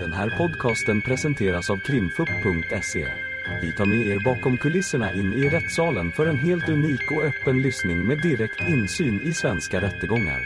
Den 0.00 0.12
här 0.12 0.30
podcasten 0.30 1.02
presenteras 1.02 1.70
av 1.70 1.76
krimfupp.se. 1.76 3.08
Vi 3.62 3.72
tar 3.72 3.86
med 3.86 4.06
er 4.06 4.18
bakom 4.24 4.56
kulisserna 4.58 5.12
in 5.12 5.32
i 5.32 5.48
rättssalen 5.48 6.12
för 6.12 6.26
en 6.26 6.38
helt 6.38 6.68
unik 6.68 7.10
och 7.10 7.24
öppen 7.24 7.62
lyssning 7.62 8.06
med 8.06 8.22
direkt 8.22 8.60
insyn 8.68 9.20
i 9.20 9.34
svenska 9.34 9.80
rättegångar. 9.80 10.40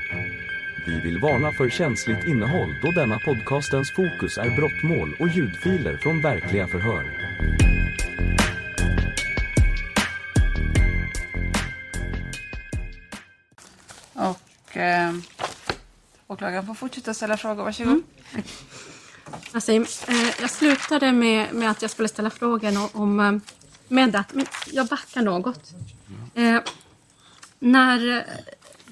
Vi 0.86 1.00
vill 1.00 1.18
varna 1.18 1.52
för 1.52 1.68
känsligt 1.68 2.26
innehåll 2.26 2.74
då 2.82 2.90
denna 2.90 3.18
podcastens 3.18 3.92
fokus 3.92 4.38
är 4.38 4.56
brottmål 4.56 5.16
och 5.20 5.28
ljudfiler 5.28 5.96
från 5.96 6.22
verkliga 6.22 6.66
förhör. 6.68 7.04
Och 14.14 14.76
eh, 14.76 15.14
åklagaren 16.26 16.66
får 16.66 16.74
fortsätta 16.74 17.14
ställa 17.14 17.36
frågor. 17.36 17.64
Varsågod. 17.64 18.02
Nassim, 18.32 18.61
eh, 19.54 20.40
jag 20.40 20.50
slutade 20.50 21.12
med, 21.12 21.54
med 21.54 21.70
att 21.70 21.82
jag 21.82 21.90
skulle 21.90 22.08
ställa 22.08 22.30
frågan 22.30 22.88
om, 22.92 23.20
eh, 23.20 23.32
Medat. 23.88 24.34
Men 24.34 24.46
jag 24.72 24.86
backar 24.86 25.22
något. 25.22 25.74
Eh, 26.34 26.60
när 27.58 28.26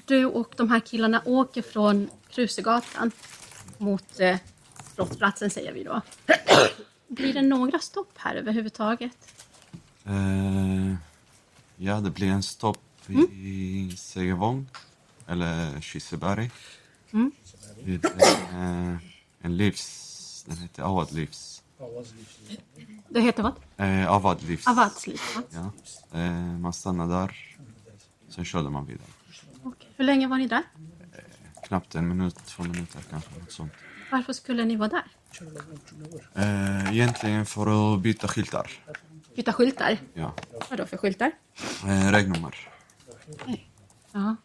du 0.05 0.25
och 0.25 0.53
de 0.57 0.69
här 0.69 0.79
killarna 0.79 1.21
åker 1.25 1.61
från 1.61 2.09
Krusegatan 2.29 3.11
mot 3.77 4.19
eh, 4.19 4.37
brottsplatsen, 4.95 5.49
säger 5.49 5.73
vi 5.73 5.83
då. 5.83 6.01
Blir 7.07 7.33
det 7.33 7.41
några 7.41 7.79
stopp 7.79 8.13
här 8.15 8.35
överhuvudtaget? 8.35 9.17
Eh, 10.05 10.95
ja, 11.75 11.99
det 11.99 12.09
blir 12.09 12.27
en 12.27 12.43
stopp 12.43 13.09
i 13.31 13.93
Segevång, 13.97 14.69
eller 15.27 15.81
Kiseberg. 15.81 16.51
Mm. 17.11 17.31
Vid 17.83 18.05
eh, 18.05 18.95
en 19.41 19.57
livs... 19.57 20.10
Den 20.45 20.57
heter 20.57 20.83
Avad 20.83 21.11
livs. 21.11 21.63
Det 23.09 23.21
heter 23.21 23.43
vad? 23.43 23.53
Eh, 23.77 24.11
Avad 24.11 24.43
livs. 24.43 24.67
Avadsliv, 24.67 25.19
va? 25.35 25.43
Ja. 25.49 25.71
Eh, 26.19 26.31
man 26.33 26.73
stannar 26.73 27.07
där, 27.07 27.57
sen 28.29 28.45
körde 28.45 28.69
man 28.69 28.85
vidare. 28.85 29.07
Okej. 29.63 29.87
Hur 29.95 30.05
länge 30.05 30.27
var 30.27 30.37
ni 30.37 30.47
där? 30.47 30.63
Knappt 31.63 31.95
en 31.95 32.07
minut, 32.07 32.35
två 32.45 32.63
minuter 32.63 32.99
kanske, 33.09 33.29
något 33.39 33.51
sånt. 33.51 33.71
Varför 34.11 34.33
skulle 34.33 34.65
ni 34.65 34.75
vara 34.75 34.89
där? 34.89 35.03
Eh, 36.35 36.93
egentligen 36.93 37.45
för 37.45 37.93
att 37.95 38.01
byta 38.01 38.27
skyltar. 38.27 38.71
Byta 39.35 39.53
skyltar? 39.53 39.97
Ja. 40.13 40.33
Vad 40.69 40.79
då 40.79 40.85
för 40.85 40.97
skyltar? 40.97 41.31
Eh, 41.85 42.11
regnummer. 42.11 42.69
Ja. 44.11 44.35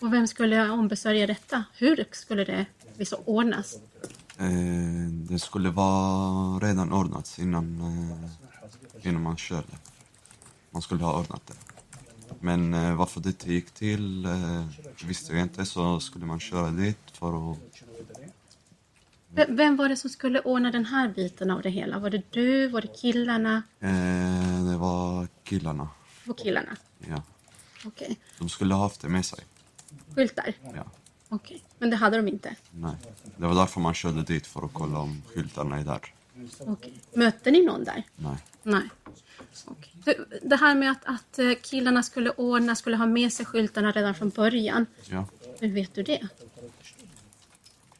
Och 0.00 0.12
vem 0.12 0.26
skulle 0.28 0.70
ombesörja 0.70 1.26
detta? 1.26 1.64
Hur 1.74 2.04
skulle 2.10 2.44
det 2.44 2.66
liksom 2.98 3.18
ordnas? 3.24 3.76
Eh, 4.40 5.08
det 5.10 5.38
skulle 5.38 5.70
vara 5.70 6.58
redan 6.58 6.92
ordnat 6.92 7.36
innan, 7.38 7.80
eh, 7.80 9.08
innan 9.08 9.22
man 9.22 9.36
körde. 9.36 9.68
Man 10.70 10.82
skulle 10.82 11.04
ha 11.04 11.18
ordnat 11.20 11.46
det. 11.46 11.54
Men 12.40 12.74
eh, 12.74 12.94
varför 12.94 13.20
det 13.20 13.28
inte 13.28 13.52
gick 13.52 13.70
till 13.70 14.28
visste 15.04 15.32
jag 15.32 15.42
inte, 15.42 15.66
så 15.66 16.00
skulle 16.00 16.26
man 16.26 16.40
köra 16.40 16.70
dit 16.70 16.98
för 17.12 17.52
att... 17.52 17.58
V- 19.32 19.46
Vem 19.48 19.76
var 19.76 19.88
det 19.88 19.96
som 19.96 20.10
skulle 20.10 20.40
ordna 20.40 20.70
den 20.70 20.84
här 20.84 21.08
biten 21.08 21.50
av 21.50 21.62
det 21.62 21.70
hela? 21.70 21.98
Var 21.98 22.10
det 22.10 22.22
du? 22.30 22.68
Var 22.68 22.80
det 22.80 22.88
killarna? 23.00 23.62
Det 24.70 24.76
var 24.78 25.28
killarna. 25.44 25.88
Och 26.28 26.38
killarna? 26.38 26.76
Ja. 27.08 27.22
Okej. 27.86 28.18
De 28.38 28.48
skulle 28.48 28.74
ha 28.74 28.82
haft 28.82 29.00
det 29.00 29.08
med 29.08 29.26
sig. 29.26 29.38
Skyltar? 30.14 30.54
Ja. 30.74 30.84
Okej. 31.32 31.62
Men 31.78 31.90
det 31.90 31.96
hade 31.96 32.16
de 32.16 32.28
inte? 32.28 32.54
Nej. 32.70 32.94
Det 33.36 33.46
var 33.46 33.54
därför 33.54 33.80
man 33.80 33.94
körde 33.94 34.22
dit, 34.22 34.46
för 34.46 34.64
att 34.64 34.72
kolla 34.72 34.98
om 34.98 35.22
skyltarna 35.34 35.78
är 35.78 35.84
där. 35.84 36.14
Okej. 36.58 36.94
Mötte 37.14 37.50
ni 37.50 37.66
någon 37.66 37.84
där? 37.84 38.02
Nej. 38.16 38.36
Nej. 38.62 38.88
Du, 40.04 40.26
Det 40.42 40.56
här 40.56 40.74
med 40.74 40.90
att, 40.90 41.04
att 41.04 41.38
eh, 41.38 41.52
killarna 41.62 42.02
skulle 42.02 42.30
ordna, 42.30 42.76
skulle 42.76 42.96
ha 42.96 43.06
med 43.06 43.32
sig 43.32 43.46
skyltarna 43.46 43.92
redan 43.92 44.14
från 44.14 44.28
början. 44.28 44.86
Ja. 45.10 45.26
Hur 45.60 45.68
vet 45.68 45.94
du 45.94 46.02
det? 46.02 46.28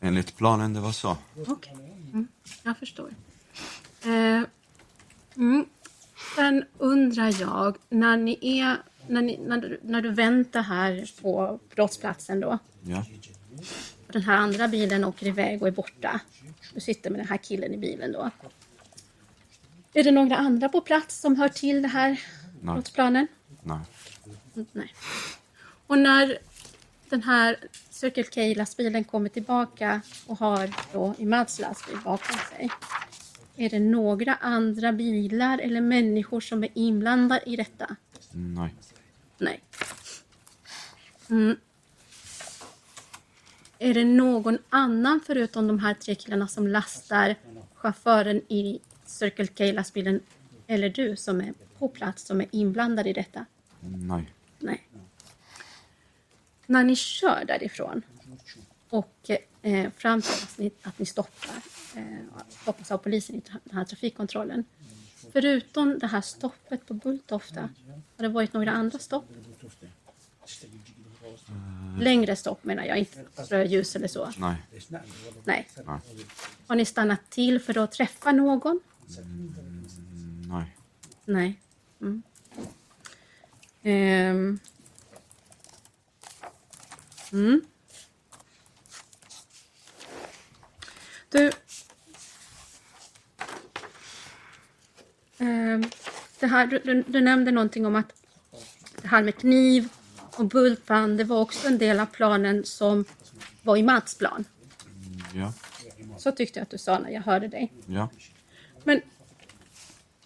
Enligt 0.00 0.36
planen, 0.36 0.74
det 0.74 0.80
var 0.80 0.92
så. 0.92 1.16
Okej. 1.46 1.72
Mm, 2.12 2.28
jag 2.62 2.78
förstår. 2.78 3.14
Eh, 4.02 4.42
mm. 5.36 5.64
Sen 6.36 6.64
undrar 6.78 7.40
jag, 7.40 7.76
när 7.88 8.16
ni 8.16 8.38
är... 8.42 8.82
När, 9.06 9.22
ni, 9.22 9.38
när, 9.38 9.56
du, 9.58 9.80
när 9.82 10.02
du 10.02 10.10
väntar 10.10 10.62
här 10.62 11.22
på 11.22 11.60
brottsplatsen 11.74 12.40
då. 12.40 12.58
Ja. 12.82 13.04
Den 14.06 14.22
här 14.22 14.36
andra 14.36 14.68
bilen 14.68 15.04
åker 15.04 15.26
iväg 15.26 15.62
och 15.62 15.68
är 15.68 15.72
borta. 15.72 16.20
Du 16.74 16.80
sitter 16.80 17.10
med 17.10 17.20
den 17.20 17.28
här 17.28 17.36
killen 17.36 17.74
i 17.74 17.76
bilen 17.76 18.12
då. 18.12 18.30
Är 19.92 20.04
det 20.04 20.10
några 20.10 20.36
andra 20.36 20.68
på 20.68 20.80
plats 20.80 21.20
som 21.20 21.36
hör 21.36 21.48
till 21.48 21.82
det 21.82 21.88
här 21.88 22.20
Nej. 22.62 22.74
brottsplanen? 22.74 23.26
Nej. 23.62 23.78
Nej. 24.72 24.94
Och 25.86 25.98
när 25.98 26.38
den 27.08 27.22
här 27.22 27.56
Circle 27.90 28.22
K-lastbilen 28.24 29.04
kommer 29.04 29.28
tillbaka 29.28 30.00
och 30.26 30.38
har 30.38 30.70
då 30.92 31.14
Imads 31.18 31.58
lastbil 31.58 31.98
bakom 32.04 32.36
sig. 32.50 32.70
Är 33.56 33.70
det 33.70 33.78
några 33.78 34.34
andra 34.34 34.92
bilar 34.92 35.58
eller 35.58 35.80
människor 35.80 36.40
som 36.40 36.64
är 36.64 36.70
inblandade 36.74 37.42
i 37.46 37.56
detta? 37.56 37.96
Nej. 38.32 38.74
Nej. 39.38 39.60
Mm. 41.30 41.56
Är 43.82 43.94
det 43.94 44.04
någon 44.04 44.58
annan 44.68 45.20
förutom 45.26 45.66
de 45.66 45.78
här 45.78 45.94
tre 45.94 46.14
killarna 46.14 46.48
som 46.48 46.66
lastar 46.66 47.36
chauffören 47.74 48.36
i 48.48 48.80
Circle 49.04 49.46
K-lastbilen 49.46 50.20
eller 50.66 50.88
du 50.88 51.16
som 51.16 51.40
är 51.40 51.54
på 51.78 51.88
plats 51.88 52.26
som 52.26 52.40
är 52.40 52.46
inblandad 52.50 53.06
i 53.06 53.12
detta? 53.12 53.46
Nej. 53.80 54.32
Nej. 54.58 54.86
När 56.66 56.84
ni 56.84 56.96
kör 56.96 57.44
därifrån 57.44 58.02
och 58.88 59.30
eh, 59.62 59.90
fram 59.90 60.22
till 60.22 60.32
att 60.32 60.58
ni, 60.58 60.70
att 60.82 60.98
ni 60.98 61.06
stoppar, 61.06 61.56
eh, 61.96 62.02
stoppas 62.48 62.90
av 62.90 62.98
polisen 62.98 63.36
i 63.36 63.42
den 63.64 63.76
här 63.76 63.84
trafikkontrollen. 63.84 64.64
Förutom 65.32 65.98
det 65.98 66.06
här 66.06 66.20
stoppet 66.20 66.86
på 66.86 66.94
Bulltofta, 66.94 67.60
har 68.16 68.22
det 68.22 68.28
varit 68.28 68.52
några 68.52 68.70
andra 68.70 68.98
stopp? 68.98 69.24
Längre 71.98 72.36
stopp 72.36 72.64
menar 72.64 72.84
jag, 72.84 72.98
inte 72.98 73.24
rödljus 73.36 73.96
eller 73.96 74.08
så. 74.08 74.30
Nej. 74.36 74.56
Nej. 74.88 75.02
Nej. 75.44 76.00
Har 76.66 76.76
ni 76.76 76.84
stannat 76.84 77.30
till 77.30 77.60
för 77.60 77.78
att 77.78 77.92
träffa 77.92 78.32
någon? 78.32 78.80
Nej. 80.48 80.76
Nej. 81.24 81.60
Mm. 82.00 82.22
Ehm. 83.82 84.58
Mm. 87.32 87.60
Du. 91.28 91.50
Ehm, 95.38 95.90
det 96.40 96.46
här, 96.46 96.66
du, 96.66 96.78
du, 96.84 97.02
du 97.02 97.20
nämnde 97.20 97.50
någonting 97.50 97.86
om 97.86 97.96
att 97.96 98.12
det 99.02 99.08
här 99.08 99.22
med 99.22 99.36
kniv 99.36 99.88
och 100.40 100.46
bultband, 100.46 101.18
det 101.18 101.24
var 101.24 101.40
också 101.40 101.68
en 101.68 101.78
del 101.78 102.00
av 102.00 102.06
planen 102.06 102.64
som 102.64 103.04
var 103.62 103.76
i 103.76 103.82
Mats 103.82 104.18
plan. 104.18 104.44
Ja. 105.34 105.52
Så 106.18 106.32
tyckte 106.32 106.58
jag 106.58 106.62
att 106.62 106.70
du 106.70 106.78
sa 106.78 106.98
när 106.98 107.10
jag 107.10 107.22
hörde 107.22 107.48
dig. 107.48 107.72
Ja. 107.86 108.08
Men 108.84 109.00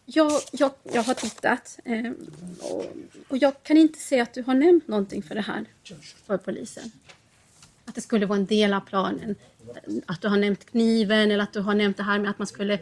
jag, 0.06 0.32
jag, 0.52 0.70
jag 0.82 1.02
har 1.02 1.14
tittat 1.14 1.78
eh, 1.84 2.12
och, 2.60 2.84
och 3.28 3.38
jag 3.38 3.62
kan 3.62 3.76
inte 3.76 3.98
se 3.98 4.20
att 4.20 4.34
du 4.34 4.42
har 4.42 4.54
nämnt 4.54 4.88
någonting 4.88 5.22
för 5.22 5.34
det 5.34 5.40
här 5.40 5.64
för 6.26 6.38
polisen. 6.38 6.90
Att 7.84 7.94
det 7.94 8.00
skulle 8.00 8.26
vara 8.26 8.38
en 8.38 8.46
del 8.46 8.74
av 8.74 8.80
planen. 8.80 9.34
Att 10.06 10.22
du 10.22 10.28
har 10.28 10.36
nämnt 10.36 10.64
kniven 10.64 11.30
eller 11.30 11.44
att 11.44 11.52
du 11.52 11.60
har 11.60 11.74
nämnt 11.74 11.96
det 11.96 12.02
här 12.02 12.18
med 12.18 12.30
att 12.30 12.38
man 12.38 12.46
skulle 12.46 12.78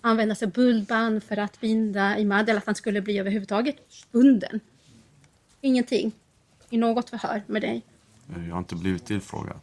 använda 0.00 0.34
sig 0.34 0.46
av 0.46 0.52
bullband 0.52 1.24
för 1.24 1.36
att 1.36 1.60
binda 1.60 2.18
Imad 2.18 2.48
eller 2.48 2.58
att 2.58 2.66
han 2.66 2.74
skulle 2.74 3.00
bli 3.00 3.18
överhuvudtaget 3.18 3.76
bunden. 4.12 4.60
Ingenting 5.60 6.12
i 6.72 6.78
något 6.78 7.10
förhör 7.10 7.42
med 7.46 7.62
dig. 7.62 7.82
Jag 8.26 8.52
har 8.54 8.58
inte 8.58 8.74
blivit 8.74 9.04
tillfrågad, 9.06 9.56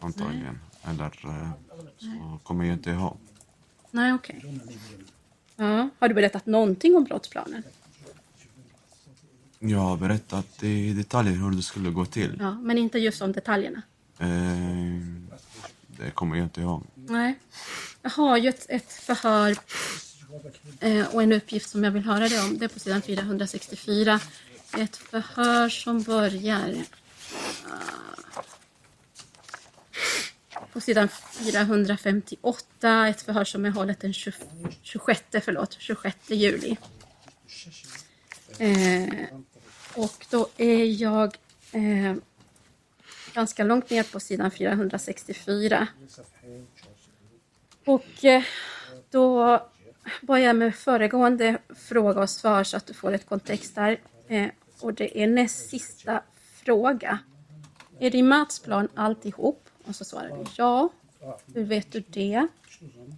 antagligen. 0.00 0.58
Eller 0.84 1.04
eh, 1.24 1.50
så 1.98 2.38
kommer 2.42 2.64
jag 2.64 2.74
inte 2.74 2.90
ihåg. 2.90 3.16
Nej, 3.90 4.12
okej. 4.14 4.60
Ja. 5.56 5.88
Har 5.98 6.08
du 6.08 6.14
berättat 6.14 6.46
någonting 6.46 6.96
om 6.96 7.04
brottsplanen? 7.04 7.62
Jag 9.58 9.78
har 9.78 9.96
berättat 9.96 10.62
i 10.62 10.92
detaljer 10.92 11.32
hur 11.32 11.50
det 11.50 11.62
skulle 11.62 11.90
gå 11.90 12.04
till. 12.04 12.36
Ja, 12.40 12.50
men 12.50 12.78
inte 12.78 12.98
just 12.98 13.22
om 13.22 13.32
detaljerna. 13.32 13.82
Eh, 14.18 14.28
det 15.86 16.10
kommer 16.14 16.36
jag 16.36 16.46
inte 16.46 16.60
ihåg. 16.60 16.82
Nej. 16.94 17.38
Jag 18.02 18.10
har 18.10 18.36
ju 18.36 18.48
ett, 18.48 18.66
ett 18.68 18.92
förhör 18.92 19.56
eh, 20.80 21.14
och 21.14 21.22
en 21.22 21.32
uppgift 21.32 21.70
som 21.70 21.84
jag 21.84 21.90
vill 21.90 22.04
höra 22.04 22.28
dig 22.28 22.40
om. 22.40 22.58
Det 22.58 22.64
är 22.64 22.68
på 22.68 22.78
sidan 22.78 23.02
464. 23.02 24.20
Ett 24.78 24.96
förhör 24.96 25.68
som 25.68 26.02
börjar... 26.02 26.68
Eh, 26.68 26.82
på 30.72 30.80
sidan 30.80 31.08
458, 31.08 33.08
ett 33.08 33.22
förhör 33.22 33.44
som 33.44 33.64
är 33.64 33.70
hållet 33.70 34.00
den 34.00 34.12
26, 34.12 35.22
förlåt, 35.44 35.76
26 35.78 36.16
juli. 36.30 36.76
Eh, 38.58 39.08
och 39.94 40.26
då 40.30 40.48
är 40.56 41.02
jag 41.02 41.36
eh, 41.72 42.14
ganska 43.34 43.64
långt 43.64 43.90
ner 43.90 44.02
på 44.02 44.20
sidan 44.20 44.50
464. 44.50 45.86
Och 47.84 48.24
eh, 48.24 48.42
då 49.10 49.60
börjar 50.20 50.46
jag 50.46 50.56
med 50.56 50.74
föregående 50.74 51.58
fråga 51.76 52.22
och 52.22 52.30
svar 52.30 52.64
så 52.64 52.76
att 52.76 52.86
du 52.86 52.94
får 52.94 53.12
ett 53.12 53.26
kontext 53.26 53.74
där. 53.74 54.00
Eh, 54.28 54.48
och 54.82 54.94
det 54.94 55.22
är 55.22 55.26
näst 55.26 55.70
sista 55.70 56.22
fråga. 56.64 57.18
Är 57.98 58.10
det 58.10 58.18
i 58.18 58.64
plan 58.64 58.88
alltihop? 58.94 59.68
Och 59.84 59.96
så 59.96 60.04
svarar 60.04 60.28
du 60.28 60.44
ja. 60.56 60.88
Hur 61.54 61.64
vet 61.64 61.92
du 61.92 62.00
det? 62.00 62.46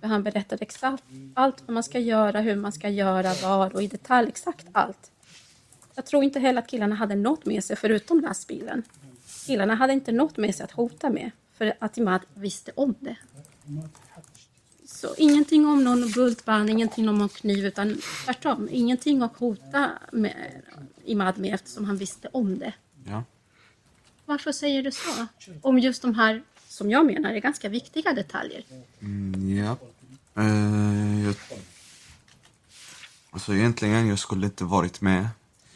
För 0.01 0.09
han 0.09 0.23
berättade 0.23 0.63
exakt 0.63 1.05
allt 1.35 1.63
vad 1.67 1.75
man 1.75 1.83
ska 1.83 1.99
göra, 1.99 2.41
hur 2.41 2.57
man 2.57 2.73
ska 2.73 2.89
göra, 2.89 3.35
var 3.43 3.75
och 3.75 3.83
i 3.83 3.87
detalj 3.87 4.29
exakt 4.29 4.67
allt. 4.73 5.11
Jag 5.95 6.07
tror 6.07 6.25
inte 6.25 6.41
heller 6.41 6.63
att 6.63 6.69
killarna 6.69 6.95
hade 6.95 7.15
något 7.15 7.47
med 7.47 7.65
sig 7.65 7.77
förutom 7.77 8.21
lastbilen. 8.21 8.83
Killarna 9.47 9.75
hade 9.75 9.93
inte 9.93 10.13
något 10.13 10.37
med 10.37 10.55
sig 10.55 10.65
att 10.65 10.73
hota 10.73 11.11
med 11.11 11.31
för 11.53 11.75
att 11.79 11.99
Imad 11.99 12.21
visste 12.35 12.73
om 12.75 12.95
det. 13.01 13.17
Så 15.05 15.15
ingenting 15.19 15.67
om 15.67 15.85
någon 15.85 16.11
bultband, 16.11 16.71
ingenting 16.71 17.09
om 17.09 17.19
någon 17.19 17.29
kniv 17.29 17.67
utan 17.67 18.01
tvärtom. 18.25 18.69
Ingenting 18.71 19.23
att 19.23 19.37
hota 19.37 19.91
med 20.13 20.63
Imad 21.05 21.39
med 21.39 21.55
eftersom 21.55 21.85
han 21.85 21.97
visste 21.97 22.29
om 22.33 22.59
det. 22.59 22.73
Ja. 23.07 23.25
Varför 24.25 24.53
säger 24.53 24.83
du 24.83 24.91
så? 24.93 25.27
Om 25.63 25.79
just 25.79 26.03
de 26.03 26.15
här, 26.15 26.43
som 26.69 26.91
jag 26.91 27.07
menar, 27.07 27.31
är 27.31 27.39
ganska 27.39 27.69
viktiga 27.69 28.13
detaljer. 28.13 28.65
Mm, 29.01 29.57
ja. 29.57 29.77
Eh, 30.43 31.25
jag... 31.25 31.35
Alltså 33.31 33.55
egentligen, 33.55 34.09
jag 34.09 34.19
skulle 34.19 34.47
inte 34.47 34.65
varit 34.65 35.01
med 35.01 35.29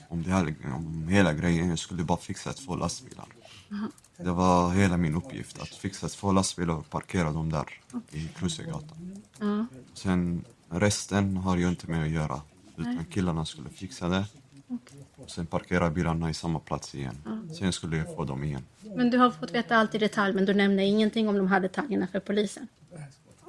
om, 0.08 0.22
det 0.22 0.30
här, 0.30 0.54
om 0.64 1.08
hela 1.08 1.32
grejen. 1.32 1.68
Jag 1.68 1.78
skulle 1.78 2.02
bara 2.02 2.18
fixa 2.18 2.52
två 2.52 2.76
lastbilar. 2.76 3.26
Det 4.16 4.30
var 4.30 4.70
hela 4.72 4.96
min 4.96 5.14
uppgift, 5.14 5.62
att 5.62 5.68
fixa 5.68 6.08
två 6.08 6.32
lastbilar 6.32 6.74
och 6.74 6.90
parkera 6.90 7.32
dem 7.32 7.50
där 7.52 7.66
i 8.10 8.28
Krusegatan. 8.28 9.22
Ja, 9.38 9.66
Sen 9.94 10.44
resten 10.70 11.36
har 11.36 11.56
jag 11.56 11.70
inte 11.70 11.90
med 11.90 12.02
att 12.02 12.10
göra. 12.10 12.40
Utan 12.76 13.04
killarna 13.10 13.44
skulle 13.44 13.68
fixa 13.70 14.08
det. 14.08 14.24
Och 15.16 15.30
sen 15.30 15.46
parkera 15.46 15.90
bilarna 15.90 16.30
i 16.30 16.34
samma 16.34 16.58
plats 16.58 16.94
igen. 16.94 17.16
Sen 17.58 17.72
skulle 17.72 17.96
jag 17.96 18.16
få 18.16 18.24
dem 18.24 18.44
igen. 18.44 18.62
men 18.96 19.10
du 19.10 19.18
har 19.18 19.30
fått 19.30 19.50
veta 19.54 19.76
allt 19.76 19.94
i 19.94 19.98
detalj 19.98 20.34
men 20.34 20.44
du 20.44 20.54
nämner 20.54 20.82
ingenting 20.82 21.28
om 21.28 21.36
de 21.36 21.46
här 21.48 21.60
detaljerna 21.60 22.06
för 22.12 22.20
polisen. 22.20 22.68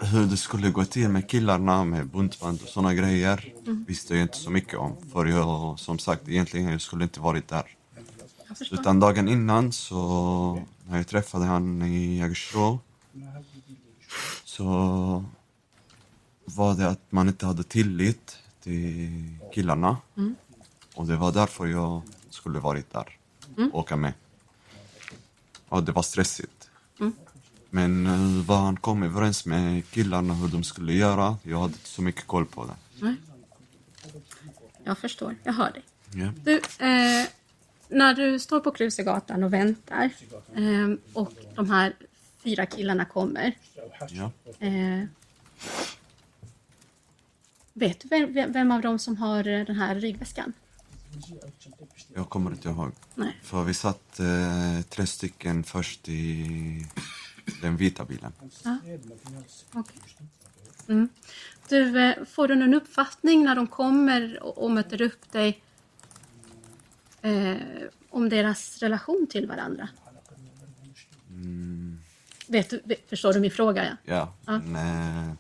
Hur 0.02 0.26
det 0.26 0.38
skulle 0.38 0.70
gå 0.72 0.86
till 0.86 1.10
med 1.10 1.30
killarna, 1.30 1.84
med 1.84 2.08
buntband 2.08 2.62
och 2.64 2.70
såna 2.70 2.94
grejer 2.94 3.54
visste 3.88 4.14
jag 4.14 4.22
inte 4.22 4.38
så 4.38 4.50
mycket 4.50 4.76
om. 4.80 4.96
För 5.14 5.26
jag, 5.26 5.80
som 5.80 6.00
sagt, 6.00 6.28
egentligen 6.30 6.70
jag 6.72 6.82
skulle 6.82 7.04
inte 7.04 7.20
varit 7.20 7.48
där. 7.48 7.64
Utan 8.72 9.00
dagen 9.00 9.28
innan 9.28 9.72
så, 9.72 10.62
när 10.88 10.98
jag 10.98 11.08
träffade 11.08 11.46
han 11.46 11.82
i 11.82 12.18
Jägersro 12.18 12.80
så 14.44 14.66
var 16.46 16.74
det 16.76 16.88
att 16.88 17.12
man 17.12 17.28
inte 17.28 17.46
hade 17.46 17.64
tillit 17.64 18.38
till 18.64 19.38
killarna. 19.54 19.98
Och 20.96 21.08
det 21.08 21.16
var 21.16 21.32
därför 21.32 21.68
jag 21.68 22.02
skulle 22.30 22.60
varit 22.60 22.94
där, 22.94 23.18
åka 23.74 23.96
med. 23.96 24.14
Och 25.70 25.84
det 25.84 25.92
var 25.92 26.02
stressigt. 26.02 26.70
Men 27.70 28.06
eh, 28.06 28.46
vad 28.46 28.58
han 28.58 28.78
kom 28.78 29.04
överens 29.04 29.46
med 29.46 29.90
killarna 29.90 30.34
hur 30.34 30.48
de 30.48 30.64
skulle 30.64 30.94
göra, 30.94 31.38
jag 31.44 31.60
hade 31.60 31.74
inte 31.74 31.90
så 31.90 32.02
mycket 32.02 32.28
koll 32.28 32.46
på 32.46 32.66
det. 32.66 33.16
Jag 34.84 34.98
förstår, 34.98 35.36
jag 35.44 35.54
hör 35.54 35.72
dig. 35.72 35.84
Ja. 36.14 36.32
Du, 36.44 36.56
eh, 36.58 37.28
när 37.90 38.14
du 38.14 38.40
står 38.40 38.60
på 38.60 38.72
Krusegatan 38.72 39.44
och 39.44 39.54
väntar 39.54 40.10
eh, 40.56 40.90
och 41.14 41.34
de 41.56 41.70
här 41.70 41.94
fyra 42.44 42.66
killarna 42.66 43.06
kommer. 43.06 43.58
Ja. 44.10 44.32
Eh, 44.60 45.04
vet 47.74 48.00
du 48.00 48.08
vem, 48.08 48.54
vem- 48.54 48.72
av 48.72 48.82
dem 48.82 49.00
som 49.00 49.18
har 49.18 49.48
eh, 49.48 49.66
den 49.66 49.76
här 49.76 49.96
ryggväskan? 49.96 50.54
Jag 52.14 52.30
kommer 52.30 52.52
inte 52.52 52.70
ihåg. 52.70 52.92
Nej. 53.16 53.38
För 53.44 53.64
vi 53.64 53.74
satt 53.74 54.20
eh, 54.20 54.82
tre 54.90 55.06
stycken 55.06 55.64
först 55.64 56.10
i 56.10 56.86
den 57.62 57.78
vita 57.78 58.06
bilen. 58.06 58.32
Okej. 59.74 59.98
Mm. 60.88 61.10
Du, 61.70 62.00
eh, 62.04 62.26
får 62.26 62.48
du 62.48 62.56
någon 62.56 62.74
uppfattning 62.74 63.44
när 63.44 63.56
de 63.56 63.68
kommer 63.68 64.44
och, 64.44 64.64
och 64.64 64.72
möter 64.72 65.02
upp 65.02 65.32
dig 65.32 65.62
eh, 67.22 67.58
om 68.10 68.30
deras 68.30 68.78
relation 68.78 69.28
till 69.30 69.48
varandra? 69.48 69.90
Vet 72.48 72.70
du, 72.70 72.96
förstår 73.10 73.34
du 73.34 73.40
min 73.40 73.52
fråga? 73.52 73.86
Ja? 73.86 73.96
Ja, 74.06 74.34
Ja. 74.46 74.60
men 74.60 75.38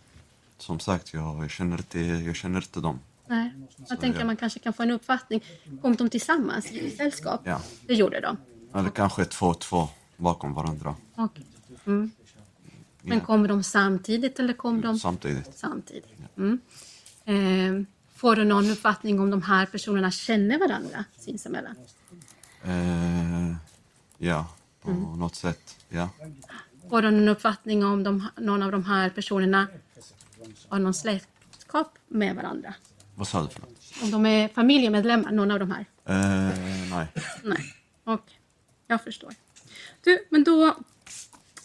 som 0.57 0.79
sagt, 0.79 1.13
jag, 1.13 1.43
jag, 1.43 1.51
känner 1.51 1.77
inte, 1.77 1.99
jag 1.99 2.35
känner 2.35 2.57
inte 2.61 2.79
dem. 2.79 2.99
Nej. 3.27 3.51
Jag 3.89 3.99
tänker 3.99 4.19
ja. 4.19 4.25
man 4.25 4.35
kanske 4.37 4.59
kan 4.59 4.73
få 4.73 4.83
en 4.83 4.91
uppfattning. 4.91 5.43
Kom 5.81 5.95
de 5.95 6.09
tillsammans 6.09 6.71
i 6.71 6.91
sällskap? 6.91 7.41
Ja. 7.43 7.61
Det 7.87 7.93
gjorde 7.93 8.19
de. 8.19 8.37
Eller 8.79 8.89
kanske 8.89 9.25
två 9.25 9.45
och 9.45 9.59
två 9.59 9.87
bakom 10.17 10.53
varandra. 10.53 10.95
Okej. 11.15 11.45
Mm. 11.85 12.11
Men 13.01 13.21
kom 13.21 13.47
de 13.47 13.63
samtidigt 13.63 14.39
eller 14.39 14.53
kom 14.53 14.81
de 14.81 14.99
Samtidigt. 14.99 15.57
samtidigt? 15.57 16.07
Mm. 16.37 16.59
Eh, 17.25 17.85
får 18.19 18.36
du 18.36 18.45
någon 18.45 18.69
uppfattning 18.69 19.19
om 19.19 19.30
de 19.31 19.42
här 19.42 19.66
personerna 19.66 20.12
känner 20.12 20.60
varandra 20.60 21.06
sinsemellan? 21.18 21.75
Eh, 22.63 23.56
ja, 24.18 24.48
på 24.81 24.92
något 24.92 25.36
sätt. 25.36 25.77
Ja. 25.89 26.10
Får 26.89 27.01
du 27.01 27.12
någon 27.12 27.27
uppfattning 27.27 27.86
om 27.86 28.04
de, 28.04 28.27
någon 28.38 28.63
av 28.63 28.71
de 28.71 28.86
här 28.86 29.10
personerna 29.10 29.68
har 30.69 30.80
någon 30.80 30.94
släktskap 30.94 31.98
med 32.07 32.36
varandra? 32.36 32.74
Vad 33.16 33.27
sa 33.27 33.42
du 33.42 33.50
för 33.50 33.62
något? 33.62 34.04
Om 34.04 34.12
de 34.12 34.25
är 34.25 34.48
familjemedlemmar, 34.48 35.31
någon 35.31 35.51
av 35.51 35.60
de 35.60 35.72
här? 35.72 35.86
Eh, 36.06 36.57
nej. 36.89 37.07
Nej, 37.44 37.74
okej. 38.04 38.39
Jag 38.88 39.04
förstår. 39.04 39.33
Du, 40.04 40.25
men 40.30 40.44
då 40.44 40.68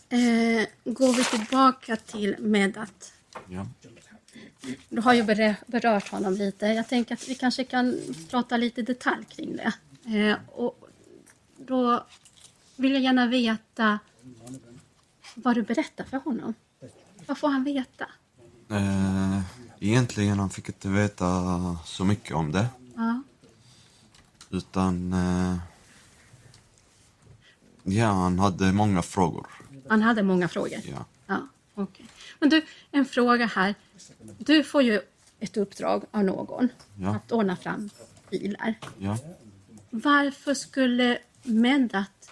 eh, 0.08 0.66
går 0.84 1.16
vi 1.16 1.24
tillbaka 1.24 1.96
till 1.96 2.36
Medat. 2.38 3.12
Ja. 3.48 3.66
Du 4.88 5.00
har 5.00 5.14
ju 5.14 5.22
berö- 5.22 5.54
berört 5.66 6.08
honom 6.10 6.34
lite. 6.34 6.66
Jag 6.66 6.88
tänker 6.88 7.14
att 7.14 7.28
vi 7.28 7.34
kanske 7.34 7.64
kan 7.64 8.00
prata 8.30 8.56
lite 8.56 8.82
detalj 8.82 9.24
kring 9.24 9.56
det. 9.56 9.72
Eh, 10.18 10.36
och 10.52 10.88
då 11.56 12.04
vill 12.76 12.92
jag 12.92 13.02
gärna 13.02 13.26
veta 13.26 13.98
vad 15.34 15.54
du 15.54 15.62
berättar 15.62 16.04
för 16.04 16.16
honom. 16.18 16.54
Vad 17.26 17.38
får 17.38 17.48
han 17.48 17.64
veta? 17.64 18.06
Eh, 18.70 19.40
egentligen 19.80 20.38
han 20.38 20.50
fick 20.50 20.68
inte 20.68 20.88
veta 20.88 21.26
så 21.84 22.04
mycket 22.04 22.34
om 22.34 22.52
det. 22.52 22.66
Ja, 22.96 23.22
Utan... 24.50 25.12
Eh, 25.12 25.56
ja, 27.82 28.06
han 28.06 28.38
hade 28.38 28.72
många 28.72 29.02
frågor. 29.02 29.46
han 29.88 30.02
hade 30.02 30.22
många 30.22 30.48
frågor. 30.48 30.78
Ja. 30.84 31.04
Ja, 31.26 31.48
okej. 31.74 32.06
Men 32.44 32.50
du, 32.50 32.64
en 32.90 33.04
fråga 33.04 33.46
här. 33.46 33.74
Du 34.38 34.64
får 34.64 34.82
ju 34.82 35.00
ett 35.40 35.56
uppdrag 35.56 36.04
av 36.10 36.24
någon 36.24 36.68
Ja. 36.98 37.14
att 37.14 37.32
ordna 37.32 37.56
fram 37.56 37.90
bilar. 38.30 38.74
Ja. 38.98 39.18
Varför 39.90 40.54
skulle 40.54 41.18
Medat 41.42 42.30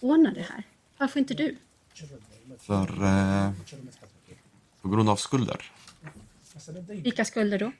ordna 0.00 0.30
det 0.32 0.42
här? 0.42 0.62
Varför 0.98 1.20
inte 1.20 1.34
du? 1.34 1.56
För... 2.58 3.04
Eh, 3.04 3.52
på 4.82 4.88
grund 4.88 5.08
av 5.10 5.16
skulder. 5.16 5.72
Vilka 6.88 7.24
skulder 7.24 7.58
då? 7.58 7.72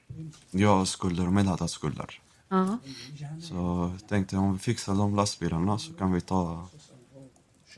Jag 0.51 0.87
skulder 0.87 1.27
och 1.27 1.33
Medhat 1.33 1.59
har 1.59 1.67
skulder. 1.67 2.21
Ja, 2.47 2.77
Så 3.41 3.55
jag 3.99 4.09
tänkte 4.09 4.37
om 4.37 4.53
vi 4.53 4.59
fixar 4.59 4.95
de 4.95 5.15
lastbilarna 5.15 5.79
så 5.79 5.93
kan 5.93 6.13
vi 6.13 6.21
ta 6.21 6.67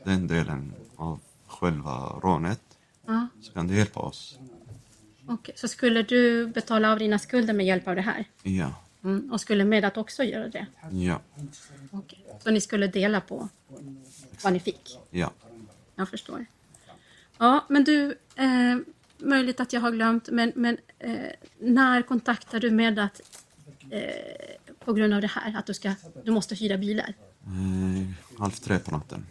den 0.04 0.26
delen 0.26 0.72
av 0.96 1.20
själva 1.46 2.20
rånet. 2.22 2.60
Ja. 3.06 3.28
Så 3.40 3.52
kan 3.52 3.68
det 3.68 3.74
hjälpa 3.74 4.00
oss. 4.00 4.38
okej. 5.26 5.54
Så 5.58 5.68
skulle 5.68 6.02
du 6.02 6.46
betala 6.46 6.92
av 6.92 6.98
dina 6.98 7.18
skulder 7.18 7.54
med 7.54 7.66
hjälp 7.66 7.88
av 7.88 7.96
det 7.96 8.02
här? 8.02 8.24
Ja. 8.42 8.74
Mm. 9.04 9.32
Och 9.32 9.40
skulle 9.40 9.64
Medat 9.64 9.96
också 9.96 10.24
göra 10.24 10.48
det? 10.48 10.66
Ja. 10.90 11.20
Okej. 11.90 12.24
Så 12.42 12.50
ni 12.50 12.60
skulle 12.60 12.86
dela 12.86 13.20
på 13.20 13.48
vad 14.42 14.52
ni 14.52 14.60
fick? 14.60 14.98
Ja. 15.10 15.32
Jag 15.94 16.08
förstår. 16.08 16.46
Ja, 17.38 17.64
men 17.68 17.84
du, 17.84 18.18
eh, 18.36 18.76
möjligt 19.18 19.60
att 19.60 19.72
jag 19.72 19.80
har 19.80 19.90
glömt, 19.90 20.28
men, 20.30 20.52
men 20.54 20.78
eh, 20.98 21.14
när 21.58 22.02
kontaktar 22.02 22.60
du 22.60 22.70
med 22.70 22.98
att 22.98 23.20
eh, 23.90 24.74
på 24.84 24.92
grund 24.92 25.14
av 25.14 25.20
det 25.20 25.26
här, 25.26 25.58
att 25.58 25.66
du, 25.66 25.74
ska, 25.74 25.94
du 26.24 26.30
måste 26.30 26.54
hyra 26.54 26.78
bilar? 26.78 27.14
Eh, 27.46 28.38
halv 28.40 28.50
tre 28.50 28.78
på 28.78 28.90
natten. 28.90 29.26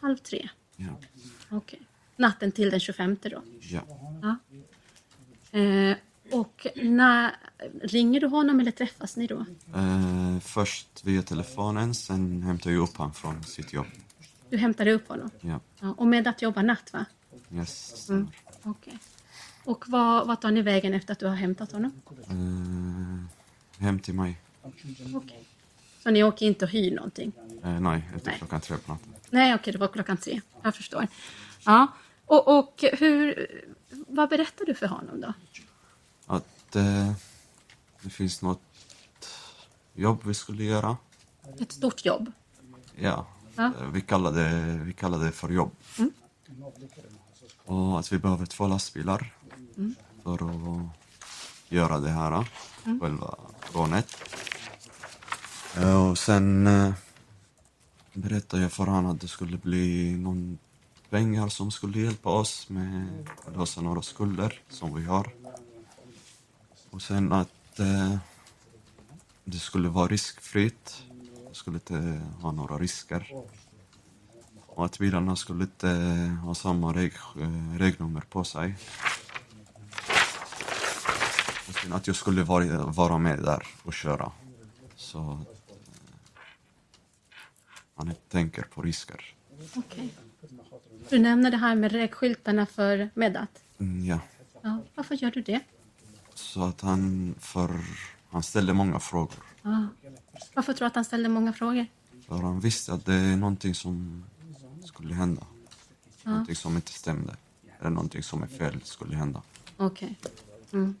Halv 0.00 0.16
tre? 0.16 0.48
Ja. 0.76 0.86
Okej. 1.50 1.80
Natten 2.20 2.52
till 2.52 2.70
den 2.70 2.80
25 2.80 3.16
då? 3.22 3.42
Ja. 3.60 3.80
Ja. 4.22 4.36
Eh, 5.58 5.96
och 6.30 6.66
när 6.76 7.36
ringer 7.82 8.20
du 8.20 8.26
honom 8.26 8.60
eller 8.60 8.70
träffas 8.70 9.16
ni 9.16 9.26
då? 9.26 9.44
Eh, 9.74 10.38
först 10.40 11.04
via 11.04 11.22
telefonen, 11.22 11.94
sen 11.94 12.42
hämtade 12.42 12.74
jag 12.74 12.82
upp 12.82 12.96
honom 12.96 13.12
från 13.14 13.42
sitt 13.42 13.72
jobb. 13.72 13.86
Du 14.50 14.56
hämtade 14.56 14.92
upp 14.92 15.08
honom? 15.08 15.30
Ja. 15.40 15.60
Ja, 15.80 15.94
och 15.98 16.06
med 16.06 16.28
att 16.28 16.42
jobba 16.42 16.62
natt 16.62 16.92
va? 16.92 17.04
Yes, 17.54 17.96
stämmer. 17.96 18.28
Okej. 18.62 18.98
Och 19.64 19.84
vad, 19.88 20.26
vad 20.26 20.40
tar 20.40 20.50
ni 20.50 20.62
vägen 20.62 20.94
efter 20.94 21.12
att 21.12 21.18
du 21.18 21.26
har 21.26 21.34
hämtat 21.34 21.72
honom? 21.72 21.92
Eh, 22.28 23.82
hem 23.82 23.98
till 23.98 24.14
mig. 24.14 24.40
Okej. 25.14 25.44
Så 26.02 26.10
ni 26.10 26.22
åker 26.22 26.46
inte 26.46 26.64
och 26.64 26.70
hyr 26.70 26.94
någonting? 26.94 27.32
Eh, 27.64 27.80
nej, 27.80 28.08
efter 28.16 28.30
Nej. 28.30 28.38
klockan 28.38 28.60
tre 28.60 28.76
på 28.76 28.92
natten. 28.92 29.14
Nej, 29.30 29.54
okej, 29.54 29.72
det 29.72 29.78
var 29.78 29.88
klockan 29.88 30.16
tre. 30.16 30.40
Jag 30.62 30.74
förstår. 30.74 31.06
Ja, 31.64 31.86
och, 32.30 32.58
och 32.58 32.84
hur, 32.92 33.46
vad 33.90 34.28
berättar 34.28 34.64
du 34.66 34.74
för 34.74 34.86
honom 34.86 35.20
då? 35.20 35.32
Att 36.26 36.76
eh, 36.76 37.12
det 38.02 38.10
finns 38.10 38.42
något 38.42 38.60
jobb 39.94 40.20
vi 40.24 40.34
skulle 40.34 40.64
göra. 40.64 40.96
Ett 41.60 41.72
stort 41.72 42.04
jobb? 42.04 42.32
Ja, 42.96 43.26
Ja. 43.54 43.64
eh, 43.80 43.86
vi 43.92 44.00
kallade 44.00 44.48
det, 44.48 44.84
vi 44.84 44.92
kallade 44.92 45.24
det 45.24 45.32
för 45.32 45.48
jobb. 45.48 45.70
Och 47.64 47.98
att 47.98 48.12
vi 48.12 48.18
behöver 48.18 48.46
två 48.46 48.66
lastbilar 48.66 49.34
för 50.22 50.34
att 50.34 50.88
göra 51.68 51.98
det 51.98 52.10
här, 52.10 52.44
själva 53.00 53.34
rånet. 53.72 54.16
Eh, 55.76 56.08
Och 56.10 56.18
sen 56.18 56.66
eh, 56.66 56.92
berättade 58.12 58.62
jag 58.62 58.72
för 58.72 58.84
honom 58.86 59.06
att 59.10 59.20
det 59.20 59.28
skulle 59.28 59.56
bli 59.56 60.16
någon 60.16 60.58
pengar 61.10 61.48
som 61.48 61.70
skulle 61.70 62.00
hjälpa 62.00 62.30
oss 62.30 62.68
med 62.68 63.28
att 63.46 63.56
lösa 63.56 63.80
några 63.80 64.02
skulder 64.02 64.60
som 64.68 64.94
vi 64.94 65.04
har. 65.04 65.32
Och 66.90 67.02
sen 67.02 67.32
att 67.32 67.78
eh, 67.78 68.16
det 69.44 69.58
skulle 69.58 69.88
vara 69.88 70.06
riskfritt. 70.06 71.02
Det 71.48 71.54
skulle 71.54 71.76
inte 71.76 72.20
ha 72.40 72.52
några 72.52 72.78
risker. 72.78 73.34
Och 74.66 74.84
att 74.84 74.98
bilarna 74.98 75.36
skulle 75.36 75.64
inte 75.64 75.90
eh, 75.90 76.44
ha 76.44 76.54
samma 76.54 76.92
reg, 76.92 77.12
eh, 77.40 77.78
regnummer 77.78 78.20
på 78.20 78.44
sig. 78.44 78.76
Och 81.68 81.74
sen 81.74 81.92
att 81.92 82.06
jag 82.06 82.16
skulle 82.16 82.42
vara, 82.42 82.86
vara 82.86 83.18
med 83.18 83.38
där 83.38 83.66
och 83.82 83.94
köra. 83.94 84.32
Så 84.96 85.18
att 85.18 85.70
eh, 85.70 85.76
man 87.94 88.08
inte 88.08 88.28
tänker 88.28 88.62
på 88.62 88.82
risker. 88.82 89.34
Okay. 89.76 90.08
Du 91.08 91.18
nämner 91.18 91.50
det 91.50 91.56
här 91.56 91.74
med 91.74 91.92
räkskyltarna 91.92 92.66
för 92.66 93.10
Medat. 93.14 93.62
Mm, 93.78 94.06
ja. 94.06 94.20
Ja, 94.62 94.78
varför 94.94 95.14
gör 95.14 95.30
du 95.30 95.42
det? 95.42 95.60
Så 96.34 96.62
att 96.62 96.80
han, 96.80 97.34
för 97.38 97.70
han 98.30 98.42
ställde 98.42 98.72
många 98.72 99.00
frågor. 99.00 99.34
Ja. 99.62 99.88
Varför 100.54 100.72
tror 100.72 100.84
du 100.84 100.86
att 100.86 100.94
han 100.94 101.04
ställde 101.04 101.28
många 101.28 101.52
frågor? 101.52 101.86
För 102.26 102.34
han 102.34 102.60
visste 102.60 102.92
att 102.92 103.06
det 103.06 103.14
är 103.14 103.36
någonting 103.36 103.74
som 103.74 104.24
skulle 104.84 105.14
hända. 105.14 105.42
Någonting 106.22 106.56
som 106.56 106.76
inte 106.76 106.92
stämde. 106.92 107.36
Eller 107.80 107.90
någonting 107.90 108.22
som 108.22 108.42
är 108.42 108.46
fel 108.46 108.80
skulle 108.84 109.16
hända. 109.16 109.42
Okej. 109.76 110.18
Mm. 110.72 110.96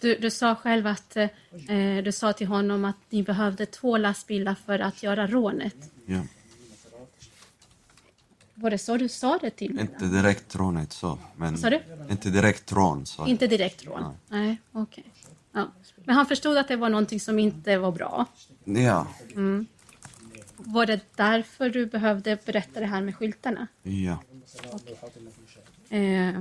Du, 0.00 0.18
du 0.18 0.30
sa 0.30 0.54
själv 0.54 0.86
att 0.86 1.16
eh, 1.16 1.28
du 2.04 2.12
sa 2.12 2.32
till 2.32 2.46
honom 2.46 2.84
att 2.84 2.96
ni 3.10 3.22
behövde 3.22 3.66
två 3.66 3.96
lastbilar 3.96 4.54
för 4.66 4.78
att 4.78 5.02
göra 5.02 5.26
rånet. 5.26 5.92
Ja. 6.06 6.20
Var 8.54 8.70
det 8.70 8.78
så 8.78 8.96
du 8.96 9.08
sa 9.08 9.38
det 9.40 9.50
till 9.50 9.74
mig? 9.74 9.82
Inte 9.84 10.04
direkt 10.04 10.56
rånet 10.56 10.92
så, 10.92 11.18
men... 11.36 11.58
Sa 11.58 11.70
du? 11.70 11.82
Inte 12.10 12.30
direkt 12.30 12.72
rån 12.72 13.04
jag. 13.18 13.28
Inte 13.28 13.46
direkt 13.46 13.84
rån? 13.84 14.14
Nej, 14.28 14.60
okej. 14.72 15.04
Ja. 15.52 15.68
Men 16.04 16.16
han 16.16 16.26
förstod 16.26 16.56
att 16.56 16.68
det 16.68 16.76
var 16.76 16.88
någonting 16.88 17.20
som 17.20 17.38
inte 17.38 17.78
var 17.78 17.92
bra. 17.92 18.26
Ja, 18.64 19.06
Var 20.56 20.86
det 20.86 21.00
därför 21.16 21.70
du 21.70 21.86
behövde 21.86 22.38
berätta 22.44 22.80
det 22.80 22.86
här 22.86 23.00
med 23.00 23.16
skyltarna? 23.16 23.66
ja. 23.82 24.18
Eh, 25.88 26.40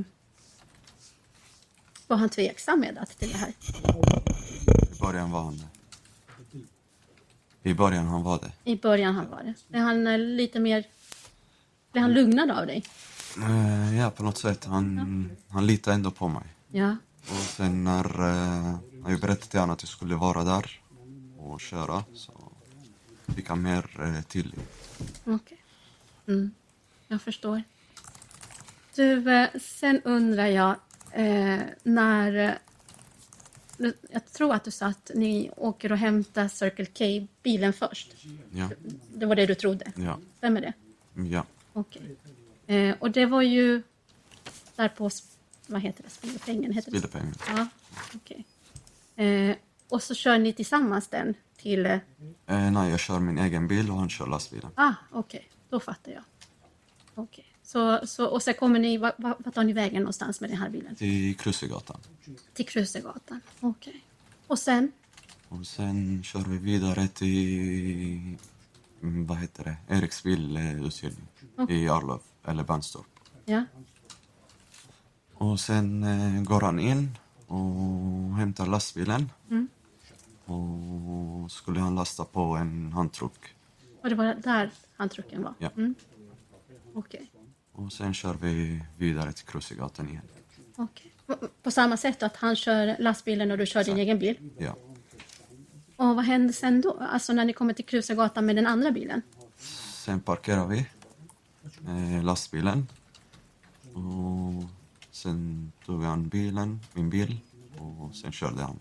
var 2.07 2.17
han 2.17 2.29
tveksam 2.29 2.79
med 2.79 2.97
att 2.97 3.19
till 3.19 3.31
det 3.31 3.37
här? 3.37 3.53
I 4.95 4.99
början 5.01 5.31
var 5.31 5.43
han 5.43 5.57
det. 5.57 5.67
I 7.69 7.73
början 7.73 8.05
han 8.07 8.23
var 8.23 8.39
det. 8.39 8.71
I 8.71 8.75
början 8.75 9.15
han 9.15 9.29
var 9.29 9.43
det. 9.43 9.77
Är 9.77 9.81
han 9.81 10.07
eh, 10.07 10.17
lite 10.19 10.59
mer... 10.59 10.85
Blev 11.93 12.01
han 12.01 12.13
lugnad 12.13 12.51
av 12.51 12.65
dig? 12.67 12.83
Eh, 13.37 13.97
Ja, 13.97 14.09
på 14.11 14.23
något 14.23 14.37
sätt. 14.37 14.65
Han, 14.65 15.31
han 15.49 15.67
litade 15.67 15.95
ändå 15.95 16.11
på 16.11 16.27
mig. 16.27 16.43
Ja. 16.71 16.97
Och 17.21 17.35
sen 17.35 17.83
när, 17.83 18.05
eh, 18.05 18.75
när 18.91 19.11
jag 19.11 19.19
berättade 19.19 19.35
till 19.51 19.59
honom 19.59 19.73
att 19.73 19.81
jag 19.83 19.89
skulle 19.89 20.15
vara 20.15 20.43
där 20.43 20.79
och 21.37 21.61
köra 21.61 22.03
så 22.13 22.31
fick 23.35 23.49
han 23.49 23.61
mer 23.61 24.01
eh, 24.01 24.21
tillit. 24.21 24.59
Okej. 25.25 25.57
Mm, 26.27 26.51
jag 27.07 27.21
förstår. 27.21 27.63
Du, 28.95 29.31
eh, 29.33 29.49
sen 29.61 30.01
undrar 30.03 30.45
jag 30.47 30.75
eh, 31.11 31.59
när... 31.83 32.35
eh, 32.35 32.51
du- 33.77 33.97
Jag 34.11 34.25
tror 34.31 34.53
att 34.53 34.63
du 34.63 34.71
sa 34.71 34.85
att 34.85 35.11
ni 35.15 35.51
åker 35.57 35.91
och 35.91 35.97
hämtar 35.97 36.47
Circle 36.47 36.85
K-bilen 36.85 37.73
först. 37.73 38.13
Ja, 38.51 38.69
Det 39.15 39.25
var 39.25 39.35
det 39.35 39.45
du 39.45 39.55
trodde? 39.55 39.91
ja, 39.95 40.17
Stämmer 40.37 40.61
det? 40.61 40.73
ja. 41.29 41.45
Okej. 41.73 42.15
Eh, 42.67 42.95
och 42.99 43.11
det 43.11 43.25
var 43.25 43.41
ju 43.41 43.81
där 44.75 44.89
på... 44.89 45.09
Vad 45.67 45.81
heter 45.81 46.03
det? 46.03 46.09
Spillepengen? 46.09 46.73
Heter 46.73 46.91
det? 46.91 47.33
Ja, 47.47 47.67
okej. 48.15 48.45
Eh, 49.25 49.55
och 49.89 50.03
så 50.03 50.15
kör 50.15 50.37
ni 50.37 50.53
tillsammans 50.53 51.07
den 51.07 51.33
till... 51.57 51.85
Eh, 51.85 51.97
Eh, 52.45 52.71
nej, 52.71 52.91
jag 52.91 52.99
kör 52.99 53.19
min 53.19 53.37
egen 53.37 53.67
bil 53.67 53.91
och 53.91 53.97
han 53.97 54.09
kör 54.09 54.27
lastbilen. 54.27 54.71
Ah, 54.75 54.93
okej. 55.11 55.49
Då 55.69 55.79
fattar 55.79 56.11
jag. 56.11 56.23
Okej. 57.15 57.45
Så, 57.63 58.07
så, 58.07 58.25
och 58.25 58.43
sen 58.43 58.53
kommer 58.53 58.79
ni... 58.79 58.97
Vart 58.97 59.19
va, 59.19 59.35
vart 59.39 59.53
tar 59.55 59.63
ni 59.63 59.73
vägen 59.73 60.01
någonstans 60.01 60.41
med 60.41 60.49
den 60.49 60.57
här 60.57 60.69
bilen? 60.69 60.95
Till 60.95 61.37
Krusegatan. 61.37 61.99
Till 62.53 62.65
Krusegatan. 62.65 63.41
Okej. 63.59 64.03
Och 64.47 64.59
sen? 64.59 64.91
Och 65.49 65.67
sen 65.67 66.23
kör 66.23 66.39
vi 66.39 66.57
vidare 66.57 67.07
till, 67.07 68.37
mm, 69.01 69.25
vad 69.25 69.37
heter 69.37 69.63
det, 69.63 69.95
Eriksbil 69.95 70.57
eh, 70.57 70.85
uthyrning 70.85 71.27
i 71.69 71.89
Arlöv, 71.89 72.19
eller 72.45 72.63
Bernstorp. 72.63 73.05
Ja. 73.45 73.63
Och 75.33 75.59
sen 75.59 76.03
eh, 76.03 76.43
går 76.43 76.61
han 76.61 76.79
in 76.79 77.17
och 77.47 78.35
hämtar 78.37 78.65
lastbilen. 78.65 79.29
Och 80.45 81.51
skulle 81.51 81.79
han 81.79 81.95
lasta 81.95 82.25
på 82.25 82.41
en 82.41 82.91
handtruck. 82.93 83.55
Och 84.01 84.09
det 84.09 84.15
var 84.15 84.35
där 84.43 84.71
handtrucken 84.97 85.43
var? 85.43 85.53
Ja. 85.57 85.69
Mm. 85.77 85.95
Okej. 86.95 87.31
Och 87.71 87.93
sen 87.93 88.13
kör 88.13 88.33
vi 88.33 88.83
vidare 88.97 89.31
till 89.33 89.45
Krusegatan 89.45 90.09
igen. 90.09 90.21
Okej. 90.75 91.11
På- 91.25 91.47
På 91.63 91.71
samma 91.71 91.97
sätt 91.97 92.23
att 92.23 92.35
han 92.35 92.55
kör 92.55 92.95
lastbilen 92.99 93.51
och 93.51 93.57
du 93.57 93.65
kör 93.65 93.83
din 93.83 93.97
egen 93.97 94.19
bil? 94.19 94.49
Ja. 94.57 94.75
Och 95.95 96.15
vad 96.15 96.25
händer 96.25 96.53
sen 96.53 96.81
då? 96.81 96.97
Alltså 96.99 97.33
när 97.33 97.45
ni 97.45 97.53
kommer 97.53 97.73
till 97.73 97.85
Krusegatan 97.85 98.45
med 98.45 98.55
den 98.55 98.67
andra 98.67 98.91
bilen? 98.91 99.21
Sen 100.05 100.19
parkerar 100.19 100.67
vi 100.67 100.85
eh, 101.87 102.23
lastbilen. 102.23 102.87
Och 103.93 104.63
sen 105.11 105.71
tog 105.85 106.03
han 106.03 106.27
bilen, 106.27 106.79
min 106.93 107.09
bil. 107.09 107.39
Och 107.77 108.15
sen 108.15 108.31
körde 108.31 108.61
han, 108.61 108.79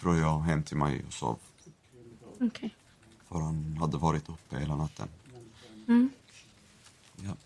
tror 0.00 0.16
jag, 0.16 0.38
hem 0.38 0.62
till 0.62 0.76
mig 0.76 1.04
och 1.06 1.12
sov. 1.12 1.38
Okej. 2.40 2.74
För 3.28 3.40
han 3.40 3.76
hade 3.80 3.96
varit 3.96 4.28
uppe 4.28 4.58
hela 4.58 4.76
natten. 4.76 5.08
Mm. 5.88 6.10
Ja. 7.22 7.36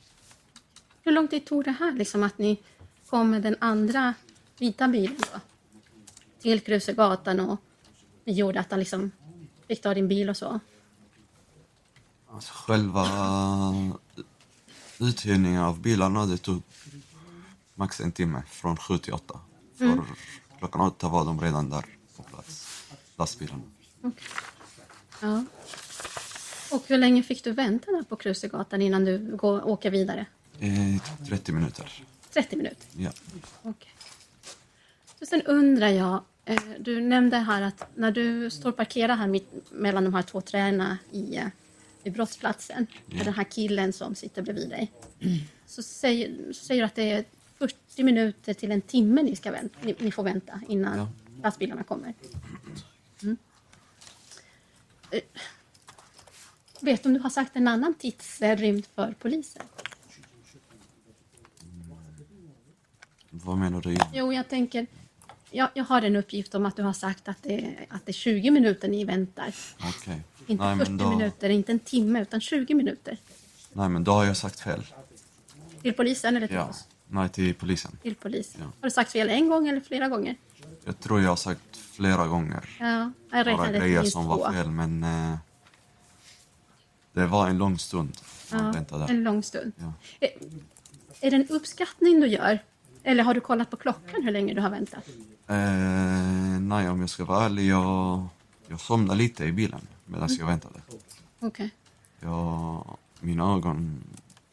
Hur 1.03 1.13
lång 1.13 1.29
tid 1.29 1.47
tog 1.47 1.65
det 1.65 1.71
här, 1.71 1.93
liksom 1.93 2.23
att 2.23 2.39
ni 2.39 2.59
kom 3.07 3.31
med 3.31 3.43
den 3.43 3.57
andra 3.59 4.15
vita 4.59 4.89
bilen 4.89 5.17
då? 5.33 5.41
Till 6.41 6.61
Krusegatan 6.61 7.41
och 7.41 7.61
det 8.25 8.33
gjorde 8.33 8.61
att 8.61 8.71
han 8.71 8.81
liksom 8.81 9.11
fick 9.69 9.83
ta 9.83 9.95
din 9.95 10.09
bil 10.09 10.31
och 10.31 10.37
så? 10.37 10.61
Alltså 12.31 12.53
själva 12.55 13.05
uthyrningen 15.01 15.63
av 15.63 15.81
bilarna, 15.81 16.27
det 16.27 16.37
tog 16.37 16.63
max 17.75 18.01
en 18.01 18.13
timme, 18.13 18.43
från 18.51 18.77
sju 18.77 18.99
till 18.99 19.13
åtta. 19.13 19.41
För 19.79 20.03
klockan 20.59 20.81
åtta 20.81 21.09
var 21.09 21.25
de 21.25 21.41
redan 21.41 21.71
där 21.71 21.85
på 22.17 22.23
plats, 22.23 22.67
lastbilarna. 23.17 23.63
Ja. 25.21 25.45
Och 26.71 26.85
hur 26.87 26.99
länge 26.99 27.23
fick 27.23 27.45
du 27.45 27.53
vänta 27.53 27.91
där 27.91 28.03
på 28.03 28.17
Krusegatan 28.17 28.83
innan 28.83 29.05
du 29.05 29.37
går, 29.37 29.69
åker 29.69 29.91
vidare? 29.91 30.27
Eh, 30.61 31.27
30 31.29 31.53
minuter. 31.53 32.05
30 32.33 32.57
minuter? 32.57 32.89
Ja. 32.97 33.11
Så 35.19 35.27
sen 35.27 35.43
undrar 35.43 35.89
jag, 35.89 36.23
eh, 36.45 36.63
du 36.79 37.01
nämnde 37.01 37.37
här 37.37 37.63
att 37.63 37.85
när 37.95 38.11
du 38.11 38.51
står 38.51 38.73
parkerad 38.73 39.19
här 39.19 39.27
mitt, 39.27 39.53
mellan 39.71 40.05
de 40.05 40.15
här 40.15 40.23
två 40.23 40.41
träna 40.41 40.99
i, 41.11 41.37
eh, 41.37 41.47
vid 42.03 42.13
brottsplatsen, 42.13 42.87
med 43.07 43.25
den 43.25 43.35
här 43.35 43.45
killen 43.45 43.93
som 43.93 44.15
sitter 44.15 44.43
bredvid 44.43 44.69
dig, 44.69 44.93
så 45.67 45.83
säger, 45.83 46.53
så 46.53 46.65
säger 46.65 46.81
du 46.83 46.87
att 46.87 46.95
det 46.95 47.11
är 47.13 47.25
40 47.59 48.03
minuter 48.03 48.55
till 48.55 48.71
en 48.71 48.81
timme 48.81 49.23
ni, 49.23 49.37
ska 49.37 49.51
vänta, 49.51 49.79
ni, 49.83 49.95
ni 49.99 50.11
får 50.13 50.23
vänta 50.23 50.61
innan 50.69 50.99
Ja. 50.99 51.09
lastbilarna 51.43 51.83
kommer. 51.83 52.15
Mm. 53.23 53.37
Eh, 55.11 55.21
Vet 56.83 57.03
du 57.03 57.09
om 57.09 57.15
du 57.15 57.21
har 57.21 57.31
sagt 57.31 57.57
en 57.57 57.69
annan 57.69 57.95
tidsrymd 57.95 58.87
för 58.87 59.15
polisen? 59.19 59.63
Vad 63.31 63.59
menar 63.59 63.81
du? 63.81 63.97
Jo, 64.13 64.33
jag 64.33 64.49
tänker... 64.49 64.87
Jag, 65.51 65.69
jag 65.75 65.85
har 65.85 66.03
en 66.03 66.17
uppgift 66.17 66.55
om 66.55 66.67
att 66.67 66.77
du 66.77 66.83
har 66.83 66.93
sagt 66.93 67.29
att 67.29 67.43
det, 67.43 67.77
att 67.89 68.07
det 68.07 68.11
är 68.11 68.15
20 68.15 68.51
minuter 68.51 68.89
ni 68.89 69.05
väntar. 69.05 69.55
Okej. 69.85 70.21
Inte 70.51 70.65
Nej, 70.65 70.77
40 70.79 70.91
men 70.91 70.99
då, 70.99 71.11
minuter, 71.11 71.49
inte 71.51 71.73
en 71.73 71.79
timme, 71.79 72.23
utan 72.23 72.41
20 72.41 72.75
minuter. 72.75 73.17
nej, 73.73 73.89
men 73.89 74.05
då 74.05 74.13
har 74.13 74.25
jag 74.25 74.37
sagt 74.37 74.61
fel. 74.61 74.87
Till 75.83 75.93
polisen 75.93 76.37
eller 76.37 76.47
till 76.47 76.57
Ja. 76.57 76.69
oss? 76.69 76.85
Nej, 77.09 77.29
till 77.29 77.55
polisen. 77.55 77.99
Till 78.03 78.15
polisen. 78.15 78.61
Ja. 78.61 78.67
Har 78.67 78.89
du 78.89 78.91
sagt 78.91 79.13
fel 79.13 79.29
en 79.31 79.49
gång 79.49 79.69
eller 79.69 79.81
flera 79.81 80.09
gånger? 80.09 80.37
Jag 80.85 81.01
tror 81.01 81.21
jag 81.21 81.29
har 81.29 81.37
sagt 81.37 81.77
flera 81.77 82.27
gånger. 82.27 82.77
Ja, 82.81 82.87
jag 82.87 83.13
Några 83.31 83.45
räknade 83.45 83.73
till 83.73 83.81
grejer 83.81 84.03
som 84.03 84.25
två. 84.25 84.37
var 84.37 84.53
fel, 84.53 84.71
men 84.71 85.05
eh, 85.05 85.37
det 87.13 87.27
var 87.27 87.49
en 87.49 87.59
lång 87.59 87.79
stund 87.79 88.17
Ja, 88.53 88.75
en 89.09 89.23
lång 89.25 89.43
stund. 89.43 89.73
Ja. 89.77 89.93
Är, 90.21 90.31
är 91.21 91.31
det 91.31 91.37
en 91.37 91.49
uppskattning 91.49 92.21
du 92.21 92.27
gör? 92.27 92.59
Eller 93.03 93.25
har 93.25 93.35
du 93.35 93.41
kollat 93.41 93.71
på 93.71 93.77
klockan 93.77 94.23
hur 94.23 94.31
länge 94.33 94.55
du 94.55 94.61
har 94.61 94.71
väntat? 94.71 95.05
Eh, 95.47 96.61
nej, 96.61 96.89
om 96.89 97.01
jag 97.01 97.11
ska 97.11 97.25
vara 97.25 97.45
ärlig, 97.45 97.67
jag, 97.67 98.27
jag 98.69 98.81
somnade 98.81 99.19
lite 99.19 99.45
i 99.45 99.53
bilen 99.53 99.81
medan 100.11 100.29
jag 100.39 100.47
väntade. 100.47 100.83
Okej. 101.41 101.71
Jag, 102.21 102.97
mina 103.21 103.55
ögon, 103.55 104.03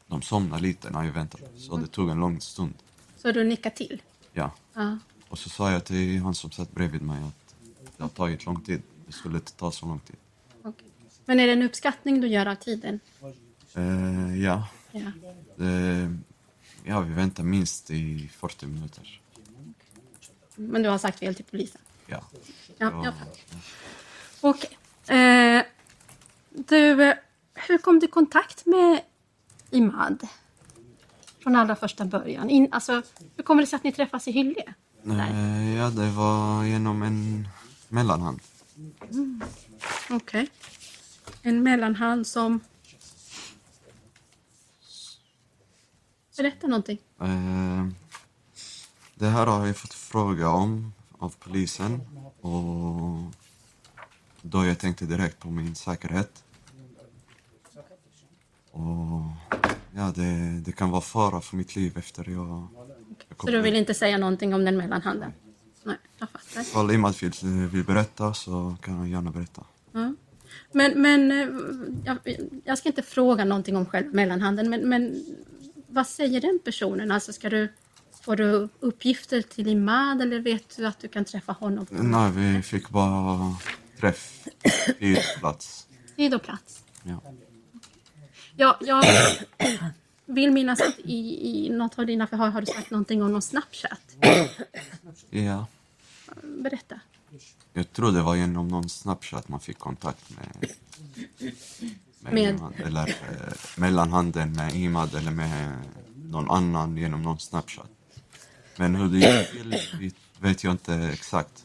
de 0.07 0.21
somnade 0.21 0.61
lite 0.61 0.89
när 0.89 1.03
jag 1.03 1.11
väntade, 1.11 1.43
så 1.57 1.77
det 1.77 1.87
tog 1.87 2.09
en 2.09 2.17
lång 2.19 2.41
stund. 2.41 2.73
Så 3.17 3.31
du 3.31 3.43
nickar 3.43 3.69
till? 3.69 4.01
Ja. 4.33 4.51
Ja. 4.73 4.97
Och 5.29 5.39
så 5.39 5.49
sa 5.49 5.71
jag 5.71 5.85
till 5.85 6.19
han 6.21 6.35
som 6.35 6.51
satt 6.51 6.71
bredvid 6.71 7.01
mig 7.01 7.23
att 7.23 7.55
det 7.97 8.03
har 8.03 8.09
tagit 8.09 8.45
lång 8.45 8.61
tid. 8.61 8.81
Det 9.05 9.11
skulle 9.13 9.35
inte 9.35 9.51
ta 9.53 9.71
så 9.71 9.85
lång 9.85 9.99
tid. 9.99 10.15
okej. 10.63 10.87
Men 11.25 11.39
är 11.39 11.47
det 11.47 11.53
en 11.53 11.61
uppskattning 11.63 12.21
du 12.21 12.27
gör 12.27 12.45
av 12.45 12.55
tiden? 12.55 12.99
Eh, 13.73 14.39
ja, 14.43 14.67
Ja. 14.91 15.11
det, 15.55 16.17
ja, 16.83 16.99
vi 16.99 17.13
väntar 17.13 17.43
minst 17.43 17.91
i 17.91 18.27
40 18.33 18.65
minuter. 18.67 19.21
Men 20.55 20.81
du 20.83 20.89
har 20.89 20.97
sagt 20.97 21.19
fel 21.19 21.35
till 21.35 21.45
polisen? 21.45 21.81
Ja. 22.07 22.23
Ja, 22.77 23.03
jag 23.05 23.13
fattar. 23.17 23.37
Okej. 24.41 24.77
Eh, 25.07 25.63
du, 26.49 27.13
hur 27.53 27.77
kom 27.77 27.99
du 27.99 28.05
i 28.05 28.09
kontakt 28.09 28.65
med 28.65 29.01
Imad? 29.71 30.27
Från 31.39 31.55
allra 31.55 31.75
första 31.75 32.05
början. 32.05 32.49
In, 32.49 32.67
alltså, 32.71 33.01
hur 33.35 33.43
kommer 33.43 33.61
det 33.61 33.67
sig 33.67 33.77
att 33.77 33.83
ni 33.83 33.91
träffas 33.91 34.27
i 34.27 34.31
Hyllie? 34.31 34.73
Eh, 35.05 35.75
ja, 35.75 35.89
det 35.89 36.09
var 36.09 36.63
genom 36.63 37.03
en 37.03 37.47
mellanhand. 37.89 38.39
Okej. 40.09 40.49
En 41.41 41.63
mellanhand 41.63 42.27
som... 42.27 42.59
Berätta 46.37 46.67
någonting. 46.67 46.97
Eh, 47.21 47.87
det 49.15 49.27
här 49.27 49.45
har 49.45 49.67
jag 49.67 49.77
fått 49.77 49.93
fråga 49.93 50.49
om 50.49 50.93
av 51.19 51.35
polisen 51.39 52.01
och 52.41 53.33
då 54.49 54.65
jag 54.65 54.79
tänkte 54.79 55.05
direkt 55.05 55.39
på 55.39 55.47
min 55.47 55.75
säkerhet. 55.75 56.43
Och 58.71 59.21
ja, 59.95 60.13
det, 60.15 60.61
det 60.65 60.71
kan 60.71 60.89
vara 60.89 61.01
fara 61.01 61.41
för 61.41 61.55
mitt 61.55 61.75
liv 61.75 61.97
efter 61.97 62.29
jag... 62.29 62.67
jag 63.29 63.41
Så 63.41 63.51
du 63.51 63.61
vill 63.61 63.75
inte 63.75 63.93
säga 63.93 64.17
någonting 64.17 64.53
om 64.53 64.65
den 64.65 64.77
mellanhanden? 64.77 65.33
Nej, 65.83 65.97
jag 66.19 66.29
fattar. 66.29 66.61
Ifall 66.61 66.91
Imad 66.91 67.15
vill, 67.21 67.31
vill 67.67 67.83
berätta 67.83 68.33
så 68.33 68.75
kan 68.81 68.93
han 68.93 69.10
gärna 69.10 69.31
berätta. 69.31 69.63
Ja. 69.91 70.13
Men, 70.71 71.01
men 71.01 71.31
eh, 71.31 71.47
jag, 72.05 72.17
jag 72.65 72.77
ska 72.77 72.89
inte 72.89 73.01
fråga 73.01 73.45
någonting 73.45 73.75
om 73.75 73.86
själva 73.86 74.12
mellanhanden, 74.12 74.69
men, 74.69 74.89
men 74.89 75.23
vad 75.88 76.07
säger 76.07 76.41
den 76.41 76.60
personen? 76.63 77.12
Alltså 77.12 77.33
ska 77.33 77.49
du, 77.49 77.73
får 78.21 78.36
du 78.36 78.69
uppgifter 78.79 79.41
till 79.41 79.67
Imad 79.67 80.21
eller 80.21 80.39
vet 80.39 80.77
du 80.77 80.88
att 80.88 80.99
du 80.99 81.07
kan 81.07 81.25
träffa 81.25 81.51
honom 81.51 81.86
Nej, 81.89 82.31
vi 82.31 82.62
fick 82.62 82.89
bara 82.89 83.55
träff, 83.99 84.47
tid, 84.99 85.17
och 86.33 86.43
plats? 86.43 86.83
Ja. 87.03 87.21
Ja, 88.55 88.77
jag 88.81 89.03
vill 90.25 90.51
minnas 90.51 90.81
att 90.81 90.99
i, 90.99 91.49
i 91.65 91.69
något 91.69 91.99
av 91.99 92.05
dina 92.05 92.27
förhör 92.27 92.49
har 92.49 92.62
du 92.62 92.67
sagt 92.67 92.91
någonting 92.91 93.21
om 93.23 93.31
någon 93.31 93.41
Snapchat. 93.41 94.01
ja. 95.29 95.65
Berätta. 96.43 96.99
Jag 97.73 97.93
tror 97.93 98.12
det 98.12 98.21
var 98.21 98.36
genom 98.36 98.67
någon 98.67 98.89
Snapchat 98.89 99.47
man 99.49 99.60
fick 99.60 99.79
kontakt 99.79 100.23
med, 100.29 100.71
med, 102.19 102.33
Med- 102.33 102.55
Imad. 102.55 102.73
Eller 102.86 103.07
eh, 103.07 103.53
mellanhanden 103.77 104.51
med 104.53 104.75
Imad 104.75 105.15
eller 105.15 105.31
med 105.31 105.77
någon 106.15 106.51
annan 106.51 106.97
genom 106.97 107.21
någon 107.23 107.39
Snapchat. 107.39 107.89
Men 108.75 108.95
hur 108.95 109.07
det 109.10 109.17
gick 109.17 109.51
till 109.51 110.13
vet 110.39 110.63
jag 110.63 110.73
inte 110.73 110.93
exakt. 110.95 111.63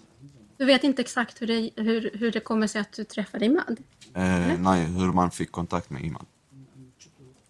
Du 0.63 0.67
vet 0.67 0.85
inte 0.85 1.03
exakt 1.03 1.43
hur 1.43 1.47
det, 1.47 1.71
hur, 1.77 2.11
hur 2.15 2.31
det 2.33 2.41
kommer 2.41 2.67
sig 2.67 2.81
att 2.81 2.93
du 2.93 3.05
träffade 3.05 3.45
Imad? 3.45 3.77
Eh, 4.15 4.59
nej, 4.61 4.85
hur 4.85 5.13
man 5.13 5.31
fick 5.31 5.53
kontakt 5.53 5.91
med 5.91 6.05
Imad. 6.05 6.27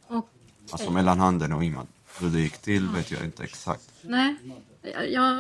Och, 0.07 0.29
Alltså 0.71 0.91
mellanhanden 0.91 1.53
och 1.53 1.65
Imad. 1.65 1.87
Hur 2.21 2.31
det 2.31 2.41
gick 2.41 2.59
till 2.59 2.89
vet 2.89 3.11
jag 3.11 3.25
inte 3.25 3.43
exakt. 3.45 3.91
nej, 4.03 4.37
jag, 5.09 5.39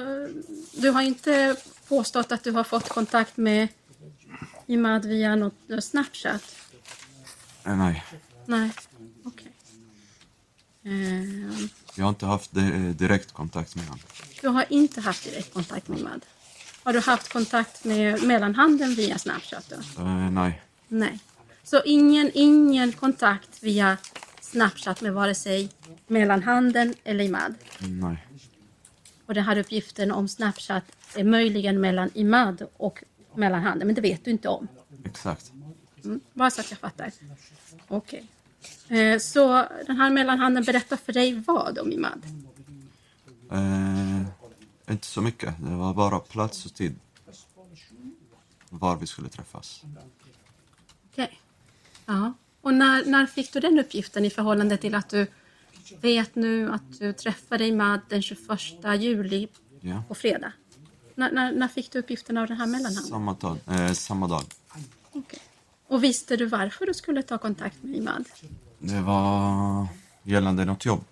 du 0.72 0.90
har 0.90 1.02
inte 1.02 1.56
påstått 1.88 2.32
att 2.32 2.44
du 2.44 2.50
har 2.50 2.64
fått 2.64 2.88
kontakt 2.88 3.37
med 3.37 3.68
Imad 4.66 5.04
via 5.04 5.37
något 5.37 5.54
något 5.68 5.85
Snapchat? 5.85 6.56
Eh, 7.64 7.76
nej, 7.76 8.04
Nej, 8.46 8.70
okej. 9.24 9.52
Ehm, 10.85 11.68
jag 11.94 12.04
har 12.04 12.08
inte 12.11 12.26
haft 12.26 12.54
di- 12.54 12.92
direkt 12.92 13.32
kontakt 13.32 13.76
med 13.76 13.85
honom. 13.85 14.00
Du 14.40 14.48
har 14.48 14.64
inte 14.68 15.00
haft 15.00 15.24
direkt 15.24 15.54
kontakt 15.54 15.88
med 15.88 15.98
Imad? 15.98 16.24
Har 16.83 16.92
du 16.92 17.01
haft 17.01 17.33
kontakt 17.33 17.85
med 17.85 18.23
mellanhanden 18.23 18.95
via 18.95 19.18
Snapchat? 19.18 19.73
Eh, 19.99 20.31
nej, 20.31 20.62
Nej. 20.88 21.18
Så 21.62 21.83
ingen, 21.85 22.31
ingen 22.35 22.92
kontakt 22.92 23.62
via 23.62 23.97
Snapchat 24.40 25.01
med 25.01 25.12
vare 25.12 25.35
sig 25.35 25.68
mellanhanden 26.07 26.95
eller 27.05 27.25
Imad? 27.25 27.55
nej. 27.79 28.27
Och 29.27 29.35
den 29.35 29.45
här 29.45 29.59
uppgiften 29.59 30.12
om 30.12 30.29
Snapchat 30.29 30.85
är 31.14 31.25
möjligen 31.25 31.81
mellan 31.81 32.11
Imad 32.14 32.66
och 32.77 33.05
mellanhanden, 33.35 33.87
men 33.87 33.95
det 33.95 34.01
vet 34.01 34.25
du 34.25 34.31
inte 34.31 34.49
om. 34.49 34.68
Exakt. 35.05 35.53
Mm, 36.05 36.21
bara 36.33 36.51
så 36.51 36.61
att 36.61 36.71
jag 36.71 36.79
fattar. 36.79 37.11
Okej. 37.88 38.27
Eh, 38.88 39.18
så 39.18 39.66
den 39.87 39.97
här 39.97 40.11
mellanhanden 40.11 40.64
berättar 40.64 40.97
för 40.97 41.12
dig 41.12 41.42
vad 41.47 41.79
om 41.79 41.92
Imad? 41.92 42.23
Eh, 43.53 44.12
inte 44.90 45.07
så 45.07 45.21
mycket. 45.21 45.55
Det 45.59 45.77
var 45.77 45.95
bara 45.95 46.18
plats 46.21 46.66
och 46.66 46.75
tid. 46.75 46.95
Var 48.68 48.97
vi 48.97 49.07
skulle 49.07 49.29
träffas. 49.29 49.83
Okej. 51.12 51.40
Ja. 52.07 52.33
Och 52.61 52.75
när, 52.75 53.05
när 53.05 53.27
fick 53.27 53.53
du 53.53 53.61
den 53.61 53.79
uppgiften 53.79 54.25
i 54.25 54.31
förhållande 54.31 54.77
till 54.77 54.95
att 54.95 55.09
du 55.09 55.27
vet 56.01 56.35
nu 56.35 56.73
att 56.73 56.99
du 56.99 57.12
träffade 57.12 57.66
Imad 57.66 58.01
den 58.09 58.23
21 58.23 58.40
juli 58.99 59.49
Ja. 59.81 60.03
på 60.09 60.14
fredag? 60.14 60.53
När, 61.14 61.33
när, 61.33 61.53
när 61.53 61.68
fick 61.68 61.92
du 61.92 61.99
uppgiften 61.99 62.38
av 62.38 62.47
den 62.47 62.57
här 62.57 62.66
mellanhanden? 62.66 63.05
Samma 63.05 63.35
dag. 63.35 63.59
Eh, 63.66 63.92
samma 63.92 64.29
dag. 64.29 64.42
Okej. 65.12 65.38
Och 65.87 66.05
visste 66.05 66.37
du 66.37 66.47
varför 66.47 66.87
du 66.87 66.95
skulle 66.95 67.23
ta 67.23 67.38
kontakt 67.38 67.83
med 67.83 67.97
Imad? 67.97 68.25
Det 68.79 69.01
var 69.01 69.87
gällande 70.23 70.64
något 70.64 70.85
jobb. 70.85 71.05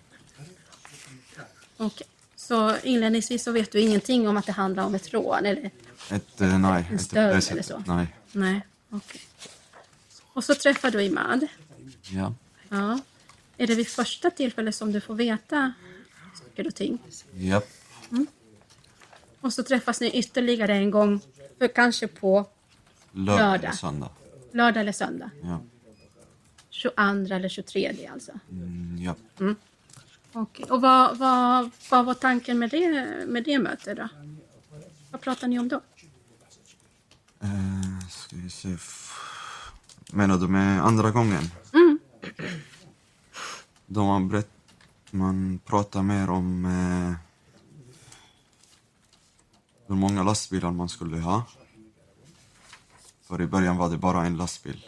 Okej. 1.77 2.07
Så 2.41 2.77
inledningsvis 2.83 3.43
så 3.43 3.51
vet 3.51 3.71
du 3.71 3.79
ingenting 3.79 4.27
om 4.27 4.37
att 4.37 4.45
det 4.45 4.51
handlar 4.51 4.83
om 4.83 4.95
ett 4.95 5.13
rån? 5.13 5.45
Eller? 5.45 5.71
Ett, 6.11 6.41
eh, 6.41 6.59
nej, 6.59 6.85
på 6.91 6.97
stöld 6.97 7.43
det 7.43 7.51
eller 7.51 7.61
så? 7.61 7.83
Nej. 7.87 8.07
Nej, 8.31 8.61
okej. 8.89 9.21
Och 10.33 10.43
så 10.43 10.55
träffar 10.55 10.91
du 10.91 11.03
Imad. 11.03 11.47
Ja. 12.01 12.33
Ja. 12.69 12.99
Är 13.57 13.67
det 13.67 13.75
vid 13.75 13.87
första 13.87 14.29
tillfället 14.29 14.75
som 14.75 14.91
du 14.91 15.01
får 15.01 15.15
veta 15.15 15.73
saker 16.39 16.67
och 16.67 16.75
ting? 16.75 16.99
Japp. 17.33 17.69
Och 19.41 19.53
så 19.53 19.63
träffas 19.63 20.01
ni 20.01 20.11
ytterligare 20.11 20.73
en 20.73 20.91
gång, 20.91 21.21
för 21.57 21.67
kanske 21.67 22.07
på 22.07 22.45
Lördag 23.11 23.39
Lördag. 23.39 23.63
eller 23.63 23.71
söndag. 23.71 24.09
lördag 24.51 24.81
eller 24.81 24.91
söndag. 24.91 25.29
Ja. 25.43 25.61
22 26.69 27.01
eller 27.35 27.49
23 27.49 28.09
alltså. 28.13 28.31
Mm, 28.51 28.97
japp. 29.01 29.17
Okej. 30.33 30.65
Och 30.65 30.81
vad, 30.81 31.17
vad, 31.17 31.71
vad 31.89 32.05
var 32.05 32.13
tanken 32.13 32.59
med 32.59 32.69
det, 32.69 33.25
med 33.27 33.43
det 33.43 33.59
mötet 33.59 33.97
då? 33.97 34.07
Vad 35.11 35.21
pratar 35.21 35.47
ni 35.47 35.59
om 35.59 35.67
då? 35.67 35.81
Eh, 37.39 38.07
ska 38.09 38.35
vi 38.35 38.49
se. 38.49 38.77
Menar 40.11 40.37
du 40.37 40.47
med 40.47 40.85
andra 40.85 41.11
gången? 41.11 41.43
Mm. 41.73 41.99
Då 43.85 44.05
man 44.05 44.29
berätt... 44.29 44.49
man 45.11 45.59
pratar 45.65 46.01
mer 46.01 46.29
om 46.29 46.65
eh, 46.65 47.13
hur 49.87 49.95
många 49.95 50.23
lastbilar 50.23 50.71
man 50.71 50.89
skulle 50.89 51.19
ha. 51.19 51.43
För 53.21 53.41
i 53.41 53.47
början 53.47 53.77
var 53.77 53.89
det 53.89 53.97
bara 53.97 54.25
en 54.25 54.37
lastbil. 54.37 54.87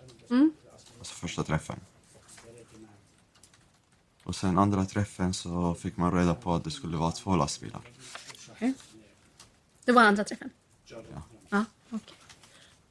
Alltså 1.00 1.14
första 1.14 1.44
träffen. 1.44 1.80
Och 4.24 4.36
sen 4.36 4.58
andra 4.58 4.86
träffen 4.86 5.34
så 5.34 5.76
fick 5.76 5.98
man 5.98 6.12
reda 6.12 6.36
på 6.36 6.54
att 6.54 6.64
det 6.64 6.72
skulle 6.72 6.98
vara 6.98 7.12
två 7.12 7.36
lastbilar. 7.36 7.82
Okej. 8.52 8.74
Det 9.86 9.92
var 9.92 10.04
andra 10.04 10.24
träffen? 10.24 10.50
Ja. 10.86 11.22
Ja, 11.50 11.66
okej. 11.90 12.16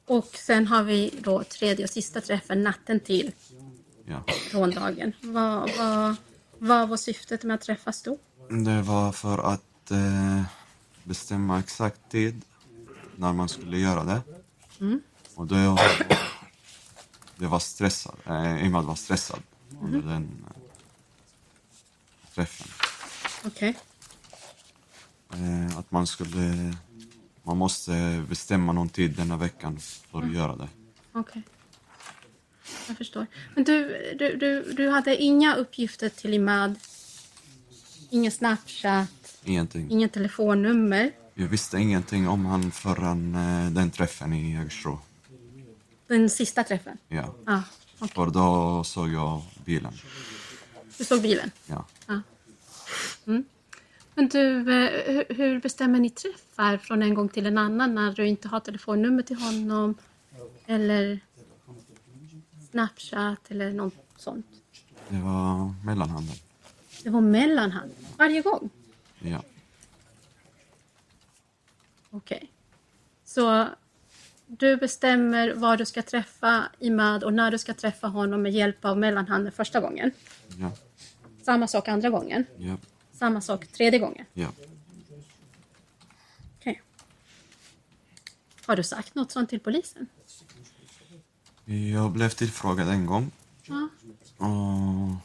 Och 0.07 0.27
sen 0.35 0.67
har 0.67 0.83
vi 0.83 1.15
då 1.23 1.45
tredje 1.45 1.85
och 1.85 1.91
sista 1.91 2.21
träffen 2.21 2.63
natten 2.63 3.01
till 3.01 3.33
Ja. 4.07 4.23
råndagen. 4.53 5.13
Vad, 5.21 5.71
vad, 5.79 6.17
vad 6.59 6.89
var 6.89 6.97
syftet 6.97 7.43
med 7.45 7.55
att 7.55 7.61
träffas 7.61 8.03
då? 8.03 8.19
Det 8.65 8.83
var 8.83 9.13
för 9.13 9.39
att 9.39 9.91
eh, 9.91 10.43
bestämma 11.05 11.59
exakt 11.61 12.01
tid 12.11 12.43
när 13.17 13.33
man 13.33 13.49
skulle 13.49 13.79
göra 13.79 14.05
det. 14.05 14.21
Och 15.35 15.47
då, 15.47 15.79
det 17.37 17.47
var 17.47 17.59
stressad, 17.59 18.15
eh, 18.27 18.67
Imad 18.67 18.85
var 18.85 18.95
stressad 18.95 19.41
under 19.83 20.01
den 20.03 20.45
eh, 20.57 20.62
träffen. 22.35 22.67
Okej. 23.45 23.77
Eh, 25.33 25.79
att 25.79 25.91
man 25.91 26.07
skulle, 26.07 26.75
man 27.43 27.57
måste 27.57 28.25
bestämma 28.29 28.73
någon 28.73 28.89
tid 28.89 29.11
denna 29.17 29.37
veckan 29.37 29.79
för 29.81 30.23
att 30.23 30.35
göra 30.35 30.57
det. 30.57 30.69
Okej. 31.13 31.43
Jag 32.89 32.97
förstår. 32.97 33.27
Men 33.55 33.65
du, 33.65 33.89
du, 34.19 34.37
du, 34.37 34.73
du 34.73 34.89
hade 34.89 35.17
inga 35.17 35.55
uppgifter 35.55 36.09
till 36.09 36.35
Imad? 36.35 36.75
Ingen 38.11 38.33
Snapchat? 38.33 39.39
Ingenting. 39.45 39.91
Ingen 39.91 40.09
telefonnummer? 40.09 41.13
Jag 41.35 41.49
visste 41.49 41.79
ingenting 41.79 42.29
om 42.29 42.47
han 42.47 42.71
förrän 42.71 43.35
eh, 43.35 43.71
den 43.71 43.91
träffen 43.91 44.33
i 44.33 44.55
Jägersro. 44.55 44.99
Den 46.07 46.31
sista 46.31 46.65
träffen? 46.65 46.99
Ja. 47.09 47.35
Ja, 47.47 47.63
okej. 47.99 48.15
För 48.15 48.27
då 48.27 48.85
såg 48.85 49.09
jag 49.09 49.43
bilen. 49.65 49.93
Du 50.99 51.05
såg 51.05 51.23
bilen? 51.23 51.51
Ja. 51.67 51.85
Men 54.15 54.29
du, 54.29 54.59
eh, 54.59 55.25
hur- 55.37 55.61
bestämmer 55.61 55.99
ni 55.99 56.11
träffar 56.11 56.77
från 56.79 57.03
en 57.03 57.15
gång 57.15 57.29
till 57.29 57.47
en 57.47 57.59
annan 57.59 57.95
när 57.95 58.13
du 58.13 58.27
inte 58.29 58.49
har 58.49 58.61
telefonnummer 58.61 59.23
till 59.23 59.37
honom? 59.37 59.95
Eller 60.67 61.21
Snapchat 62.71 63.51
eller 63.51 63.73
något 63.73 63.95
sånt? 64.17 64.47
Det 65.09 65.17
var 65.19 65.75
mellanhanden. 65.85 66.35
Det 67.03 67.11
var 67.11 67.21
mellanhand 67.21 67.93
varje 68.19 68.43
gång? 68.43 68.71
Ja. 69.19 69.43
Okej. 72.11 72.51
Så 73.25 73.69
du 74.59 74.77
bestämmer 74.77 75.55
var 75.55 75.77
du 75.77 75.85
ska 75.87 76.03
träffa 76.03 76.69
Imad 76.79 77.25
och 77.25 77.33
när 77.33 77.51
du 77.51 77.59
ska 77.59 77.75
träffa 77.75 78.07
honom 78.09 78.43
med 78.43 78.53
hjälp 78.53 78.85
av 78.85 78.99
mellanhanden 78.99 79.53
första 79.53 79.81
gången. 79.81 80.11
Ja. 80.59 80.73
Samma 81.43 81.69
sak 81.69 81.89
andra 81.89 82.11
gången. 82.11 82.45
Ja. 82.59 82.77
Samma 83.13 83.41
sak 83.41 83.67
tredje 83.67 83.99
gången. 83.99 84.27
Ja. 84.33 84.49
Okej. 86.59 86.83
Har 88.67 88.77
du 88.77 88.83
sagt 88.83 89.15
något 89.15 89.33
sånt 89.33 89.51
till 89.51 89.61
polisen? 89.61 90.07
Jag 91.93 92.11
blev 92.11 92.29
tillfrågad 92.29 92.89
en 92.89 93.07
gång 93.07 93.31
Ja. 93.63 93.89
och 94.47 95.17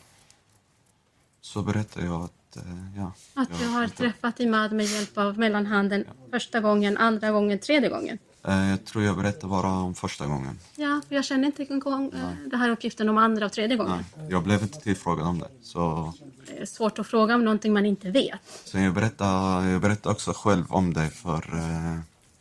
så 1.42 1.62
berättade 1.62 2.06
jag 2.06 2.22
att, 2.24 2.47
eh, 2.56 2.64
ja. 2.98 3.12
Att 3.34 3.50
jag, 3.50 3.60
du 3.60 3.66
har 3.68 3.88
träffat 3.88 4.40
Imad 4.40 4.72
med 4.72 4.86
hjälp 4.86 5.18
av 5.18 5.38
mellanhanden 5.40 6.06
första 6.32 6.60
gången, 6.60 6.98
andra 6.98 7.32
gången, 7.32 7.60
tredje 7.60 7.90
gången? 7.90 8.18
Eh, 8.48 8.70
jag 8.70 8.86
tror 8.86 9.04
jag 9.04 9.18
berättade 9.18 9.48
bara 9.48 9.70
om 9.70 9.96
första 9.96 10.26
gången. 10.26 10.60
Ja, 10.76 11.02
för 11.08 11.16
jag 11.16 11.26
känner 11.26 11.46
inte 11.46 11.64
en 11.70 11.80
gång 11.80 12.12
eh, 12.14 12.50
den 12.50 12.60
här 12.60 12.70
uppgiften 12.70 13.10
om 13.10 13.18
andra 13.18 13.46
och 13.46 13.52
tredje 13.52 13.78
gången. 13.78 14.04
Nej, 14.18 14.28
jag 14.30 14.44
blev 14.44 14.62
inte 14.62 14.80
tillfrågad 14.80 15.28
om 15.28 15.40
det. 15.40 15.50
Så 15.62 16.14
Det 16.48 16.62
är 16.62 16.66
svårt 16.66 17.00
att 17.00 17.08
fråga 17.08 17.36
om 17.36 17.44
någonting 17.46 17.74
man 17.74 17.86
inte 17.86 18.12
vet. 18.12 18.40
sen 18.66 18.82
jag 18.84 18.94
berättade, 18.94 19.70
jag 19.70 19.82
berättade 19.82 20.14
också 20.14 20.34
själv 20.36 20.64
om 20.70 20.94
det 20.94 21.10
för, 21.10 21.44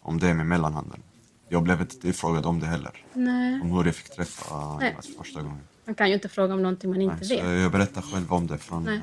om 0.00 0.18
det 0.20 0.34
med 0.34 0.46
mellanhanden. 0.46 1.02
Jag 1.48 1.62
blev 1.62 1.80
inte 1.80 1.96
tillfrågad 1.96 2.46
om 2.46 2.60
det 2.60 2.66
heller. 2.66 3.04
Nej, 3.12 3.60
Om 3.60 3.70
hur 3.70 3.84
jag 3.84 3.94
fick 3.94 4.16
träffa 4.16 4.76
Nej. 4.80 4.90
Jonas 4.90 5.08
första 5.18 5.42
gången. 5.42 5.60
man 5.84 5.94
kan 5.94 6.08
ju 6.08 6.14
inte 6.14 6.28
fråga 6.28 6.54
om 6.54 6.62
någonting 6.62 6.90
man 6.90 7.00
inte 7.00 7.16
Nej, 7.20 7.42
vet. 7.42 7.60
jag 7.62 7.72
berättade 7.72 8.06
själv 8.12 8.32
om 8.32 8.46
det 8.46 8.58
från... 8.58 8.84
Nej. 8.84 9.00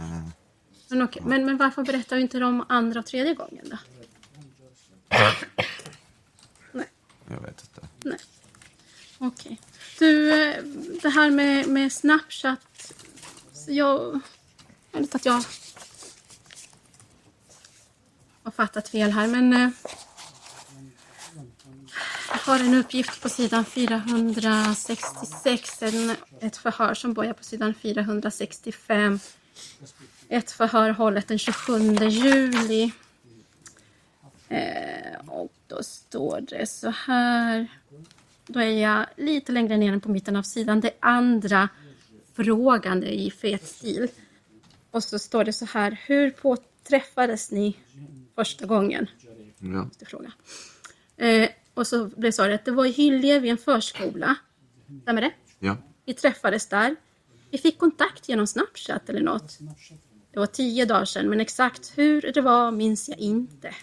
Men, 0.94 1.02
okej, 1.02 1.22
men, 1.26 1.46
men 1.46 1.58
varför 1.58 1.84
berättar 1.84 2.18
inte 2.18 2.44
om 2.44 2.66
andra 2.70 3.00
och 3.00 3.06
tredje 3.06 3.34
gången 3.34 3.70
då? 3.70 3.78
Nej, 6.72 6.88
jag 7.30 7.42
vet 7.42 7.62
inte. 7.62 7.88
nej. 8.04 8.18
Okej. 9.18 9.60
Du, 10.00 10.42
eh, 10.44 10.64
det 11.02 11.10
här 11.10 11.32
med, 11.32 11.68
med 11.68 11.94
Snapchat. 11.94 12.94
så 13.54 13.72
Jag... 13.72 14.20
Jag 14.92 15.00
vet 15.00 15.16
att 15.16 15.26
jag 15.26 15.44
har 18.44 18.52
fattat 18.52 18.90
fel 18.90 19.12
här, 19.12 19.28
men... 19.28 19.54
eh, 19.54 19.70
Jag 22.32 22.38
har 22.40 22.60
en 22.60 22.74
uppgift 22.74 23.22
på 23.22 23.30
sidan 23.30 23.66
466, 23.66 25.82
en, 25.82 26.16
ett 26.40 26.58
förhör 26.58 26.94
som 26.94 27.14
börjar 27.14 27.34
på 27.34 27.44
sidan 27.44 27.74
465. 27.74 29.20
Ett 30.30 30.52
förhör 30.52 30.90
hållet 30.90 31.28
den 31.28 31.40
27 31.40 31.80
juli. 32.10 32.92
Eh, 34.50 35.30
och 35.30 35.54
då 35.68 35.84
står 35.84 36.42
det 36.42 36.70
så 36.70 36.90
här. 36.90 37.68
Då 38.48 38.60
är 38.60 38.82
jag 38.82 39.06
lite 39.18 39.52
längre 39.52 39.78
ner 39.78 40.00
på 40.00 40.10
mitten 40.10 40.36
av 40.36 40.44
sidan. 40.44 40.80
Det 40.80 40.92
andra 41.00 41.70
frågande 42.34 43.08
i 43.08 43.32
fet 43.32 43.68
stil. 43.68 44.08
Och 44.92 45.04
så 45.04 45.20
står 45.20 45.44
det 45.44 45.54
så 45.54 45.66
här. 45.66 46.00
Hur 46.06 46.30
påträffades 46.30 47.52
ni 47.52 47.78
första 48.36 48.66
gången? 48.66 49.08
Ja. 49.60 49.90
fråga. 50.06 50.32
Eh, 51.18 51.50
och 51.74 51.88
så 51.88 52.06
blev 52.06 52.32
svaret, 52.32 52.66
det 52.66 52.72
var 52.72 52.86
i 52.86 52.92
Hyllie 52.92 53.40
vid 53.40 53.52
en 53.52 53.58
förskola. 53.58 54.36
Stämmer 55.02 55.22
det? 55.22 55.32
ja. 55.60 55.78
Vi 56.06 56.14
träffades 56.14 56.68
där. 56.68 56.96
Vi 57.52 57.58
fick 57.58 57.78
kontakt 57.78 58.30
genom 58.30 58.48
Snapchat 58.48 59.10
eller 59.10 59.22
något. 59.22 59.60
Det 60.34 60.40
var 60.40 60.48
tio 60.48 60.86
dagar 60.86 61.06
sedan, 61.06 61.30
men 61.30 61.40
exakt 61.40 61.94
hur 61.96 62.32
det 62.34 62.42
var 62.42 62.72
minns 62.72 63.10
jag 63.10 63.18
inte. 63.20 63.76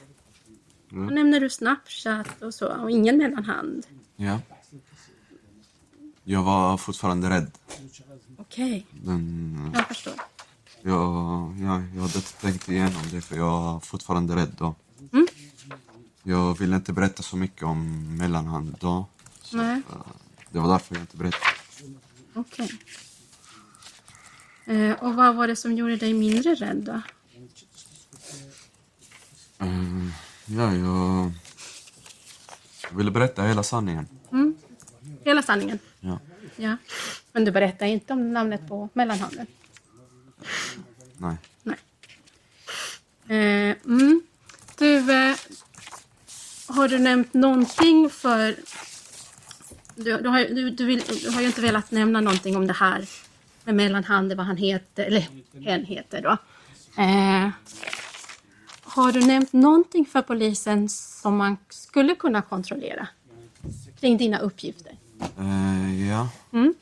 Då 0.88 0.96
nämner 0.96 1.40
du 1.40 1.50
Snapchat 1.50 2.42
och 2.42 2.54
så, 2.54 2.68
och 2.68 2.90
ingen 2.90 3.16
mellanhand. 3.16 3.86
Ja. 4.16 4.38
Jag 6.24 6.42
var 6.42 6.76
fortfarande 6.76 7.30
rädd. 7.30 7.50
Okej, 8.36 8.86
Den, 8.90 9.70
jag 9.74 9.86
förstår. 9.88 10.12
jag, 10.82 10.94
jag, 11.60 11.82
jag 11.94 12.02
hade 12.02 12.16
inte 12.16 12.32
tänkt 12.40 12.68
igenom 12.68 13.02
det 13.12 13.20
för 13.20 13.36
jag 13.36 13.50
var 13.60 13.80
fortfarande 13.80 14.36
rädd 14.36 14.54
då. 14.58 14.74
Mm. 15.12 15.26
Jag 16.22 16.58
ville 16.58 16.76
inte 16.76 16.92
berätta 16.92 17.22
så 17.22 17.36
mycket 17.36 17.62
om 17.62 18.16
mellanhand 18.16 18.76
då. 18.80 19.06
Så, 19.42 19.56
Nej. 19.56 19.82
eh, 19.90 20.06
det 20.50 20.58
var 20.58 20.68
därför 20.68 20.94
jag 20.94 21.02
inte 21.02 21.16
berättade. 21.16 21.44
Okej. 22.34 22.64
Eh, 22.64 22.76
och 25.00 25.14
vad 25.14 25.36
var 25.36 25.46
det 25.46 25.56
som 25.56 25.72
gjorde 25.72 25.96
dig 25.96 26.14
mindre 26.14 26.54
rädd 26.54 26.76
då? 26.76 27.02
Eh, 29.58 30.06
ja, 30.46 30.74
jag, 30.74 31.32
jag 32.90 32.96
ville 32.96 33.10
berätta 33.10 33.42
hela 33.42 33.62
sanningen. 33.62 34.08
Hela 35.24 35.42
sanningen? 35.42 35.78
Ja. 36.00 36.18
Ja. 36.56 36.76
Men 37.32 37.44
du 37.44 37.50
berättar 37.50 37.86
inte 37.86 38.12
om 38.12 38.32
namnet 38.32 38.68
på 38.68 38.88
mellanhanden? 38.92 39.46
Nej. 41.16 41.36
Nej. 41.62 41.76
Eh, 43.28 43.76
mm. 43.84 44.22
Du, 44.78 45.12
eh, 45.12 45.36
har 46.66 46.88
du 46.88 46.98
nämnt 46.98 47.34
någonting 47.34 48.10
för... 48.10 48.56
Du, 49.94 50.16
du, 50.16 50.28
har, 50.28 50.54
du, 50.54 50.70
du, 50.70 50.84
vill, 50.84 51.02
du 51.22 51.30
har 51.30 51.40
ju 51.40 51.46
inte 51.46 51.60
velat 51.60 51.90
nämna 51.90 52.20
någonting 52.20 52.56
om 52.56 52.66
det 52.66 52.72
här 52.72 53.08
med 53.72 53.84
mellanhanden, 53.84 54.36
vad 54.38 54.46
han 54.46 54.56
heter, 54.56 55.04
eller 55.04 55.26
hen 55.64 55.84
heter 55.84 56.22
då. 56.22 56.30
Eh, 57.02 57.48
har 58.82 59.12
du 59.12 59.20
nämnt 59.26 59.52
någonting 59.52 60.06
för 60.06 60.22
polisen 60.22 60.88
som 60.88 61.36
man 61.36 61.56
skulle 61.68 62.14
kunna 62.14 62.42
kontrollera 62.42 63.08
kring 64.00 64.16
dina 64.16 64.38
uppgifter? 64.38 64.92
Eh, 65.38 66.08
ja. 66.08 66.28
Mm. 66.52 66.74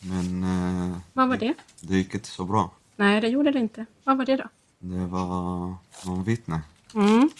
Men 0.00 0.44
eh, 0.90 0.98
Vad 1.12 1.28
var 1.28 1.36
det? 1.36 1.54
det 1.80 1.94
gick 1.96 2.14
inte 2.14 2.28
så 2.28 2.44
bra. 2.44 2.70
Nej, 2.96 3.20
det 3.20 3.28
gjorde 3.28 3.50
det 3.50 3.58
inte. 3.58 3.86
Vad 4.04 4.16
var 4.18 4.24
det 4.24 4.36
då? 4.36 4.48
Det 4.78 5.06
var 5.06 5.74
någon 6.06 6.24
vittne. 6.24 6.60
Mm. 6.94 7.30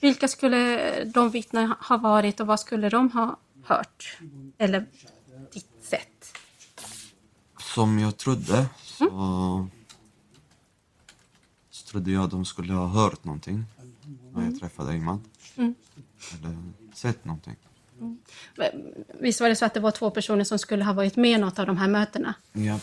Vilka 0.00 0.28
skulle 0.28 1.04
de 1.04 1.30
vittnen 1.30 1.72
ha 1.80 1.96
varit 1.96 2.40
och 2.40 2.46
vad 2.46 2.60
skulle 2.60 2.88
de 2.88 3.10
ha 3.10 3.36
hört? 3.64 4.18
Eller? 4.58 4.86
Som 7.78 7.98
jag 7.98 8.16
trodde 8.16 8.66
så 11.70 11.86
trodde 11.90 12.10
jag 12.10 12.30
de 12.30 12.44
skulle 12.44 12.72
ha 12.72 12.86
hört 12.86 13.24
någonting 13.24 13.64
när 14.34 14.44
jag 14.44 14.60
träffade 14.60 14.94
Imad. 14.94 15.20
Eller 15.56 16.56
sett 16.94 17.24
någonting. 17.24 17.56
Visst 19.20 19.40
var 19.40 19.48
det 19.48 19.56
så 19.56 19.64
att 19.64 19.74
det 19.74 19.80
var 19.80 19.90
två 19.90 20.10
personer 20.10 20.44
som 20.44 20.58
skulle 20.58 20.84
ha 20.84 20.92
varit 20.92 21.16
med 21.16 21.30
i 21.30 21.38
något 21.38 21.58
av 21.58 21.66
de 21.66 21.76
här 21.76 21.88
mötena? 21.88 22.34
Ja. 22.52 22.80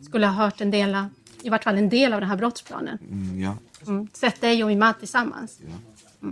Skulle 0.00 0.26
ha 0.26 0.34
hört 0.34 0.60
en 0.60 0.70
del, 0.70 0.94
av, 0.94 1.08
i 1.42 1.48
vart 1.48 1.64
fall 1.64 1.78
en 1.78 1.88
del 1.88 2.12
av 2.12 2.20
den 2.20 2.28
här 2.28 2.36
brottsplanen? 2.36 2.98
Mm, 3.10 3.40
ja. 3.40 3.56
Mm. 3.86 4.08
Sett 4.12 4.40
dig 4.40 4.64
och 4.64 4.72
Imad 4.72 4.98
tillsammans? 4.98 5.58
ja. 6.20 6.28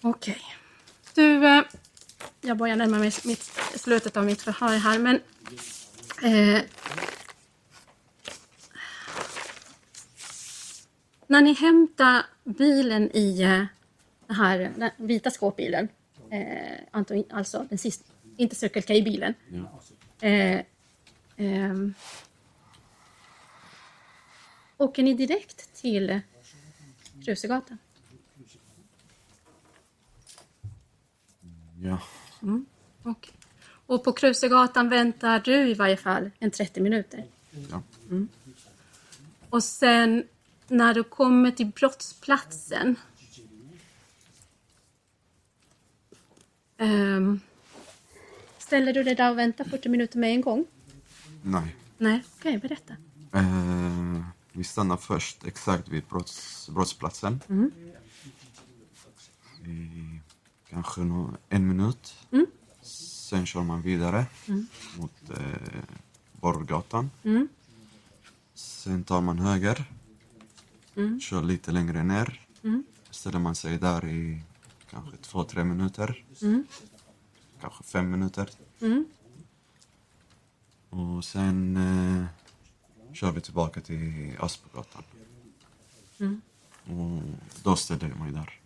Okej. 0.00 0.42
Du, 1.14 1.46
eh, 1.46 1.62
jag 2.40 2.56
börjar 2.56 2.76
närma 2.76 2.98
mig 2.98 3.12
mitt, 3.24 3.57
slutet 3.74 4.16
av 4.16 4.24
mitt 4.24 4.42
förhör 4.42 4.76
här, 4.76 4.98
men... 4.98 5.20
Eh, 6.22 6.62
när 11.26 11.40
ni 11.40 11.52
hämtar 11.52 12.26
bilen 12.44 13.16
i 13.16 13.42
eh, 13.42 13.64
den 14.26 14.36
här 14.36 14.58
den 14.76 14.90
vita 14.96 15.30
skåpbilen, 15.30 15.88
eh, 16.30 17.24
alltså 17.30 17.66
den 17.68 17.78
sista, 17.78 18.04
inte 18.36 18.56
Circle 18.56 18.82
K-bilen. 18.82 19.34
ja. 19.48 19.80
Eh, 20.28 20.60
ehm, 21.36 21.94
åker 24.76 25.02
ni 25.02 25.14
direkt 25.14 25.74
till 25.74 26.20
Krusegatan? 27.24 27.78
ja. 31.82 32.00
Okej. 33.02 33.37
Och 33.88 34.04
på 34.04 34.12
Krusegatan 34.12 34.88
väntar 34.88 35.40
du 35.40 35.68
i 35.68 35.74
varje 35.74 35.96
fall 35.96 36.30
en 36.38 36.50
30 36.50 36.80
minuter. 36.80 37.24
ja. 37.70 37.82
Och 39.50 39.64
sen 39.64 40.24
när 40.66 40.94
du 40.94 41.04
kommer 41.04 41.50
till 41.50 41.66
brottsplatsen 41.66 42.96
ehm, 46.76 47.40
Ställer 48.58 48.92
du 48.92 49.02
dig 49.02 49.14
där 49.14 49.30
och 49.30 49.38
väntar 49.38 49.64
40 49.64 49.88
minuter 49.88 50.18
med 50.18 50.30
en 50.30 50.40
gång? 50.40 50.66
Nej. 51.42 51.76
Nej, 51.98 52.24
okej, 52.38 52.58
berätta. 52.58 52.94
Eh, 53.32 54.24
vi 54.52 54.64
stannar 54.64 54.96
först 54.96 55.44
exakt 55.46 55.88
vid 55.88 56.04
brotts, 56.04 56.68
brottsplatsen. 56.68 57.40
I 59.64 60.20
kanske 60.70 61.00
nå, 61.00 61.30
en 61.48 61.68
minut. 61.68 62.14
Sen 63.28 63.46
kör 63.46 63.62
man 63.62 63.82
vidare 63.82 64.26
mot 64.96 65.30
eh, 65.30 65.82
Borggatan. 66.32 67.10
Sen 68.54 69.04
tar 69.04 69.20
man 69.20 69.38
höger. 69.38 69.84
Kör 71.20 71.42
lite 71.42 71.72
längre 71.72 72.02
ner. 72.02 72.46
Ställer 73.10 73.38
man 73.38 73.54
sig 73.54 73.78
där 73.78 74.04
i 74.04 74.40
kanske 74.90 75.16
två, 75.16 75.44
tre 75.44 75.64
minuter. 75.64 76.24
Kanske 77.60 77.84
fem 77.84 78.10
minuter. 78.10 78.50
Och 80.90 81.24
sen 81.24 81.76
eh, 81.76 82.24
kör 83.12 83.32
vi 83.32 83.40
tillbaka 83.40 83.80
till 83.80 84.36
Aspergatan. 84.38 85.02
Och 86.84 87.22
då 87.62 87.76
ställer 87.76 88.08
jag 88.08 88.18
mig 88.18 88.32
där. 88.32 88.60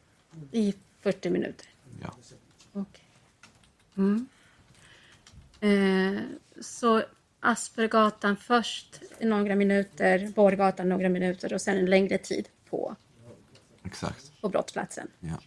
I 0.52 0.74
40 1.00 1.30
minuter. 1.30 1.68
Ja. 2.00 2.14
Okej. 2.72 3.04
Mm. 3.96 4.28
Eh, 5.62 6.20
så 6.60 7.02
Aspergatan 7.40 8.36
först 8.36 9.02
i 9.18 9.26
några 9.26 9.54
minuter, 9.54 10.32
Borggatan 10.34 10.88
några 10.88 11.08
minuter 11.08 11.52
och 11.52 11.60
sen 11.60 11.76
en 11.76 11.86
längre 11.86 12.18
tid 12.18 12.48
på, 12.70 12.96
Exakt. 13.84 14.40
på 14.40 14.48
brottsplatsen. 14.48 15.08
Ja. 15.20 15.38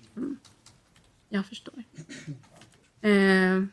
Jag 1.29 1.45
förstår. 1.45 1.83
Eh, 3.01 3.63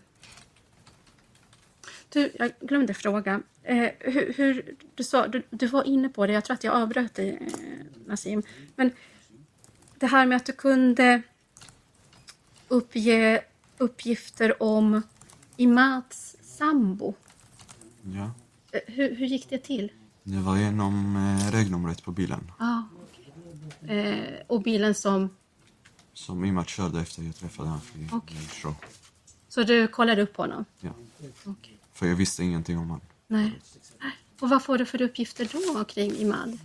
du, 2.09 2.33
jag 2.35 2.53
glömde 2.61 2.95
fråga. 2.95 3.43
Eh, 3.63 3.91
hur, 4.01 4.33
hur, 4.37 4.77
du, 4.95 5.05
sa, 5.05 5.27
du, 5.27 5.43
du 5.51 5.67
var 5.67 5.85
inne 5.85 6.09
på 6.09 6.27
det, 6.27 6.33
jag 6.33 6.45
tror 6.45 6.55
att 6.55 6.65
jag 6.65 6.75
avbröt 6.75 7.15
dig, 7.15 7.31
eh, 7.31 7.87
Nassim. 8.07 8.43
Men 8.77 8.91
det 9.99 10.07
här 10.07 10.27
med 10.27 10.37
att 10.37 10.47
du 10.47 10.53
kunde 10.53 11.23
uppge 12.69 13.45
uppgifter 13.79 14.63
om 14.63 15.03
Imads 15.63 16.37
sambo. 16.43 17.15
ja. 18.03 18.31
Eh, 18.73 18.81
hur, 18.87 19.17
hur 19.17 19.27
gick 19.27 19.51
det 19.51 19.59
till? 19.59 19.93
Det 20.23 20.37
var 20.37 20.57
genom 20.57 21.17
eh, 21.17 21.53
regnumret 21.53 22.03
på 22.03 22.11
bilen. 22.13 22.53
Ah, 22.59 22.83
okej. 23.03 23.99
eh, 23.99 24.41
och 24.47 24.63
bilen 24.63 24.95
som... 24.95 25.31
Som 26.13 26.45
Imad 26.45 26.69
körde 26.69 27.01
efter 27.01 27.23
jag 27.23 27.37
träffade 27.37 27.69
honom 27.69 27.83
i 28.29 28.49
show. 28.49 28.75
Så 29.49 29.63
du 29.63 29.87
kollade 29.89 30.23
upp 30.23 30.37
honom? 30.37 30.65
Ja. 30.81 30.91
Okej. 31.45 31.79
För 31.93 32.07
jag 32.07 32.17
visste 32.17 32.45
ingenting 32.45 32.79
om 32.79 32.91
honom. 32.91 33.07
Nej. 33.29 33.53
Och 34.41 34.49
vad 34.49 34.63
får 34.63 34.79
du 34.79 34.87
för 34.87 35.03
uppgifter 35.03 35.49
då 35.53 35.85
kring 35.85 36.13
Imad? 36.17 36.59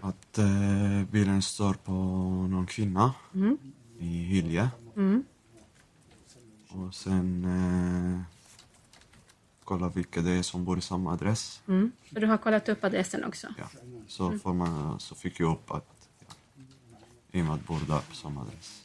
Att 0.00 0.38
eh, 0.38 1.04
bilen 1.10 1.42
står 1.42 1.74
på 1.74 1.92
någon 2.50 2.66
kvinna 2.66 3.14
i 3.98 4.06
Hylje. 4.06 4.68
Och 6.72 6.94
sen 6.94 7.44
eh, 7.44 8.22
kolla 9.64 9.88
vilka 9.88 10.20
det 10.20 10.30
är 10.30 10.42
som 10.42 10.64
bor 10.64 10.78
i 10.78 10.80
samma 10.80 11.12
adress. 11.12 11.62
Mm. 11.68 11.92
Du 12.10 12.26
har 12.26 12.38
kollat 12.38 12.68
upp 12.68 12.84
adressen 12.84 13.24
också? 13.24 13.46
Ja. 13.58 13.64
Så, 14.08 14.38
får 14.38 14.54
man, 14.54 15.00
så 15.00 15.14
fick 15.14 15.40
jag 15.40 15.52
upp 15.52 15.70
att 15.70 16.08
ja, 17.30 17.58
bor 17.66 17.80
där 17.86 18.00
på 18.08 18.14
samma 18.14 18.40
adress. 18.40 18.82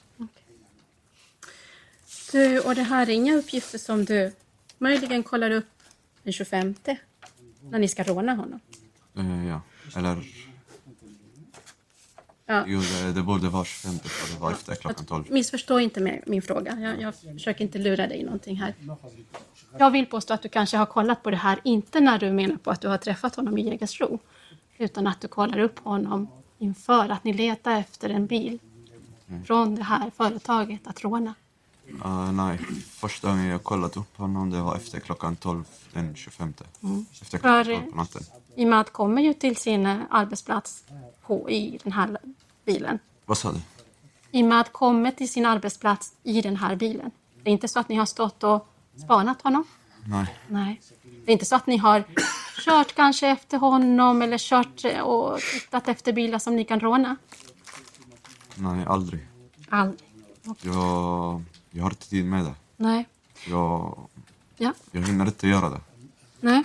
Du, 2.32 2.60
och 2.60 2.76
det 2.76 2.84
här 2.84 3.10
är 3.10 3.14
inga 3.14 3.36
uppgifter 3.36 3.78
som 3.78 4.06
du 4.06 4.34
möjligen 4.78 5.24
kollar 5.24 5.52
upp 5.52 5.84
den 6.24 6.34
25 6.34 6.76
när 7.62 7.80
ni 7.80 7.88
ska 7.88 8.04
råna 8.04 8.34
honom? 8.34 8.60
Eh, 9.16 9.48
ja, 9.48 9.62
eller 9.96 10.24
Ja. 12.46 12.64
jo, 12.68 12.80
det, 12.80 13.14
det 13.14 13.22
borde 13.24 13.50
vara 13.50 13.66
25 13.66 14.00
för 14.00 14.34
det 14.36 14.42
var 14.42 14.52
efter 14.52 14.76
klockan 14.76 15.06
12. 15.06 15.24
Missförstå 15.32 15.80
inte 15.80 16.00
min, 16.02 16.22
min 16.26 16.42
fråga. 16.42 16.80
Jag, 16.80 17.02
jag 17.02 17.16
försöker 17.16 17.64
inte 17.64 17.78
lura 17.78 18.08
dig 18.08 18.18
i 18.20 18.24
någonting 18.24 18.56
här. 18.56 18.74
Jag 19.78 19.92
vill 19.92 20.06
påstå 20.06 20.34
att 20.34 20.42
du 20.42 20.50
kanske 20.50 20.78
har 20.78 20.86
kollat 20.86 21.24
på 21.24 21.32
det 21.32 21.38
här, 21.38 21.60
inte 21.64 22.00
när 22.00 22.20
du 22.20 22.32
menar 22.32 22.56
på 22.58 22.72
att 22.72 22.82
du 22.82 22.88
har 22.88 22.98
träffat 22.98 23.36
honom 23.36 23.58
i 23.58 23.62
Jägersro, 23.70 24.20
utan 24.78 25.08
att 25.08 25.22
du 25.22 25.28
kollar 25.28 25.60
upp 25.60 25.80
honom 25.80 26.28
inför 26.58 27.10
att 27.10 27.24
ni 27.24 27.34
letar 27.34 27.80
efter 27.80 28.10
en 28.10 28.26
bil 28.28 28.60
från 29.46 29.76
det 29.76 29.84
här 29.84 30.12
företaget 30.18 30.88
att 30.88 31.04
råna. 31.04 31.34
Ah, 32.02 32.32
nej, 32.32 32.60
första 32.90 33.28
gången 33.30 33.46
jag 33.46 33.64
kollat 33.64 33.98
upp 33.98 34.18
honom 34.18 34.50
det 34.50 34.62
var 34.62 34.76
efter 34.76 35.00
klockan 35.00 35.36
12 35.36 35.64
den 35.94 36.16
25. 36.16 36.54
Efter 37.22 37.38
klockan 37.38 37.66
För- 37.66 37.76
12 37.76 37.92
på 37.92 37.98
natten. 37.98 38.22
Imad 38.56 38.92
kommer 38.92 39.22
ju 39.22 39.34
till 39.34 39.56
sin 39.56 39.86
eh, 39.86 39.98
arbetsplats 40.10 40.84
på, 41.22 41.50
i 41.50 41.80
den 41.84 41.92
här 41.92 42.18
bilen. 42.66 43.00
Vad 43.26 43.38
sa 43.38 43.52
du? 43.52 43.60
Imad 44.32 44.72
kommer 44.72 45.12
till 45.12 45.30
sin 45.30 45.46
arbetsplats 45.46 46.14
i 46.24 46.42
den 46.42 46.56
här 46.56 46.76
bilen. 46.76 47.12
Det 47.44 47.50
är 47.50 47.52
inte 47.54 47.68
så 47.68 47.80
att 47.80 47.90
ni 47.90 47.96
har 47.96 48.06
stått 48.06 48.44
och 48.44 48.68
spanat 49.04 49.42
honom. 49.42 49.64
Nej, 50.08 50.36
Nej. 50.48 50.82
Det 51.26 51.32
är 51.32 51.34
inte 51.34 51.46
så 51.46 51.56
att 51.56 51.68
ni 51.68 51.78
har 51.78 52.04
kört 52.66 52.96
kanske 52.96 53.28
efter 53.28 53.58
honom 53.58 54.22
eller 54.22 54.38
kört 54.38 54.86
eh, 54.86 55.00
och 55.00 55.40
tittat 55.40 55.88
efter 55.88 56.14
bilar 56.14 56.40
som 56.40 56.56
ni 56.56 56.64
kan 56.66 56.80
råna? 56.80 57.16
nej 58.56 58.86
aldrig. 58.86 59.28
Aldrig. 59.70 60.10
Jag, 60.62 61.44
jag 61.72 61.84
har 61.84 61.90
inte 61.90 62.10
tid 62.10 62.26
med 62.26 62.46
det. 62.46 62.54
Nej. 62.78 63.08
Jag, 63.48 64.00
Ja. 64.58 64.74
jag 64.92 65.02
hinner 65.02 65.26
inte 65.26 65.48
göra 65.48 65.70
det. 65.70 65.82
Nej. 66.40 66.64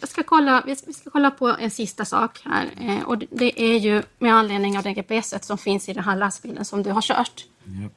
Jag 0.00 0.08
ska 0.08 0.22
kolla, 0.22 0.62
vi 0.66 0.76
ska- 0.76 1.10
kolla 1.10 1.30
på 1.30 1.48
en 1.48 1.70
sista 1.70 2.04
sak 2.04 2.40
här. 2.44 2.70
Eh, 2.80 3.02
och 3.02 3.18
det- 3.18 3.60
är 3.62 3.78
ju 3.78 4.02
med 4.18 4.34
anledning 4.34 4.78
av 4.78 4.82
det 4.84 4.92
GPS 4.92 5.46
som 5.46 5.58
finns 5.58 5.88
i 5.88 5.92
den 5.92 6.04
här 6.04 6.16
lastbilen 6.16 6.64
som 6.64 6.82
du 6.82 6.90
har 6.90 7.02
kört. 7.02 7.44
Japp. 7.64 7.92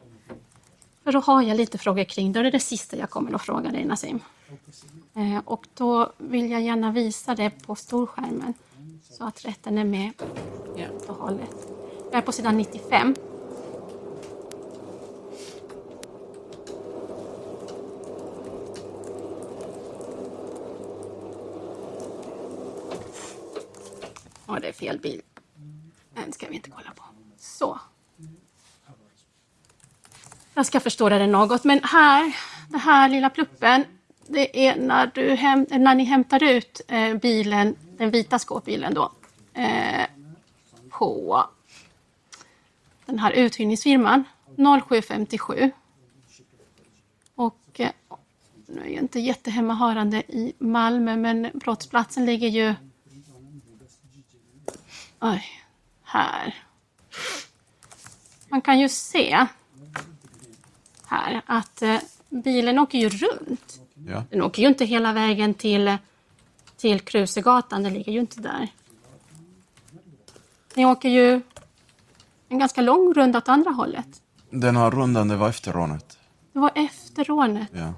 För 1.03 1.11
då 1.11 1.19
har 1.19 1.41
jag 1.41 1.57
lite 1.57 1.77
frågor 1.77 2.03
kring 2.03 2.31
det. 2.31 2.39
och 2.39 2.43
Det 2.43 2.49
är 2.49 2.51
det 2.51 2.59
sista 2.59 2.97
jag 2.97 3.09
kommer 3.09 3.33
att 3.35 3.41
fråga 3.41 3.71
dig 3.71 3.85
Nassim. 3.85 4.19
Eh, 5.15 5.37
och 5.45 5.65
då 5.73 6.13
vill 6.17 6.51
jag 6.51 6.61
gärna 6.61 6.91
visa 6.91 7.35
det 7.35 7.49
på 7.49 7.75
storskärmen. 7.75 8.53
Så 9.11 9.23
att 9.27 9.45
rätten 9.45 9.77
är 9.77 9.83
med 9.83 10.11
helt 10.77 11.09
och 11.09 11.15
hållet. 11.15 11.55
Jag 12.11 12.17
är 12.17 12.21
på 12.21 12.31
sidan 12.31 12.57
95. 12.57 13.15
Ja, 24.47 24.59
det 24.59 24.67
är 24.67 24.73
fel 24.73 24.99
bil. 24.99 25.21
Den 26.13 26.33
ska 26.33 26.47
vi 26.47 26.55
inte 26.55 26.69
kolla 26.69 26.91
på. 26.95 27.03
Så. 27.37 27.79
Jag 30.53 30.65
ska 30.65 30.79
förstora 30.79 31.17
det 31.19 31.27
något, 31.27 31.63
men 31.63 31.79
här, 31.83 32.35
den 32.69 32.79
här 32.79 33.09
lilla 33.09 33.29
pluppen, 33.29 33.85
det 34.27 34.67
är 34.67 34.75
när, 34.75 35.11
du 35.13 35.35
häm, 35.35 35.65
när 35.69 35.95
ni 35.95 36.03
hämtar 36.03 36.43
ut 36.43 36.81
eh, 36.87 37.15
bilen, 37.15 37.75
den 37.97 38.11
vita 38.11 38.39
skåpbilen 38.39 38.93
då, 38.93 39.11
eh, 39.53 40.05
på 40.89 41.45
den 43.05 43.19
här 43.19 43.31
uthyrningsfirman 43.31 44.23
0757. 44.87 45.71
Och 47.35 47.79
eh, 47.79 47.91
nu 48.65 48.81
är 48.81 48.85
jag 48.85 49.03
inte 49.03 49.19
jättehemmahörande 49.19 50.17
i 50.17 50.53
Malmö, 50.57 51.15
men 51.15 51.49
brottsplatsen 51.53 52.25
ligger 52.25 52.47
ju... 52.47 52.75
Oj, 55.19 55.43
här. 56.03 56.55
Man 58.49 58.61
kan 58.61 58.79
ju 58.79 58.89
se 58.89 59.47
här 61.05 61.41
att 61.45 61.81
eh, 61.81 61.97
bilen 62.29 62.79
åker 62.79 62.97
ju 62.97 63.09
runt. 63.09 63.79
Ja. 64.07 64.23
Den 64.29 64.41
åker 64.41 64.61
ju 64.61 64.67
inte 64.67 64.85
hela 64.85 65.13
vägen 65.13 65.53
till, 65.53 65.97
till 66.77 66.99
Krusegatan, 66.99 67.83
den 67.83 67.93
ligger 67.93 68.11
ju 68.11 68.19
inte 68.19 68.41
där. 68.41 68.67
Ni 70.75 70.85
åker 70.85 71.09
ju 71.09 71.41
en 72.49 72.59
ganska 72.59 72.81
lång 72.81 73.13
runda 73.13 73.37
åt 73.37 73.49
andra 73.49 73.71
hållet. 73.71 74.21
Den 74.49 74.77
här 74.77 74.91
rundan, 74.91 75.27
det 75.27 75.35
var 75.35 75.49
efter 75.49 75.73
rånet. 75.73 76.17
Det 76.53 76.59
var 76.59 76.71
efter 76.75 77.23
rånet. 77.23 77.69
Ja. 77.71 77.93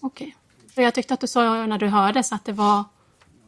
Okej. 0.00 0.36
För 0.74 0.82
jag 0.82 0.94
tyckte 0.94 1.14
att 1.14 1.20
du 1.20 1.26
sa 1.26 1.66
när 1.66 1.78
du 1.78 1.88
hördes 1.88 2.32
att 2.32 2.44
det 2.44 2.52
var 2.52 2.84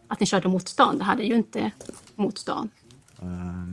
att 0.08 0.20
ni 0.20 0.26
körde 0.26 0.48
mot 0.48 0.68
stan. 0.68 0.98
Det 0.98 1.04
hade 1.04 1.22
ju 1.22 1.34
inte 1.34 1.70
mot 2.16 2.38
stan. 2.38 2.70
Eh, 3.18 3.26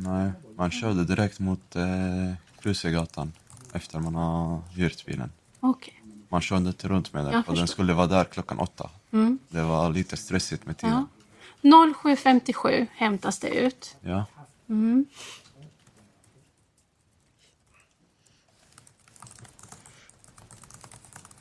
nej, 0.04 0.32
man 0.56 0.72
körde 0.72 1.04
direkt 1.04 1.40
mot 1.40 1.76
uh, 1.76 2.34
Krusegatan 2.60 3.34
efter 3.74 4.00
man 4.00 4.16
har 4.16 4.62
hyrt 4.76 5.06
bilen. 5.06 5.32
Okej. 5.60 6.04
Man 6.30 6.42
körde 6.42 6.68
inte 6.68 6.88
runt 6.88 7.14
med 7.14 7.26
den, 7.26 7.34
Jag 7.34 7.46
för 7.46 7.56
den 7.56 7.68
skulle 7.68 7.94
vara 7.94 8.08
där 8.08 8.24
klockan 8.24 8.60
åtta. 8.60 8.90
Mm. 9.12 9.40
Det 9.50 9.62
var 9.62 9.90
lite 9.90 10.18
stressigt 10.18 10.66
med 10.66 10.78
tiden. 10.78 11.08
Ja. 11.62 11.94
07.57 12.04 12.88
hämtas 12.92 13.40
det 13.40 13.50
ut. 13.50 13.96
Ja. 14.02 14.26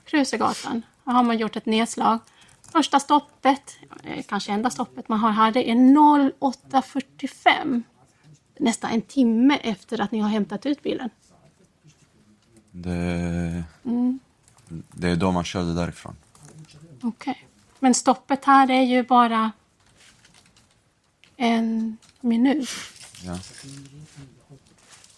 Krusegatan. 0.05 0.83
Här 1.07 1.12
har 1.12 1.23
man 1.23 1.38
gjort 1.38 1.57
ett 1.57 1.67
nedslag. 1.67 2.19
Första 2.73 3.01
stoppet, 3.01 3.77
eh, 4.05 4.23
kanske 4.29 4.53
enda 4.53 4.71
stoppet 4.71 5.09
man 5.09 5.19
har 5.19 5.31
här, 5.31 5.53
det 5.53 5.71
är 5.71 5.75
08.45. 5.75 7.83
Nästan 8.59 8.91
en 8.91 9.03
timme 9.03 9.57
efter 9.63 10.01
att 10.01 10.13
ni 10.13 10.19
har 10.19 10.29
hämtat 10.29 10.67
ut 10.67 10.83
bilen. 10.83 11.11
Det, 12.71 13.65
Mm. 13.85 14.19
det 14.71 15.09
är 15.09 15.17
då 15.17 15.33
man 15.33 15.45
körde 15.45 15.75
därifrån. 15.75 16.17
Okej. 17.03 17.47
Men 17.81 17.95
stoppet 17.95 18.45
här 18.45 18.71
är 18.71 18.83
ju 18.83 19.03
bara 19.03 19.53
en 21.37 21.97
minut. 22.21 22.69
Ja. 23.25 23.39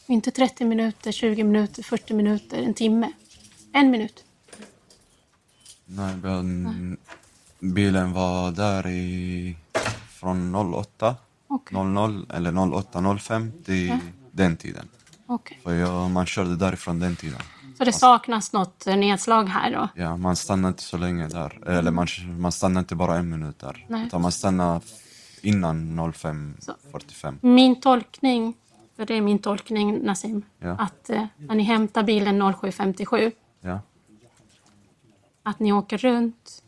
Inte 0.06 0.30
30 0.30 0.64
minuter, 0.64 1.12
20 1.12 1.44
minuter, 1.44 1.82
40 1.82 2.14
minuter, 2.14 2.62
en 2.62 2.74
timme. 2.74 3.12
En 3.72 3.90
minut. 3.90 4.24
Nej, 5.84 6.16
men 6.16 6.96
bilen 7.72 8.12
var 8.12 8.50
där 8.50 8.86
i, 8.86 9.56
från 10.08 10.54
08, 10.54 11.16
Okej. 11.48 11.78
00 11.84 12.26
eller 12.34 12.52
08.05 12.52 13.62
till 13.64 13.88
Ja. 13.88 13.98
den 14.30 14.56
tiden. 14.56 14.88
Okej. 15.26 15.60
För 15.62 15.74
jag, 15.74 16.10
man 16.10 16.26
körde 16.26 16.56
därifrån 16.56 16.98
den 16.98 17.16
tiden. 17.16 17.40
Så 17.78 17.84
det 17.84 17.92
saknas 17.92 18.52
något 18.52 18.86
eh, 18.86 18.96
nedslag 18.96 19.44
här 19.48 19.72
då? 19.72 19.88
Ja, 19.94 20.16
man 20.16 20.36
stannade 20.36 20.68
inte 20.68 20.82
så 20.82 20.96
länge 20.96 21.28
där. 21.28 21.68
Eller 21.68 21.90
man, 21.90 22.06
man 22.38 22.52
stannade 22.52 22.80
inte 22.80 22.94
bara 22.94 23.16
en 23.16 23.28
minut 23.30 23.58
där. 23.58 23.86
Nej. 23.88 24.06
Utan 24.06 24.22
man 24.22 24.32
stannade 24.32 24.80
innan 25.42 26.00
05.45. 26.00 27.34
Min 27.40 27.80
tolkning, 27.80 28.54
för 28.96 29.06
det 29.06 29.14
är 29.14 29.20
min 29.20 29.38
tolkning 29.38 29.98
Nassim, 30.04 30.42
Ja. 30.58 30.70
att 30.70 31.10
eh, 31.10 31.24
när 31.36 31.54
ni 31.54 31.62
hämtar 31.62 32.02
bilen 32.02 32.42
07.57, 32.42 33.32
Ja. 33.60 33.80
att 35.42 35.58
ni 35.58 35.72
åker 35.72 35.98
runt 35.98 36.62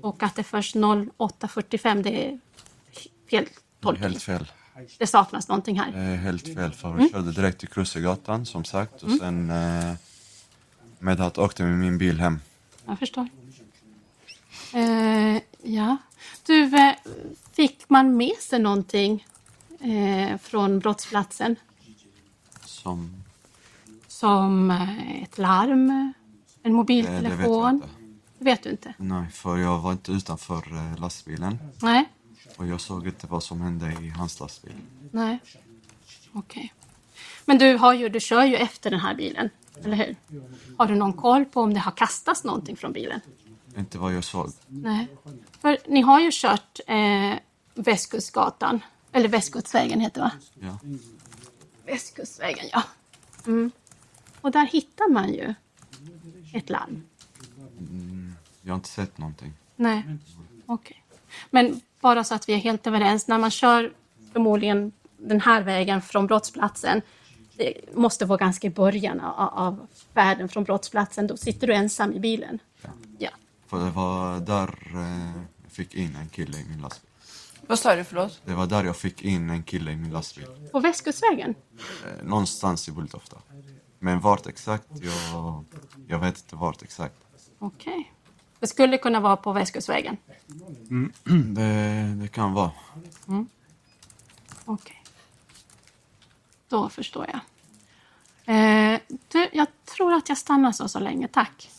och 0.00 0.22
att 0.22 0.34
det 0.34 0.42
först 0.42 0.74
08.45, 0.76 2.02
det 2.02 2.28
är 2.28 2.38
fel 3.30 3.46
tolkning. 3.80 4.02
helt 4.02 4.22
fel. 4.22 4.52
Det 4.98 5.06
saknas 5.06 5.48
någonting 5.48 5.78
här. 5.80 5.92
Det 5.92 5.98
är 5.98 6.16
helt 6.16 6.54
fel. 6.54 6.72
För 6.72 6.88
Mm. 6.88 7.02
vi 7.02 7.10
körde 7.10 7.32
direkt 7.32 7.58
till 7.60 7.68
Krusegatan 7.68 8.46
som 8.46 8.64
sagt. 8.64 9.02
Och 9.02 9.10
sen 9.10 9.50
eh, 9.50 9.94
Medhat 10.98 11.38
åkte 11.38 11.62
med 11.62 11.78
min 11.78 11.98
bil 11.98 12.20
hem. 12.20 12.40
Jag 12.86 12.98
förstår. 12.98 13.28
Eh, 14.74 15.42
ja. 15.62 15.96
Du, 16.46 16.76
eh, 16.76 16.94
fick 17.52 17.88
man 17.88 18.16
med 18.16 18.36
sig 18.40 18.58
någonting 18.58 19.26
eh, 19.80 20.38
från 20.38 20.78
brottsplatsen? 20.78 21.56
Som... 22.64 23.22
Som 24.08 24.70
eh, 24.70 25.22
ett 25.22 25.38
larm, 25.38 25.90
en 25.90 25.92
Eh, 25.92 26.12
jag 26.62 26.72
mobiltelefon? 26.72 27.82
Det 28.38 28.44
vet 28.44 28.62
du 28.62 28.70
inte? 28.70 28.94
Nej, 28.98 29.30
för 29.30 29.56
jag 29.56 29.78
var 29.78 29.92
inte 29.92 30.12
utanför 30.12 30.76
eh, 30.76 31.00
lastbilen. 31.00 31.58
Nej. 31.82 32.08
Och 32.56 32.66
jag 32.66 32.80
såg 32.80 33.06
inte 33.06 33.26
vad 33.26 33.42
som 33.42 33.60
hände 33.60 33.96
i 34.02 34.08
hans 34.08 34.40
lastbil. 34.40 34.74
Nej. 35.10 35.38
Okej. 36.32 36.72
Men 37.44 37.58
du, 37.58 37.76
har 37.76 37.94
ju, 37.94 38.08
du 38.08 38.20
kör 38.20 38.44
ju 38.44 38.56
efter 38.56 38.90
den 38.90 39.00
här 39.00 39.14
bilen, 39.14 39.50
eller 39.84 39.96
hur? 39.96 40.16
Har 40.76 40.86
du 40.86 40.94
någon 40.94 41.12
koll 41.12 41.44
på 41.44 41.60
om 41.60 41.74
det 41.74 41.80
har 41.80 41.92
kastats 41.92 42.44
någonting 42.44 42.76
från 42.76 42.92
bilen? 42.92 43.20
Inte 43.76 43.98
vad 43.98 44.14
jag 44.14 44.24
såg. 44.24 44.52
Nej. 44.66 45.08
För 45.60 45.78
ni 45.88 46.00
har 46.00 46.20
ju 46.20 46.30
kört 46.32 46.80
eh, 46.86 47.34
Västkustgatan, 47.74 48.80
eller 49.12 49.28
Västkustsvägen 49.28 50.00
heter 50.00 50.20
det 50.20 50.24
va? 50.24 50.32
Ja. 50.68 50.78
Västkustvägen, 51.86 52.66
ja. 52.72 52.82
Mm. 53.46 53.70
Och 54.40 54.50
där 54.50 54.66
hittar 54.66 55.10
man 55.10 55.32
ju 55.32 55.54
ett 56.52 56.70
larm. 56.70 57.02
Jag 58.66 58.72
har 58.72 58.76
inte 58.76 58.88
sett 58.88 59.18
någonting. 59.18 59.52
Nej, 59.76 60.02
okej. 60.66 61.04
Men 61.50 61.80
bara 62.00 62.24
så 62.24 62.34
att 62.34 62.48
vi 62.48 62.52
är 62.52 62.58
helt 62.58 62.86
överens, 62.86 63.28
när 63.28 63.38
man 63.38 63.50
kör 63.50 63.92
förmodligen 64.32 64.92
den 65.18 65.40
här 65.40 65.62
vägen 65.62 66.02
från 66.02 66.26
brottsplatsen, 66.26 67.02
det 67.56 67.96
måste 67.96 68.24
vara 68.24 68.38
ganska 68.38 68.66
i 68.66 68.70
början 68.70 69.20
av, 69.20 69.86
färden 70.14 70.48
från 70.48 70.64
brottsplatsen, 70.64 71.26
då 71.26 71.36
sitter 71.36 71.66
du 71.66 71.74
ensam 71.74 72.12
i 72.12 72.20
bilen. 72.20 72.58
Ja. 72.82 72.88
Ja. 73.18 73.30
För 73.66 73.84
det 73.84 73.90
var 73.90 74.40
där 74.40 74.68
eh, 74.94 75.42
jag 75.62 75.72
fick 75.72 75.94
in 75.94 76.16
en 76.16 76.28
kille 76.28 76.58
i 76.58 76.64
min 76.64 76.80
lastbil. 76.80 77.10
Vad 77.66 77.78
sa 77.78 77.96
du, 77.96 78.04
förlåt? 78.04 78.40
Det 78.44 78.54
var 78.54 78.66
där 78.66 78.84
jag 78.84 78.96
fick 78.96 79.22
in 79.22 79.50
en 79.50 79.62
kille 79.62 79.90
i 79.92 79.96
min 79.96 80.12
lastbil. 80.12 80.46
På 80.72 80.80
Västkustvägen? 80.80 81.54
Eh, 82.04 82.24
någonstans 82.24 82.88
i 82.88 82.92
Bulltofta. 82.92 83.36
Men 83.98 84.20
vart 84.20 84.46
exakt, 84.46 84.88
jag, 84.90 85.64
jag 86.08 86.18
vet 86.18 86.38
inte 86.38 86.56
vart 86.56 86.82
exakt. 86.82 87.16
Okej. 87.58 88.12
Det 88.66 88.70
skulle 88.70 88.98
kunna 88.98 89.20
vara 89.20 89.36
på 89.36 89.52
Västkustvägen? 89.52 90.16
Det, 91.54 92.14
det 92.20 92.28
kan 92.28 92.52
vara. 92.52 92.70
Okej. 94.64 95.02
Då 96.68 96.88
förstår 96.88 97.26
jag. 97.32 97.40
Eh, 98.56 99.00
du, 99.28 99.48
jag 99.52 99.66
tror 99.84 100.12
att 100.12 100.28
jag 100.28 100.38
stannar 100.38 100.72
så 100.72 100.88
så 100.88 100.98
länge, 100.98 101.28
tack. 101.28 101.70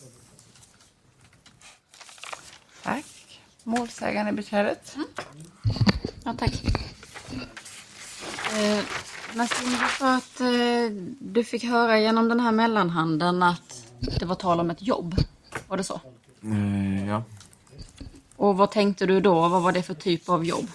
Tack. 2.84 3.42
Målsägande 3.64 4.32
beträdet. 4.32 4.98
Ja, 6.24 6.34
tack. 6.34 6.64
Eh, 8.54 8.84
Nassim, 9.34 9.70
du 9.70 9.88
sa 10.00 10.16
att 10.16 10.40
eh, 10.42 10.92
du 11.20 11.44
fick 11.44 11.64
höra 11.64 12.00
genom 12.00 12.30
den 12.30 12.40
här 12.40 12.52
mellanhanden 12.52 13.44
att 13.44 13.84
det 14.20 14.26
var 14.26 14.36
tal 14.36 14.60
om 14.60 14.70
ett 14.70 14.82
jobb. 14.82 15.16
Var 15.68 15.78
det 15.78 15.84
så? 15.84 16.02
Eh, 16.52 17.08
ja. 17.08 17.24
Och 18.36 18.58
vad 18.58 18.72
tänkte 18.72 19.06
du 19.06 19.22
då? 19.22 19.50
Vad 19.50 19.62
var 19.62 19.72
det 19.72 19.84
för 19.84 19.94
typ 19.94 20.30
av 20.30 20.46
jobb? 20.46 20.68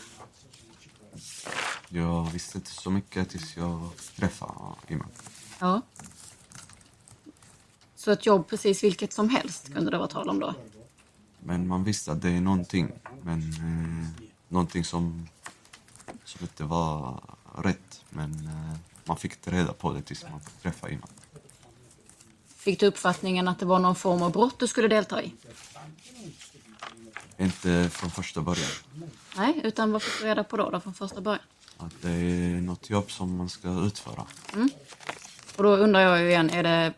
Jag 1.88 2.30
visste 2.30 2.58
inte 2.58 2.70
så 2.70 2.90
mycket 2.90 3.30
tills 3.30 3.56
jag 3.56 3.90
träffade 4.16 4.52
Iman. 4.88 5.08
Ja. 5.60 5.80
Så 7.94 8.10
ett 8.10 8.26
jobb 8.26 8.48
precis 8.48 8.84
vilket 8.84 9.12
som 9.12 9.28
helst 9.28 9.74
kunde 9.74 9.90
det 9.90 9.98
vara 9.98 10.08
tal 10.08 10.28
om 10.28 10.40
då? 10.40 10.54
Men 11.40 11.68
man 11.68 11.84
visste 11.84 12.12
att 12.12 12.22
det 12.22 12.30
är 12.30 12.40
någonting. 12.40 12.92
Men 13.22 13.38
eh, 13.38 14.24
någonting 14.48 14.84
som, 14.84 15.28
som 16.24 16.42
inte 16.42 16.64
var 16.64 17.20
rätt. 17.56 18.04
Men 18.10 18.32
eh, 18.32 18.78
man 19.04 19.16
fick 19.16 19.32
inte 19.32 19.50
reda 19.50 19.72
på 19.72 19.92
det 19.92 20.02
tills 20.02 20.24
man 20.30 20.40
träffade 20.62 20.92
Iman. 20.92 21.08
Fick 22.62 22.80
du 22.80 22.86
uppfattningen 22.86 23.48
att 23.48 23.58
det 23.58 23.66
var 23.66 23.78
någon 23.78 23.94
form 23.94 24.22
av 24.22 24.32
brott 24.32 24.58
du 24.58 24.66
skulle 24.66 24.88
delta 24.88 25.22
i? 25.22 25.34
Inte 27.38 27.90
från 27.92 28.10
första 28.10 28.40
början. 28.40 28.70
Nej, 29.36 29.60
utan 29.64 29.92
vad 29.92 30.02
fick 30.02 30.20
du 30.20 30.26
reda 30.26 30.44
på 30.44 30.56
då, 30.56 30.70
då 30.70 30.80
från 30.80 30.94
första 30.94 31.20
början? 31.20 31.42
Att 31.76 32.02
det 32.02 32.10
är 32.10 32.60
något 32.60 32.90
jobb 32.90 33.10
som 33.10 33.36
man 33.36 33.48
ska 33.48 33.68
utföra. 33.86 34.26
Och 35.56 35.62
då 35.62 35.76
undrar 35.76 36.00
jag 36.00 36.20
ju 36.20 36.28
igen, 36.28 36.50
är 36.50 36.62
det, 36.62 36.92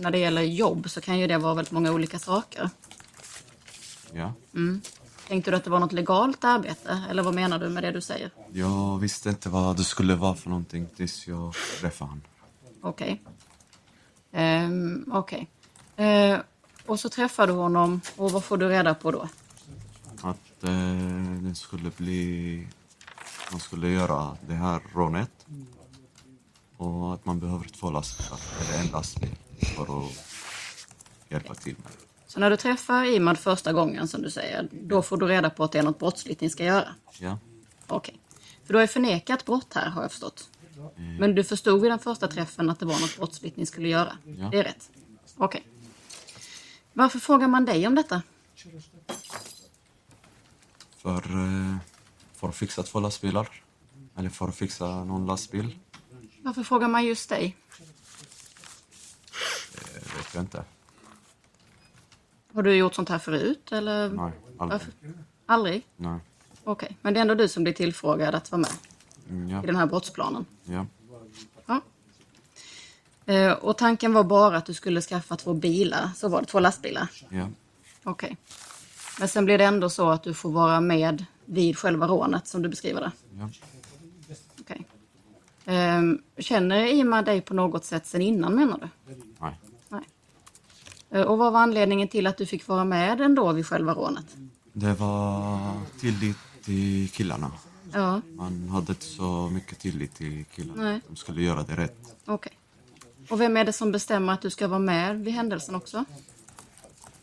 när 0.00 0.10
det 0.10 0.18
gäller 0.18 0.42
jobb 0.42 0.90
så 0.90 1.00
kan 1.00 1.18
ju 1.18 1.26
det 1.26 1.38
vara 1.38 1.54
väldigt 1.54 1.72
många 1.72 1.92
olika 1.92 2.18
saker. 2.18 2.70
Ja. 4.12 4.32
Tänkte 5.28 5.50
du 5.50 5.56
att 5.56 5.64
det 5.64 5.70
var 5.70 5.80
något 5.80 5.92
legalt 5.92 6.44
arbete? 6.44 7.04
Eller 7.10 7.22
vad 7.22 7.34
menar 7.34 7.58
du 7.58 7.68
med 7.68 7.82
det 7.82 7.90
du 7.90 8.00
säger? 8.00 8.30
Jag 8.52 8.98
visste 8.98 9.28
inte 9.28 9.48
vad 9.48 9.76
det 9.76 9.84
skulle 9.84 10.14
vara 10.14 10.34
för 10.34 10.48
någonting 10.48 10.88
tills 10.96 11.26
jag 11.26 11.54
träffade 11.80 12.10
honom. 12.10 12.22
Okej. 12.82 13.20
Ehm, 14.32 15.04
Okej. 15.12 15.48
Eh, 15.96 16.38
och 16.86 17.00
så 17.00 17.08
träffar 17.08 17.46
du 17.46 17.52
honom 17.52 18.00
och 18.16 18.30
vad 18.30 18.44
får 18.44 18.56
du 18.56 18.68
reda 18.68 18.94
på 18.94 19.10
då? 19.10 19.28
Att 20.22 20.64
eh, 20.64 20.70
det 21.42 21.54
skulle 21.54 21.90
bli... 21.96 22.66
Man 23.50 23.60
skulle 23.60 23.88
göra 23.88 24.36
det 24.46 24.54
här 24.54 24.80
rånet. 24.94 25.46
Och 26.76 27.14
att 27.14 27.24
man 27.24 27.40
behöver 27.40 27.64
två 27.64 27.90
lastbilar, 27.90 28.40
eller 28.60 28.80
en 28.84 28.86
lastbil, 28.92 29.36
för 29.76 29.82
att 29.82 30.10
hjälpa 31.28 31.54
till 31.54 31.74
med 31.74 31.92
det. 31.92 32.04
Så 32.26 32.40
när 32.40 32.50
du 32.50 32.56
träffar 32.56 33.04
Imad 33.04 33.38
första 33.38 33.72
gången 33.72 34.08
som 34.08 34.22
du 34.22 34.30
säger, 34.30 34.68
då 34.72 35.02
får 35.02 35.16
du 35.16 35.26
reda 35.26 35.50
på 35.50 35.64
att 35.64 35.72
det 35.72 35.78
är 35.78 35.82
något 35.82 35.98
brottsligt 35.98 36.40
ni 36.40 36.50
ska 36.50 36.64
göra? 36.64 36.88
Ja, 37.18 37.38
Okej. 37.86 38.20
För 38.64 38.72
du 38.72 38.78
har 38.78 38.82
ju 38.82 38.88
förnekat 38.88 39.44
brott 39.44 39.74
här 39.74 39.90
har 39.90 40.02
jag 40.02 40.10
förstått. 40.10 40.49
Men 40.96 41.34
du 41.34 41.44
förstod 41.44 41.82
vid 41.82 41.90
den 41.90 41.98
första 41.98 42.28
träffen 42.28 42.70
att 42.70 42.78
det 42.78 42.86
var 42.86 43.00
något 43.00 43.16
brottsligt 43.16 43.56
ni 43.56 43.66
skulle 43.66 43.88
göra? 43.88 44.12
Ja. 44.24 44.48
Det 44.50 44.58
är 44.58 44.64
rätt? 44.64 44.90
Okej. 45.36 45.62
Varför 46.92 47.18
frågar 47.18 47.48
man 47.48 47.64
dig 47.64 47.86
om 47.86 47.94
detta? 47.94 48.22
för, 51.02 51.16
eh, 51.16 51.76
för 52.32 52.48
att 52.48 52.56
fixa 52.56 52.82
två 52.82 53.00
lastbilar. 53.00 53.48
Eller 54.16 54.28
för 54.28 54.48
att 54.48 54.56
fixa 54.56 55.04
någon 55.04 55.26
lastbil. 55.26 55.78
Varför 56.42 56.62
frågar 56.62 56.88
man 56.88 57.04
just 57.04 57.28
dig? 57.28 57.56
Det 59.74 60.16
vet 60.16 60.34
jag 60.34 60.42
inte. 60.42 60.64
Har 62.54 62.62
du 62.62 62.74
gjort 62.74 62.94
sånt 62.94 63.08
här 63.08 63.18
förut? 63.18 63.72
Eller? 63.72 64.08
Nej, 64.08 64.32
aldrig. 64.58 64.78
Varför? 64.78 64.92
Aldrig? 65.46 65.86
Nej. 65.96 66.18
Okej. 66.64 66.96
Men 67.02 67.14
det 67.14 67.20
är 67.20 67.22
ändå 67.22 67.34
du 67.34 67.48
som 67.48 67.62
blir 67.62 67.74
tillfrågad 67.74 68.34
att 68.34 68.50
vara 68.50 68.60
med 68.60 68.70
Mm, 68.70 68.89
Ja, 69.50 69.62
i 69.62 69.66
den 69.66 69.76
här 69.76 69.86
brottsplanen? 69.86 70.44
ja. 70.64 70.86
Ja. 71.66 71.80
Eh, 73.34 73.52
Och 73.52 73.78
tanken 73.78 74.12
var 74.12 74.24
bara 74.24 74.56
att 74.56 74.66
du 74.66 74.74
skulle 74.74 75.00
skaffa 75.00 75.36
två 75.36 75.54
bilar, 75.54 76.10
så 76.16 76.28
var 76.28 76.40
det, 76.40 76.46
två 76.46 76.60
lastbilar? 76.60 77.08
ja. 77.28 77.48
Okej. 78.04 78.36
Men 79.18 79.28
sen 79.28 79.44
blir 79.44 79.58
det 79.58 79.64
ändå 79.64 79.90
så 79.90 80.10
att 80.10 80.22
du 80.22 80.34
får 80.34 80.50
vara 80.50 80.80
med 80.80 81.24
vid 81.44 81.78
själva 81.78 82.06
rånet 82.06 82.46
som 82.46 82.62
du 82.62 82.68
beskriver 82.68 83.00
det? 83.00 83.12
ja. 83.38 83.48
Okej. 84.60 84.86
Ehm, 85.64 86.22
känner 86.38 86.84
Ima 86.86 87.22
dig 87.22 87.40
på 87.40 87.54
något 87.54 87.84
sätt 87.84 88.06
sen 88.06 88.20
innan 88.22 88.54
menar 88.54 88.78
du? 88.78 89.14
Nej. 89.40 89.54
Nej. 89.88 90.00
Eh, 91.10 91.22
Och 91.22 91.38
vad 91.38 91.52
var 91.52 91.60
anledningen 91.60 92.08
till 92.08 92.26
att 92.26 92.36
du 92.36 92.46
fick 92.46 92.68
vara 92.68 92.84
med 92.84 93.20
ändå 93.20 93.52
vid 93.52 93.66
själva 93.66 93.94
rånet? 93.94 94.26
Det 94.72 94.94
var 94.94 95.72
tillit 96.00 96.36
till 96.64 97.08
killarna. 97.10 97.52
Ja, 97.92 98.20
Man 98.34 98.68
hade 98.68 98.92
inte 98.92 99.04
så 99.04 99.48
mycket 99.52 99.78
tillit 99.78 100.14
till 100.14 100.44
killarna. 100.54 100.82
Nej. 100.82 101.00
De 101.08 101.16
skulle 101.16 101.42
göra 101.42 101.62
det 101.62 101.76
rätt. 101.76 101.96
okej. 102.24 102.52
Och 103.28 103.40
vem 103.40 103.56
är 103.56 103.64
det 103.64 103.72
som 103.72 103.92
bestämmer 103.92 104.32
att 104.32 104.42
du 104.42 104.50
ska 104.50 104.68
vara 104.68 104.78
med 104.78 105.20
vid 105.24 105.34
händelsen 105.34 105.74
också? 105.74 106.04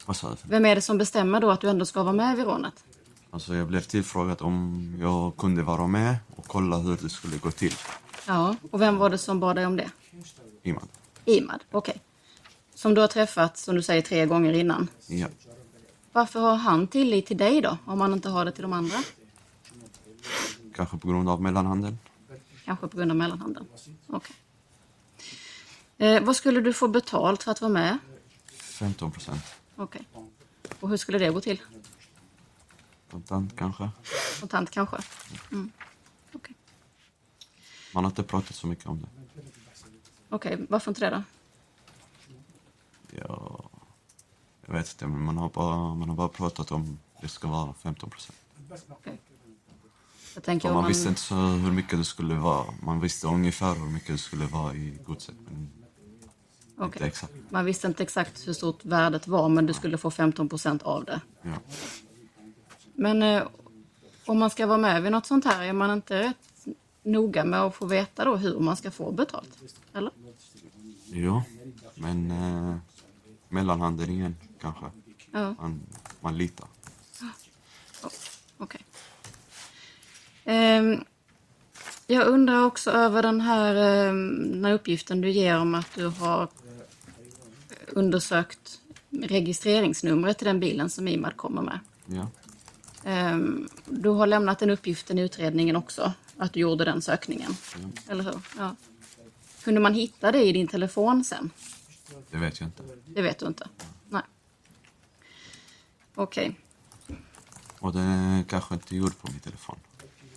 Vad 0.06 0.16
sa 0.16 0.30
du? 0.30 0.36
Vem 0.44 0.66
är 0.66 0.76
det 0.76 0.82
som 0.82 0.98
bestämmer 0.98 1.40
då 1.42 1.52
att 1.52 1.62
du 1.62 1.70
ändå 1.70 1.86
ska 1.86 2.04
vara 2.04 2.14
med 2.14 2.38
vid 2.38 2.46
rånet? 2.46 2.74
Alltså 3.30 3.56
jag 3.56 3.68
blev 3.68 3.82
tillfrågad 3.82 4.42
om 4.42 4.94
jag 5.02 5.38
kunde 5.38 5.64
vara 5.64 5.88
med 5.88 6.16
och 6.36 6.48
kolla 6.48 6.78
hur 6.78 6.98
det 7.02 7.10
skulle 7.10 7.38
gå 7.38 7.52
till. 7.52 7.74
Ja, 8.28 8.56
och 8.72 8.82
vem 8.82 8.98
var 8.98 9.10
det 9.10 9.18
som 9.18 9.40
bad 9.40 9.56
dig 9.56 9.66
om 9.66 9.76
det? 9.76 9.90
Imad. 10.64 10.88
Imad, 11.26 11.64
okej. 11.72 12.02
Som 12.76 12.94
du 12.94 13.02
har 13.02 13.08
träffat, 13.08 13.58
som 13.58 13.76
du 13.76 13.82
säger, 13.82 14.02
tre 14.02 14.26
gånger 14.26 14.54
innan. 14.54 14.88
Ja. 15.08 15.28
Varför 16.12 16.40
har 16.40 16.56
han 16.56 16.88
tillit 16.88 17.26
till 17.26 17.38
dig 17.38 17.62
då, 17.62 17.78
om 17.86 18.02
han 18.02 18.14
inte 18.14 18.30
har 18.30 18.46
det 18.46 18.52
till 18.52 18.62
de 18.62 18.74
andra? 18.74 18.98
Kanske 20.78 20.98
på 20.98 21.08
grund 21.08 21.30
av 21.30 21.42
mellanhandeln. 21.42 22.00
Kanske 22.66 22.88
på 22.88 22.98
grund 22.98 23.12
av 23.12 23.18
mellanhanden. 23.18 23.68
Okej. 24.08 24.36
Eh, 25.98 26.24
vad 26.24 26.36
skulle 26.36 26.62
du 26.62 26.74
få 26.74 26.88
betalt 26.88 27.44
för 27.44 27.52
att 27.52 27.62
vara 27.62 27.72
med? 27.72 27.98
15 28.58 29.12
procent. 29.12 29.44
Okej. 29.76 30.08
Och 30.80 30.90
hur 30.90 30.98
skulle 30.98 31.18
det 31.18 31.30
gå 31.30 31.42
till? 31.42 31.62
Kontant 33.12 33.56
kanske. 33.58 33.90
Kontant 34.40 34.72
kanske? 34.72 34.98
Mm. 35.52 35.72
Okej. 36.34 36.56
Man 37.94 38.04
har 38.04 38.12
inte 38.12 38.24
pratat 38.24 38.56
så 38.56 38.68
mycket 38.68 38.86
om 38.86 39.02
det. 39.02 39.42
Okej, 40.30 40.66
varför 40.70 40.92
inte 40.92 41.02
det 41.02 41.10
då? 41.10 41.24
Ja, 43.18 43.70
jag 44.66 44.74
vet 44.74 44.92
inte, 44.92 45.08
men 45.08 45.22
man 45.22 45.38
har 45.38 45.50
bara, 45.50 45.94
man 45.94 46.10
har 46.10 46.16
bara 46.16 46.28
pratat 46.30 46.72
om 46.72 47.00
det 47.22 47.28
ska 47.28 47.48
vara 47.48 47.74
15 47.74 48.10
procent. 48.10 48.38
Okej. 48.90 49.20
Jag 50.38 50.44
tänker 50.44 50.68
man 50.68 50.76
man... 50.76 50.88
visste 50.88 51.10
inte 51.10 51.22
så 51.22 51.36
hur 51.36 51.72
mycket 51.72 52.00
det 52.00 52.06
skulle 52.06 52.36
vara. 52.36 52.66
Man 52.82 53.00
visste 53.00 53.28
ungefär 53.28 53.76
hur 53.76 53.86
mycket 53.86 54.08
det 54.08 54.18
skulle 54.18 54.46
vara 54.46 54.74
i 54.74 55.00
godset, 55.06 55.36
men 55.46 55.70
Okej. 56.78 56.86
inte 56.86 57.06
exakt. 57.06 57.34
Man 57.50 57.66
visste 57.66 57.88
inte 57.88 58.04
exakt 58.04 58.48
hur 58.48 58.54
stort 58.54 58.86
värdet 58.86 59.28
var, 59.28 59.50
men 59.50 59.66
du 59.66 59.74
skulle 59.74 59.98
få 59.98 60.12
15 60.12 60.50
procent 60.50 60.84
av 60.84 61.06
det. 61.06 61.22
Ja. 61.42 61.54
Men 62.94 63.24
eh, 63.24 63.44
om 64.26 64.40
man 64.40 64.50
ska 64.50 64.68
vara 64.68 64.78
med 64.78 65.04
vid 65.04 65.12
något 65.12 65.26
sånt 65.26 65.46
här, 65.46 65.64
är 65.64 65.74
man 65.74 65.92
inte 65.92 66.20
rätt 66.20 66.68
noga 67.04 67.46
med 67.46 67.62
att 67.62 67.76
få 67.76 67.86
veta 67.86 68.26
då 68.26 68.36
hur 68.36 68.60
man 68.60 68.78
ska 68.78 68.92
få 68.92 69.12
betalt? 69.12 69.64
Eller? 69.94 70.12
Jo, 71.06 71.42
men 71.96 72.32
eh, 72.32 72.78
mellanhanden 73.50 74.10
igen 74.10 74.36
kanske. 74.62 74.86
Ja, 75.32 75.56
Man, 75.60 75.82
man 76.20 76.38
litar. 76.38 76.68
okej. 78.58 78.82
Ehm, 78.82 78.97
jag 82.08 82.28
undrar 82.28 82.64
också 82.66 82.92
över 82.92 83.24
den 83.24 83.42
här, 83.42 83.76
ehm, 83.76 84.52
den 84.52 84.66
här 84.66 84.74
uppgiften 84.74 85.22
du 85.22 85.30
ger 85.30 85.60
om 85.60 85.76
att 85.76 85.94
du 85.96 86.06
har 86.08 86.48
undersökt 87.88 88.82
registreringsnumret 89.10 90.38
till 90.38 90.48
den 90.48 90.60
bilen 90.60 90.90
som 90.90 91.08
Imad 91.08 91.38
kommer 91.38 91.62
med. 91.62 91.80
Ja, 92.06 92.28
Ehm, 93.04 93.70
Du 93.86 94.10
har 94.10 94.28
lämnat 94.28 94.60
den 94.60 94.70
uppgiften 94.70 95.20
i 95.20 95.22
utredningen 95.22 95.76
också, 95.76 96.14
att 96.38 96.54
du 96.54 96.60
gjorde 96.60 96.86
den 96.86 97.02
sökningen. 97.02 97.52
Eller 98.10 98.24
hur? 98.24 98.36
Ja. 98.58 98.76
Kunde 99.64 99.80
man 99.82 99.94
hitta 99.94 100.32
det 100.32 100.44
i 100.44 100.52
din 100.52 100.68
telefon 100.68 101.24
sen? 101.24 101.50
det 102.32 102.38
vet 102.38 102.60
jag 102.60 102.68
inte. 102.68 102.84
Det 103.06 103.22
vet 103.22 103.40
du 103.40 103.46
inte? 103.48 103.68
Nej. 104.10 104.22
Okej. 106.16 106.60
Och 107.80 107.94
det 107.94 108.44
kanske 108.50 108.74
inte 108.74 108.96
gjorde 108.96 109.12
på 109.16 109.28
min 109.32 109.40
telefon. 109.40 109.76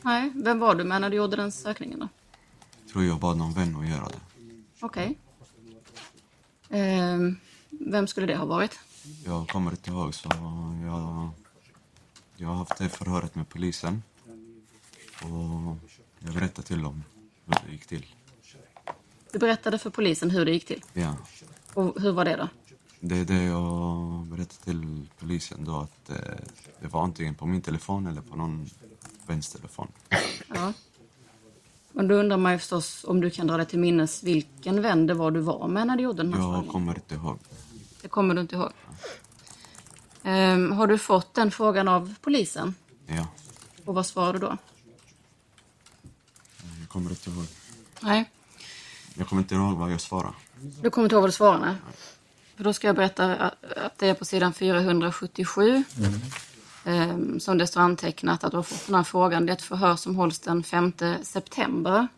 Nej, 0.02 0.32
vem 0.34 0.58
var 0.58 0.74
du 0.74 0.84
med 0.84 1.00
när 1.00 1.10
du 1.10 1.16
gjorde 1.16 1.36
den 1.36 1.52
sökningen 1.52 1.98
då? 1.98 2.08
Tror 2.92 3.04
jag 3.04 3.18
bad 3.20 3.36
någon 3.36 3.52
vän 3.52 3.76
att 3.76 3.88
göra 3.88 4.08
det. 4.08 4.20
Okej. 4.80 5.18
Ehm, 6.68 7.36
vem 7.70 8.06
skulle 8.06 8.26
det 8.26 8.36
ha 8.36 8.44
varit? 8.44 8.78
Jag 9.24 9.48
kommer 9.48 9.70
inte 9.70 9.90
ihåg 9.90 10.14
så 10.14 10.28
jag, 10.84 11.30
jag 12.36 12.48
har 12.48 12.54
haft 12.54 12.78
det 12.78 12.88
förhöret 12.88 13.34
med 13.34 13.48
polisen. 13.48 14.02
Och 15.22 15.76
jag 16.18 16.34
berättade 16.34 16.66
till 16.66 16.82
dem 16.82 17.04
hur 17.46 17.54
det 17.66 17.72
gick 17.72 17.86
till. 17.86 18.06
Du 19.32 19.38
berättade 19.38 19.78
för 19.78 19.90
polisen 19.90 20.30
hur 20.30 20.44
det 20.44 20.52
gick 20.52 20.66
till. 20.66 20.82
Ja, 20.92 21.16
Och 21.74 22.00
hur 22.00 22.12
var 22.12 22.24
det 22.24 22.36
då? 22.36 22.48
det 23.00 23.16
är 23.16 23.24
det 23.24 23.42
jag 23.44 24.26
berättade 24.26 24.64
till 24.64 25.06
polisen 25.18 25.64
då 25.64 25.76
att 25.80 26.10
eh, 26.10 26.16
det 26.80 26.88
var 26.88 27.04
antingen 27.04 27.34
på 27.34 27.46
min 27.46 27.62
telefon 27.62 28.06
eller 28.06 28.20
på 28.20 28.36
någon 28.36 28.70
telefon. 29.38 29.88
Ja. 30.54 30.72
Men 31.92 32.08
då 32.08 32.14
undrar 32.14 32.36
man 32.36 32.52
ju 32.52 32.58
förstås 32.58 33.04
om 33.08 33.20
du 33.20 33.30
kan 33.30 33.46
dra 33.46 33.56
dig 33.56 33.66
till 33.66 33.78
minnes 33.78 34.22
vilken 34.22 34.82
vän 34.82 35.06
det 35.06 35.14
var 35.14 35.30
du 35.30 35.40
var 35.40 35.68
med 35.68 35.86
när 35.86 35.96
du 35.96 36.02
gjorde 36.02 36.22
den 36.22 36.32
här 36.34 36.40
Jag 36.40 36.48
sökningen. 36.54 36.72
kommer 36.72 36.94
inte 36.94 37.14
ihåg. 37.14 37.38
Det 38.02 38.08
kommer 38.08 38.34
du 38.34 38.40
inte 38.40 38.54
ihåg. 38.56 38.70
Ehm, 40.22 40.72
har 40.72 40.86
du 40.86 40.98
fått 40.98 41.34
den 41.34 41.50
frågan 41.50 41.88
av 41.88 42.14
polisen? 42.20 42.74
Ja, 43.06 43.26
Och 43.84 43.94
vad 43.94 44.06
svarar 44.06 44.32
du 44.32 44.38
då? 44.38 44.56
jag 46.80 46.88
kommer 46.88 47.10
inte 47.10 47.30
ihåg. 47.30 47.44
Nej, 48.00 48.30
Jag 49.14 49.28
kommer 49.28 49.42
inte 49.42 49.54
ihåg 49.54 49.76
vad 49.76 49.92
jag 49.92 50.00
svarade. 50.00 50.34
du 50.82 50.90
kommer 50.90 51.04
inte 51.06 51.14
ihåg 51.14 51.22
vad 51.22 51.28
du 51.28 51.32
svarade? 51.32 51.64
nej. 51.66 51.74
För 52.56 52.64
då 52.64 52.72
ska 52.72 52.86
jag 52.86 52.96
berätta 52.96 53.36
att 53.36 53.64
att 53.76 53.98
det 53.98 54.06
är 54.08 54.14
på 54.14 54.24
sidan 54.24 54.52
477 54.52 55.84
ehm, 55.98 56.20
Ehm, 56.84 57.40
som 57.40 57.58
det 57.58 57.66
står 57.66 57.80
antecknat 57.80 58.44
att 58.44 58.50
du 58.50 58.56
har 58.56 58.62
fått 58.62 58.86
den 58.86 58.94
här 58.94 59.02
frågan. 59.02 59.46
Det 59.46 59.52
är 59.52 59.56
ett 59.56 59.62
förhör 59.62 59.96
som 59.96 60.16
hålls 60.16 60.38
den 60.38 60.62
5 60.62 60.92
september. 61.22 62.08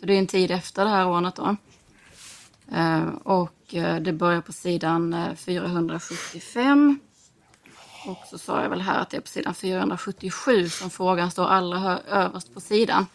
Så 0.00 0.06
det 0.06 0.14
är 0.14 0.18
en 0.18 0.26
tid 0.26 0.50
efter 0.50 0.84
det 0.84 0.90
här 0.90 1.04
rånet 1.04 1.36
då. 1.36 1.56
Ehm, 2.72 3.16
och 3.16 3.74
eh, 3.74 4.00
det 4.00 4.12
börjar 4.12 4.40
på 4.40 4.52
sidan 4.52 5.14
eh, 5.14 5.34
475. 5.34 7.00
Och 8.06 8.18
så 8.30 8.38
sa 8.38 8.62
jag 8.62 8.70
väl 8.70 8.80
här 8.80 8.98
att 8.98 9.10
det 9.10 9.16
är 9.16 9.20
på 9.20 9.28
sidan 9.28 9.54
477 9.54 10.68
som 10.68 10.90
frågan 10.90 11.30
står 11.30 11.46
allra 11.46 11.98
överst 11.98 12.54
på 12.54 12.60
sidan. 12.60 13.06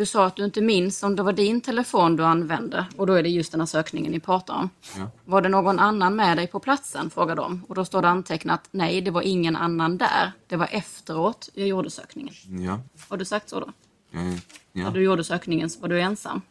Du 0.00 0.06
sa 0.06 0.26
att 0.26 0.36
du 0.36 0.44
inte 0.44 0.60
minns 0.60 1.02
om 1.02 1.16
det 1.16 1.22
var 1.22 1.32
din 1.32 1.60
telefon 1.60 2.16
du 2.16 2.24
använde 2.24 2.86
och 2.96 3.06
då 3.06 3.12
är 3.12 3.22
det 3.22 3.28
just 3.28 3.52
den 3.52 3.60
här 3.60 3.66
sökningen 3.66 4.12
ni 4.12 4.20
pratar 4.20 4.54
om. 4.54 4.70
Ja. 4.96 5.10
Var 5.24 5.42
det 5.42 5.48
någon 5.48 5.78
annan 5.78 6.16
med 6.16 6.36
dig 6.36 6.46
på 6.46 6.60
platsen? 6.60 7.10
frågar 7.10 7.36
de. 7.36 7.64
Och 7.68 7.74
då 7.74 7.84
står 7.84 8.02
det 8.02 8.08
antecknat 8.08 8.68
nej, 8.70 9.00
det 9.00 9.10
var 9.10 9.22
ingen 9.22 9.56
annan 9.56 9.98
där. 9.98 10.32
Det 10.46 10.56
var 10.56 10.68
efteråt 10.72 11.48
jag 11.54 11.68
gjorde 11.68 11.90
sökningen. 11.90 12.34
Ja. 12.64 12.80
Har 13.08 13.16
du 13.16 13.24
sagt 13.24 13.48
så 13.48 13.60
då? 13.60 13.72
Ja. 14.10 14.20
När 14.20 14.40
ja. 14.72 14.90
du 14.90 15.02
gjorde 15.02 15.24
sökningen 15.24 15.70
så 15.70 15.80
var 15.80 15.88
du 15.88 16.00
ensam. 16.00 16.42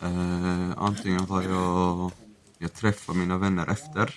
Eh, 0.00 0.70
antingen 0.76 1.26
var 1.26 1.42
jag... 1.42 2.10
Jag 2.58 2.72
träffade 2.72 3.18
mina 3.18 3.38
vänner 3.38 3.70
efter. 3.70 4.14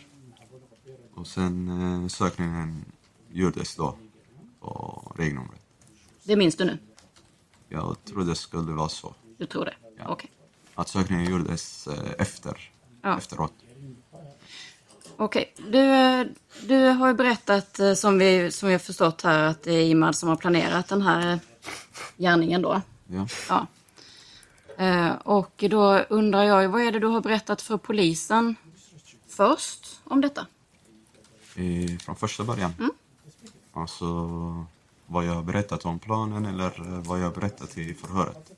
Och 1.15 1.27
sen 1.27 1.69
eh, 2.03 2.07
sökningen 2.07 2.85
gjordes 3.31 3.75
då 3.75 3.95
på 4.59 5.13
regnumret. 5.17 5.61
Det 6.23 6.35
minns 6.35 6.55
du 6.55 6.65
nu? 6.65 6.77
Jag 7.69 8.05
trodde 8.05 8.25
det 8.25 8.35
skulle 8.35 8.71
vara 8.71 8.89
så. 8.89 9.13
Du 9.37 9.45
tror 9.45 9.65
det? 9.65 9.75
Ja. 9.97 10.07
Okej. 10.07 10.31
Att 10.75 10.87
sökningen 10.87 11.31
gjordes 11.31 11.87
eh, 11.87 12.11
efter. 12.17 12.71
Ja. 13.01 13.17
Efteråt. 13.17 13.53
Okej, 15.17 15.53
du, 15.57 15.79
eh, 15.79 16.25
du 16.61 16.87
har 16.87 17.07
ju 17.07 17.13
berättat 17.13 17.79
eh, 17.79 17.93
som 17.93 18.17
vi, 18.17 18.51
som 18.51 18.67
vi 18.67 18.73
har 18.73 18.79
förstått 18.79 19.21
här 19.21 19.43
att 19.43 19.63
det 19.63 19.73
är 19.73 19.85
Imad 19.85 20.15
som 20.15 20.29
har 20.29 20.35
planerat 20.35 20.87
den 20.87 21.01
här 21.01 21.39
gärningen 22.17 22.61
då. 22.61 22.81
Ja. 23.07 23.27
Ja. 23.49 23.67
Och 25.23 25.63
då 25.69 25.97
undrar 26.09 26.43
jag, 26.43 26.69
vad 26.69 26.81
är 26.81 26.91
det 26.91 26.99
du 26.99 27.07
har 27.07 27.21
berättat 27.21 27.61
för 27.61 27.77
polisen 27.77 28.55
först 29.27 30.01
om 30.03 30.21
detta? 30.21 30.47
I, 31.55 31.97
från 31.97 32.15
första 32.15 32.43
början. 32.43 32.73
Mm. 32.79 32.91
Alltså 33.73 34.05
vad 35.05 35.25
jag 35.25 35.33
har 35.33 35.43
berättat 35.43 35.85
om 35.85 35.99
planen 35.99 36.45
eller 36.45 36.65
eh, 36.65 37.03
vad 37.03 37.19
jag 37.19 37.23
har 37.23 37.31
berättat 37.31 37.77
i 37.77 37.93
förhöret. 37.93 38.51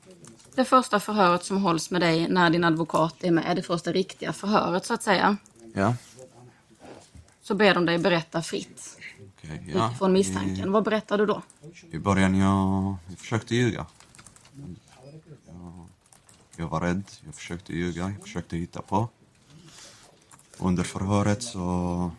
Det 0.54 0.64
första 0.64 1.00
förhöret 1.00 1.44
som 1.44 1.62
hålls 1.62 1.90
med 1.90 2.00
dig 2.00 2.28
när 2.28 2.50
din 2.50 2.64
advokat 2.64 3.14
är 3.20 3.30
med, 3.30 3.56
det 3.56 3.62
första 3.62 3.92
riktiga 3.92 4.32
förhöret 4.32 4.86
så 4.86 4.94
att 4.94 5.02
säga. 5.02 5.36
Ja. 5.74 5.94
Så 7.42 7.54
ber 7.54 7.74
de 7.74 7.86
dig 7.86 7.98
berätta 7.98 8.42
fritt 8.42 8.98
Okej, 9.48 9.72
ja. 9.74 9.88
utifrån 9.88 10.12
misstanken. 10.12 10.72
Vad 10.72 10.84
berättar 10.84 11.18
du 11.18 11.26
då? 11.26 11.42
I, 11.90 11.96
I 11.96 11.98
början 11.98 12.34
jag, 12.34 12.96
jag 13.08 13.18
försökte 13.18 13.54
ljuga. 13.54 13.86
Jag, 15.46 15.86
jag 16.56 16.68
var 16.68 16.80
rädd, 16.80 17.04
jag 17.24 17.34
försökte 17.34 17.72
ljuga, 17.72 18.02
jag 18.02 18.22
försökte 18.22 18.56
hitta 18.56 18.82
på. 18.82 19.08
Under 20.58 20.82
förhöret 20.82 21.42
så 21.42 22.10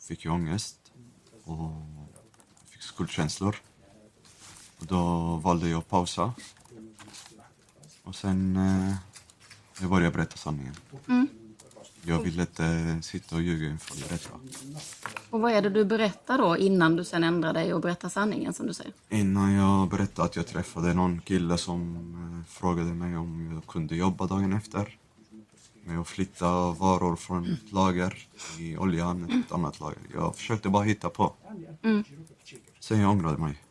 fick 0.00 0.24
jag 0.24 0.34
ångest 0.34 0.76
och 1.44 1.70
skuldkänslor. 2.94 3.56
Och 4.78 4.86
då 4.86 5.02
valde 5.36 5.68
jag 5.68 5.78
att 5.78 5.88
pausa. 5.88 6.34
Och 8.02 8.14
sen 8.14 8.56
eh, 8.56 8.94
jag 9.80 9.90
började 9.90 10.16
berätta 10.16 10.36
sanningen. 10.36 10.74
Jag 12.04 12.18
ville 12.20 12.40
inte 12.42 12.98
sitta 13.02 13.36
och 13.36 13.42
ljuga 13.42 13.70
inför 13.70 13.96
rätta. 14.14 14.30
Och 15.30 15.40
vad 15.40 15.52
är 15.52 15.62
det 15.62 15.70
du 15.70 15.84
berättar 15.84 16.38
då 16.38 16.56
innan 16.56 16.96
du 16.96 17.04
sen 17.04 17.24
ändrar 17.24 17.52
dig 17.52 17.74
och 17.74 17.80
berättar 17.80 18.08
sanningen 18.08 18.52
som 18.52 18.66
du 18.66 18.74
säger? 18.74 18.92
Innan 19.08 19.52
jag 19.52 19.88
berättade 19.88 20.28
att 20.28 20.36
jag 20.36 20.46
träffade 20.46 20.94
någon 20.94 21.20
kille 21.20 21.58
som 21.58 21.96
eh, 22.46 22.52
frågade 22.52 22.94
mig 22.94 23.16
om 23.16 23.52
jag 23.54 23.66
kunde 23.66 23.96
jobba 23.96 24.26
dagen 24.26 24.52
efter. 24.52 24.98
Med 25.84 25.98
att 26.00 26.08
flytta 26.08 26.70
varor 26.70 27.16
från 27.16 27.52
ett 27.52 27.72
lager 27.72 28.28
i 28.58 28.76
oljan 28.76 29.26
till 29.26 29.40
ett 29.40 29.52
annat 29.52 29.80
lager. 29.80 29.98
Jag 30.14 30.36
försökte 30.36 30.68
bara 30.68 30.82
hitta 30.84 31.10
på. 31.10 31.34
Sen 32.82 33.00
jag 33.00 33.10
ångrade 33.10 33.38
mig. 33.38 33.62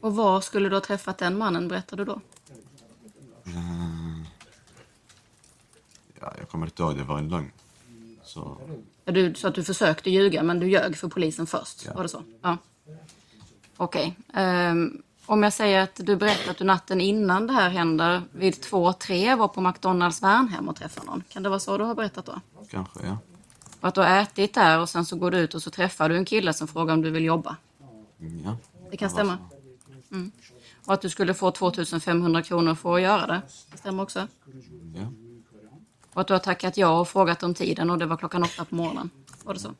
Och 0.00 0.16
var 0.16 0.40
skulle 0.40 0.68
du 0.68 0.76
ha 0.76 0.80
träffat 0.80 1.18
den 1.18 1.38
mannen, 1.38 1.68
berättar 1.68 1.96
du 1.96 2.04
då? 2.04 2.20
Eh, 3.46 4.26
Ja, 6.20 6.32
jag 6.38 6.48
kommer 6.48 6.66
inte 6.66 6.82
ihåg, 6.82 6.96
det 6.96 7.04
var 7.04 7.18
en 7.18 7.28
lögn. 7.28 7.52
Så, 8.22 8.58
Ja, 9.04 9.12
Du 9.12 9.34
sa 9.34 9.48
att 9.48 9.54
du 9.54 9.64
försökte 9.64 10.10
ljuga, 10.10 10.42
men 10.42 10.60
du 10.60 10.68
ljög 10.68 10.96
för 10.96 11.08
polisen 11.08 11.46
först. 11.46 11.84
Ja. 11.86 11.92
Var 11.94 12.02
det 12.02 12.08
så? 12.08 12.22
Ja. 12.42 12.56
Okej. 13.76 14.16
Ehm, 14.34 15.02
om 15.26 15.42
jag 15.42 15.52
säger 15.52 15.80
att 15.82 15.94
du 15.96 16.16
berättar 16.16 16.50
att 16.50 16.58
du 16.58 16.64
natten 16.64 17.00
innan 17.00 17.46
det 17.46 17.52
här 17.52 17.70
händer, 17.70 18.22
vid 18.32 18.60
två, 18.62 18.92
tre, 18.92 19.34
var 19.34 19.48
på 19.48 19.60
McDonalds 19.60 20.22
Värnhem 20.22 20.68
och 20.68 20.76
träffade 20.76 21.06
någon. 21.06 21.22
Kan 21.28 21.42
det 21.42 21.48
vara 21.48 21.60
så 21.60 21.78
du 21.78 21.84
har 21.84 21.94
berättat 21.94 22.26
då? 22.26 22.40
kanske, 22.70 23.00
ja. 23.06 23.18
Och 23.80 23.88
att 23.88 23.94
du 23.94 24.00
har 24.00 24.20
ätit 24.20 24.54
där 24.54 24.80
och 24.80 24.88
sen 24.88 25.04
så 25.04 25.16
går 25.16 25.30
du 25.30 25.38
ut 25.38 25.54
och 25.54 25.62
så 25.62 25.70
träffar 25.70 26.08
du 26.08 26.16
en 26.16 26.24
kille 26.24 26.52
som 26.52 26.68
frågar 26.68 26.94
om 26.94 27.02
du 27.02 27.10
vill 27.10 27.24
jobba. 27.24 27.56
Ja. 28.44 28.56
Det 28.90 28.96
kan 28.96 29.10
stämma. 29.10 29.38
så. 30.08 30.30
Och 30.86 30.94
att 30.94 31.02
du 31.02 31.08
skulle 31.10 31.34
få 31.34 31.50
2500 31.50 32.42
kronor 32.42 32.74
för 32.74 32.94
att 32.96 33.02
göra 33.02 33.26
det. 33.26 33.42
Det 33.72 33.76
stämmer 33.78 34.02
också. 34.02 34.28
Ja, 34.94 35.12
Och 36.12 36.20
att 36.20 36.26
du 36.26 36.32
har 36.34 36.38
tackat 36.40 36.76
ja 36.76 37.00
och 37.00 37.08
frågat 37.08 37.42
om 37.42 37.54
tiden 37.54 37.90
och 37.90 37.98
det 37.98 38.06
var 38.06 38.16
klockan 38.16 38.42
åtta 38.42 38.64
på 38.64 38.74
morgonen. 38.74 39.10
Var 39.44 39.54
det 39.54 39.60
så? 39.60 39.74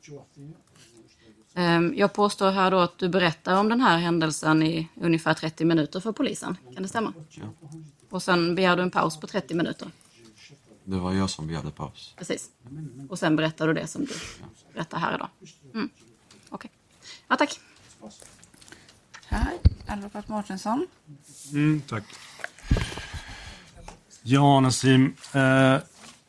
Ehm, 1.53 1.93
Jag 1.95 2.13
påstår 2.13 2.51
här 2.51 2.71
då 2.71 2.77
att 2.79 2.97
du 2.97 3.09
berättar 3.09 3.59
om 3.59 3.69
den 3.69 3.81
här 3.81 3.97
händelsen 3.97 4.63
i 4.63 4.87
ungefär 4.95 5.33
30 5.33 5.65
minuter 5.65 5.99
för 5.99 6.11
polisen. 6.11 6.57
Kan 6.73 6.83
det 6.83 6.89
stämma? 6.89 7.13
ja. 7.29 7.43
Och 8.09 8.23
sen 8.23 8.55
begär 8.55 8.75
du 8.77 8.83
en 8.83 8.91
paus 8.91 9.19
på 9.19 9.27
30 9.27 9.53
minuter. 9.55 9.91
Det 10.83 10.97
var 10.97 11.13
jag 11.13 11.29
som 11.29 11.47
begärde 11.47 11.71
paus. 11.71 12.13
Precis. 12.17 12.49
Och 13.09 13.19
sen 13.19 13.35
berättar 13.35 13.67
du 13.67 13.73
det 13.73 13.87
som 13.87 14.05
du 14.05 14.13
berättar 14.73 14.97
här 14.97 15.15
idag. 15.15 15.27
Mm. 15.73 15.89
Okej. 16.49 16.71
Ja, 17.27 17.35
tack. 17.35 17.59
Här, 19.31 19.53
advokat 19.87 20.27
Mårtensson. 20.27 20.87
Mm, 21.51 21.81
tack. 21.81 22.03
Ja, 24.23 24.59
Nassim. 24.59 25.15
Eh, 25.33 25.77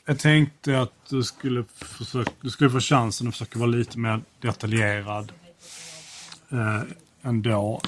jag 0.04 0.18
tänkte 0.18 0.80
att 0.80 0.92
du 1.08 1.22
skulle, 1.22 1.64
försöka, 1.74 2.30
du 2.40 2.50
skulle 2.50 2.70
få 2.70 2.80
chansen 2.80 3.28
att 3.28 3.34
försöka 3.34 3.58
vara 3.58 3.70
lite 3.70 3.98
mer 3.98 4.22
detaljerad 4.40 5.32
eh, 6.50 6.82
ändå. 7.22 7.80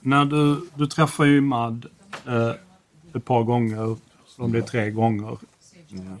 När 0.00 0.24
du, 0.24 0.68
du 0.74 0.86
träffar 0.86 1.24
ju 1.24 1.40
Mad 1.40 1.86
eh, 2.26 2.52
ett 3.14 3.24
par 3.24 3.42
gånger, 3.42 3.96
om 4.36 4.52
det 4.52 4.58
är 4.58 4.62
tre 4.62 4.90
gånger, 4.90 5.38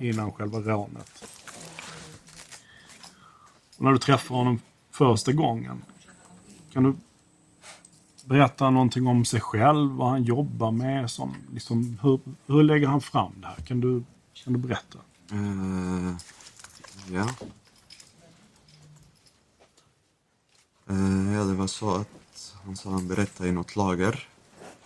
innan 0.00 0.32
själva 0.32 0.58
rånet. 0.58 1.24
Och 3.76 3.84
när 3.84 3.92
du 3.92 3.98
träffar 3.98 4.34
honom 4.34 4.60
första 4.90 5.32
gången, 5.32 5.82
kan 6.72 6.82
du 6.82 6.94
berätta 8.24 8.70
någonting 8.70 9.06
om 9.06 9.24
sig 9.24 9.40
själv, 9.40 9.90
vad 9.90 10.10
han 10.10 10.24
jobbar 10.24 10.70
med, 10.70 11.10
som, 11.10 11.34
liksom, 11.52 11.98
hur, 12.02 12.20
hur 12.46 12.62
lägger 12.62 12.86
han 12.86 13.00
fram 13.00 13.32
det 13.36 13.46
här? 13.46 13.56
Kan 13.56 13.80
du, 13.80 14.04
kan 14.44 14.52
du 14.52 14.58
berätta? 14.58 14.98
Eh, 15.30 16.16
ja. 17.14 17.28
Eh, 20.88 21.34
ja, 21.34 21.44
det 21.44 21.54
var 21.54 21.66
så 21.66 21.94
att 21.94 22.54
han 22.64 22.76
sa 22.76 22.90
han 22.90 23.08
berättade 23.08 23.48
i 23.48 23.52
något 23.52 23.76
lager. 23.76 24.28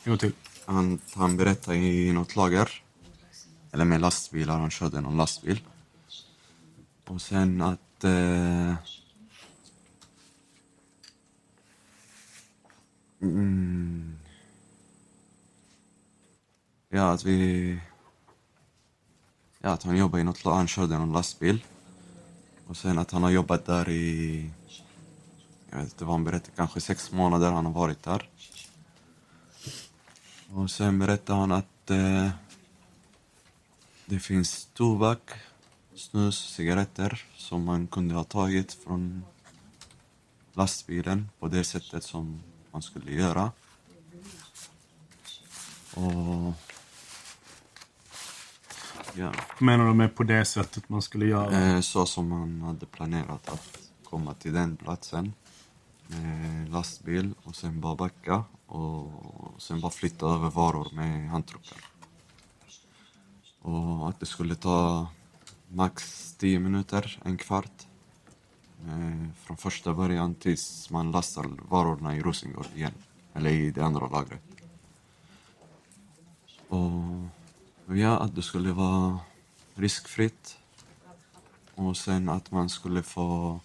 En 0.02 0.10
gång 0.10 0.18
till. 0.18 0.32
Han, 0.66 0.98
han 1.14 1.36
berättade 1.36 1.76
i 1.76 2.12
något 2.12 2.36
lager. 2.36 2.82
Eller 3.72 3.84
med 3.84 4.00
lastbilar, 4.00 4.58
han 4.58 4.70
körde 4.70 5.00
någon 5.00 5.16
lastbil. 5.16 5.60
Och 7.06 7.22
sen 7.22 7.62
att... 7.62 8.04
Eh, 8.04 8.74
mm, 13.20 14.18
ja, 16.88 17.12
att 17.12 17.24
vi... 17.24 17.80
Ja, 19.60 19.70
att 19.70 19.82
han 19.82 19.96
jobbade 19.96 20.20
i 20.20 20.24
något 20.24 20.44
lag, 20.44 20.54
han 20.54 20.68
körde 20.68 20.98
någon 20.98 21.12
lastbil. 21.12 21.64
Och 22.66 22.76
sen 22.76 22.98
att 22.98 23.10
han 23.10 23.22
har 23.22 23.30
jobbat 23.30 23.66
där 23.66 23.88
i... 23.88 24.50
Jag 25.70 25.76
vet 25.76 25.92
inte 25.92 26.04
vad 26.04 26.14
han 26.14 26.24
berättade, 26.24 26.56
kanske 26.56 26.80
sex 26.80 27.12
månader 27.12 27.52
han 27.52 27.66
har 27.66 27.72
varit 27.72 28.02
där. 28.02 28.28
Och 30.52 30.70
sen 30.70 30.98
berättade 30.98 31.38
han 31.38 31.52
att 31.52 31.90
eh, 31.90 32.28
det 34.06 34.18
finns 34.18 34.68
tobak, 34.74 35.30
snus, 35.94 36.54
cigaretter 36.54 37.24
som 37.36 37.64
man 37.64 37.86
kunde 37.86 38.14
ha 38.14 38.24
tagit 38.24 38.72
från 38.72 39.24
lastbilen 40.52 41.28
på 41.38 41.48
det 41.48 41.64
sättet 41.64 42.04
som 42.04 42.42
man 42.76 42.82
skulle 42.82 43.12
göra. 43.12 43.52
Och... 45.94 46.52
Ja, 49.14 49.32
Menar 49.58 49.86
du 49.86 49.94
med 49.94 50.14
på 50.16 50.22
det 50.22 50.44
sättet 50.44 50.88
man 50.88 51.02
skulle 51.02 51.26
göra? 51.26 51.60
eh, 51.60 51.80
så 51.80 52.06
som 52.06 52.28
man 52.28 52.62
hade 52.62 52.86
planerat 52.86 53.48
att 53.48 53.78
komma 54.04 54.34
till 54.34 54.52
den 54.52 54.76
platsen 54.76 55.32
med 56.06 56.68
lastbil 56.70 57.34
och 57.44 57.56
sen 57.56 57.80
bara 57.80 57.94
backa 57.94 58.44
och 58.66 59.12
sen 59.58 59.80
bara 59.80 59.92
flytta 59.92 60.26
över 60.26 60.50
varor 60.50 60.88
med 60.92 61.30
handtruckar. 61.30 61.78
Och 63.62 64.08
att 64.08 64.20
det 64.20 64.26
skulle 64.26 64.54
ta 64.54 65.06
max 65.68 66.32
10 66.38 66.58
minuter, 66.58 67.20
en 67.24 67.36
kvart. 67.36 67.85
Eh, 68.84 69.28
från 69.44 69.56
första 69.56 69.94
början 69.94 70.34
tills 70.34 70.90
man 70.90 71.10
lastar 71.10 71.50
varorna 71.68 72.16
i 72.16 72.20
Rosengård 72.20 72.66
igen. 72.74 72.94
Eller 73.34 73.50
i 73.50 73.70
det 73.70 73.84
andra 73.84 74.08
lagret. 74.08 74.42
Och 76.68 77.96
ja, 77.96 78.18
att 78.18 78.34
det 78.34 78.42
skulle 78.42 78.72
vara 78.72 79.18
riskfritt. 79.74 80.58
Och 81.74 81.96
sen 81.96 82.28
att 82.28 82.50
man 82.50 82.68
skulle 82.68 83.02
få 83.02 83.60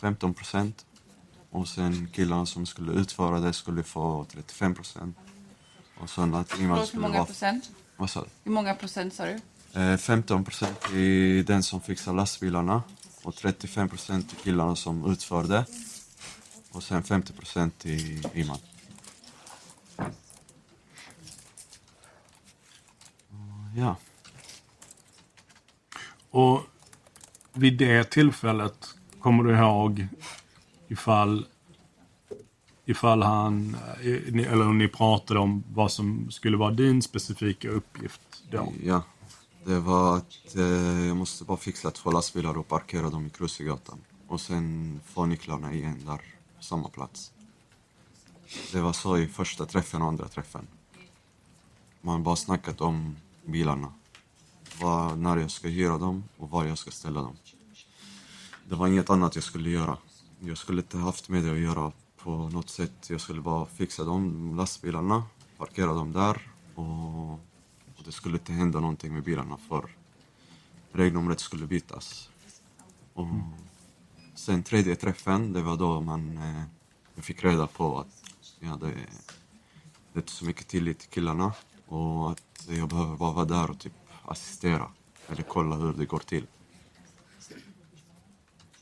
15 0.00 0.34
procent. 0.34 0.86
Och 1.50 1.68
sen 1.68 2.08
killarna 2.12 2.46
som 2.46 2.66
skulle 2.66 2.92
utföra 2.92 3.40
det 3.40 3.52
skulle 3.52 3.82
få 3.82 4.26
35 4.30 4.74
procent. 4.74 5.16
Och 5.98 6.10
sen 6.10 6.34
att 6.34 6.50
Förlåt, 6.50 6.94
hur 6.94 7.00
många 7.00 7.24
procent? 7.24 7.70
Vad 7.96 8.10
sa 8.10 8.20
du? 8.20 8.26
Hur 8.44 8.52
många 8.52 8.74
procent 8.74 9.14
sa 9.14 9.24
du? 9.24 9.40
Eh, 9.80 9.96
15 9.96 10.44
procent 10.44 10.80
till 10.80 11.44
den 11.44 11.62
som 11.62 11.80
fixar 11.80 12.12
lastbilarna 12.12 12.82
och 13.24 13.34
35 13.36 13.88
procent 13.88 14.28
till 14.28 14.38
killarna 14.38 14.76
som 14.76 15.10
utför 15.12 15.44
det. 15.44 15.66
Och 16.72 16.82
sen 16.82 17.02
50 17.02 17.32
procent 17.32 17.78
till 17.78 18.28
Iman. 18.34 18.58
Ja, 23.76 23.96
Och 26.34 26.62
vid 27.52 27.78
det 27.78 28.04
tillfället, 28.04 28.94
kommer 29.20 29.44
du 29.44 29.56
ihåg 29.56 30.06
ifall, 30.88 31.46
ifall 32.84 33.22
han, 33.22 33.76
eh, 34.00 34.52
eller 34.52 34.72
ni 34.72 34.88
pratade 34.88 35.40
om 35.40 35.64
vad 35.72 35.92
som 35.92 36.30
skulle 36.30 36.56
vara 36.56 36.70
din 36.70 37.02
specifika 37.02 37.68
uppgift 37.68 38.42
då? 38.50 38.72
ja. 38.84 39.02
Det 39.66 39.80
var 39.80 40.16
att 40.16 40.56
eh, 40.56 41.06
jag 41.06 41.16
måste 41.16 41.44
bara 41.44 41.56
fixa 41.56 41.90
två 41.90 42.10
lastbilar 42.10 42.58
och 42.58 42.68
parkera 42.68 43.10
dem 43.10 43.26
i 43.26 43.30
Krusegatan. 43.30 44.00
Och 44.28 44.40
sen 44.40 45.00
få 45.04 45.26
nycklarna 45.26 45.72
igen 45.72 46.02
där, 46.06 46.20
på 46.56 46.62
samma 46.62 46.88
plats. 46.88 47.32
Det 48.72 48.80
var 48.80 48.92
så 48.92 49.18
i 49.18 49.26
första 49.26 49.66
träffen 49.66 50.02
och 50.02 50.08
andra 50.08 50.28
träffen. 50.28 50.66
Man 52.00 52.22
bara 52.22 52.36
snackat 52.36 52.80
om 52.80 53.16
bilarna. 53.44 53.92
Var, 54.80 55.16
när 55.16 55.36
jag 55.36 55.50
ska 55.50 55.68
hyra 55.68 55.98
dem 55.98 56.24
och 56.38 56.50
var 56.50 56.64
jag 56.64 56.78
ska 56.78 56.90
ställa 56.90 57.20
dem. 57.20 57.36
Det 58.68 58.74
var 58.74 58.86
inget 58.86 59.10
annat 59.10 59.34
jag 59.34 59.44
skulle 59.44 59.70
göra. 59.70 59.98
Jag 60.40 60.58
skulle 60.58 60.82
inte 60.82 60.98
haft 60.98 61.28
med 61.28 61.44
det 61.44 61.52
att 61.52 61.58
göra 61.58 61.92
på 62.18 62.30
något 62.30 62.70
sätt. 62.70 63.10
Jag 63.10 63.20
skulle 63.20 63.40
bara 63.40 63.66
fixa 63.66 64.04
de 64.04 64.56
lastbilarna, 64.56 65.22
parkera 65.58 65.92
dem 65.92 66.12
där 66.12 66.50
och 66.74 67.40
det 68.04 68.12
skulle 68.12 68.38
inte 68.38 68.52
hända 68.52 68.80
någonting 68.80 69.14
med 69.14 69.22
bilarna 69.22 69.56
för 69.56 69.90
regnumret 70.92 71.40
skulle 71.40 71.66
bytas. 71.66 72.30
Och 73.14 73.26
sen 74.34 74.62
tredje 74.62 74.96
träffen, 74.96 75.52
det 75.52 75.62
var 75.62 75.76
då 75.76 76.00
man 76.00 76.38
eh, 76.38 76.62
jag 77.14 77.24
fick 77.24 77.44
reda 77.44 77.66
på 77.66 77.98
att 77.98 78.30
ja, 78.60 78.76
det, 78.80 78.86
det 78.86 80.18
är 80.18 80.18
inte 80.18 80.32
så 80.32 80.44
mycket 80.44 80.68
tillit 80.68 80.98
till 80.98 81.08
killarna 81.08 81.52
och 81.86 82.30
att 82.30 82.66
jag 82.68 82.88
behöver 82.88 83.16
bara 83.16 83.32
vara 83.32 83.44
där 83.44 83.70
och 83.70 83.78
typ 83.78 83.92
assistera 84.24 84.90
eller 85.28 85.42
kolla 85.42 85.76
hur 85.76 85.92
det 85.92 86.06
går 86.06 86.18
till. 86.18 86.46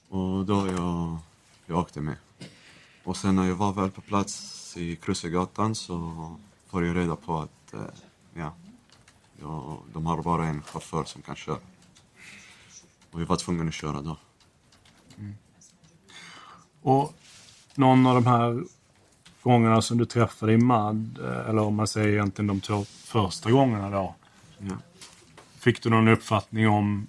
Och 0.08 0.44
då 0.44 0.66
jag, 0.66 1.18
jag 1.66 1.78
åkte 1.78 2.00
med. 2.00 2.16
Och 3.04 3.16
sen 3.16 3.36
när 3.36 3.44
jag 3.44 3.54
var 3.54 3.72
väl 3.72 3.90
på 3.90 4.00
plats 4.00 4.76
i 4.76 4.96
Krusegatan 4.96 5.74
så 5.74 6.36
får 6.66 6.84
jag 6.84 6.96
reda 6.96 7.16
på 7.16 7.38
att 7.38 7.74
eh, 7.74 7.84
ja, 9.42 9.78
de 9.92 10.06
har 10.06 10.22
bara 10.22 10.46
en 10.46 10.62
chaufför 10.62 11.04
som 11.04 11.22
kan 11.22 11.36
köra. 11.36 11.58
Och 13.10 13.20
jag 13.20 13.26
var 13.26 13.36
tvungen 13.36 13.68
att 13.68 13.74
köra 13.74 14.00
då. 14.02 14.16
Och 16.82 17.14
någon 17.74 18.06
av 18.06 18.14
de 18.14 18.26
här 18.26 18.64
gångerna 19.42 19.82
som 19.82 19.98
du 19.98 20.04
träffade 20.04 20.52
Imad, 20.54 21.18
eh, 21.24 21.48
eller 21.48 21.62
om 21.62 21.74
man 21.74 21.86
säger 21.86 22.08
egentligen 22.08 22.46
de 22.46 22.60
två 22.60 22.84
första 22.84 23.50
gångerna 23.50 23.90
då, 23.90 24.14
Ja. 24.58 24.76
fick 25.58 25.82
du 25.82 25.90
någon 25.90 26.08
uppfattning 26.08 26.68
om 26.68 27.06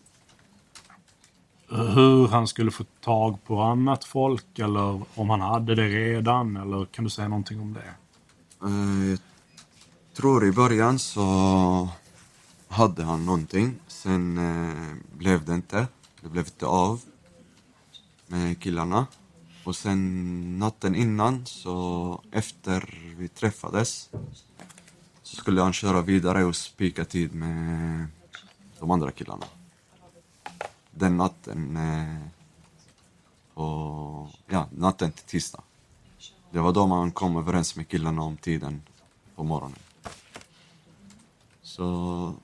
hur 1.69 2.27
han 2.27 2.47
skulle 2.47 2.71
få 2.71 2.84
tag 3.01 3.43
på 3.43 3.61
annat 3.61 4.03
folk 4.05 4.59
eller 4.59 5.01
om 5.15 5.29
han 5.29 5.41
hade 5.41 5.75
det 5.75 5.88
redan 5.88 6.57
eller 6.57 6.86
kan 6.86 7.03
du 7.03 7.09
säga 7.09 7.27
någonting 7.27 7.61
om 7.61 7.73
det? 7.73 7.93
Eh, 8.67 9.09
Jag 10.13 10.17
tror 10.17 10.45
i 10.45 10.51
början 10.51 10.99
så 10.99 11.89
hade 12.74 13.03
han 13.03 13.26
någonting. 13.26 13.80
Sen 13.88 14.38
eh, 14.38 15.17
blev 15.17 15.45
det 15.45 15.53
inte. 15.53 15.88
Det 16.21 16.30
blev 16.30 16.45
inte 16.45 16.65
av 16.65 17.01
med 18.28 18.59
killarna. 18.61 19.07
Och 19.63 19.76
sen 19.76 20.59
natten 20.59 20.95
innan, 20.95 21.45
så 21.45 22.21
efter 22.32 23.13
vi 23.17 23.28
träffades, 23.28 24.09
så 25.24 25.36
skulle 25.36 25.61
han 25.61 25.74
köra 25.74 26.01
vidare 26.01 26.45
och 26.45 26.55
spika 26.55 27.05
tid 27.05 27.36
med 27.36 28.07
de 28.80 28.91
andra 28.91 29.11
killarna. 29.11 29.45
Den 30.91 31.17
natten, 31.17 31.78
eh, 31.78 32.28
och, 33.53 34.30
ja, 34.47 34.67
natten 34.71 35.11
till 35.11 35.26
tisdag. 35.26 35.61
Det 36.51 36.59
var 36.59 36.74
då 36.74 36.88
man 36.88 37.11
kom 37.11 37.38
överens 37.38 37.76
med 37.76 37.88
killarna 37.88 38.21
om 38.21 38.38
tiden 38.38 38.82
på 39.36 39.43
morgonen. 39.43 39.80
Så 41.61 42.36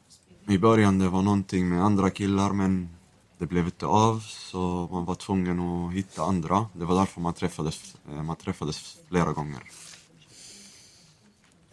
i 0.49 0.57
början 0.57 0.99
det 0.99 1.09
var 1.09 1.21
någonting 1.21 1.69
med 1.69 1.83
andra 1.83 2.09
killar 2.09 2.53
men 2.53 2.89
det 3.37 3.45
blev 3.45 3.65
inte 3.65 3.85
av 3.85 4.19
så 4.19 4.89
man 4.91 5.05
var 5.05 5.15
tvungen 5.15 5.59
att 5.59 5.93
hitta 5.93 6.23
andra. 6.23 6.65
Det 6.73 6.85
var 6.85 6.95
därför 6.95 7.21
man 7.21 7.33
träffades, 7.33 7.95
eh, 8.11 8.23
man 8.23 8.35
träffades 8.35 8.97
flera 9.09 9.31
gånger. 9.31 9.59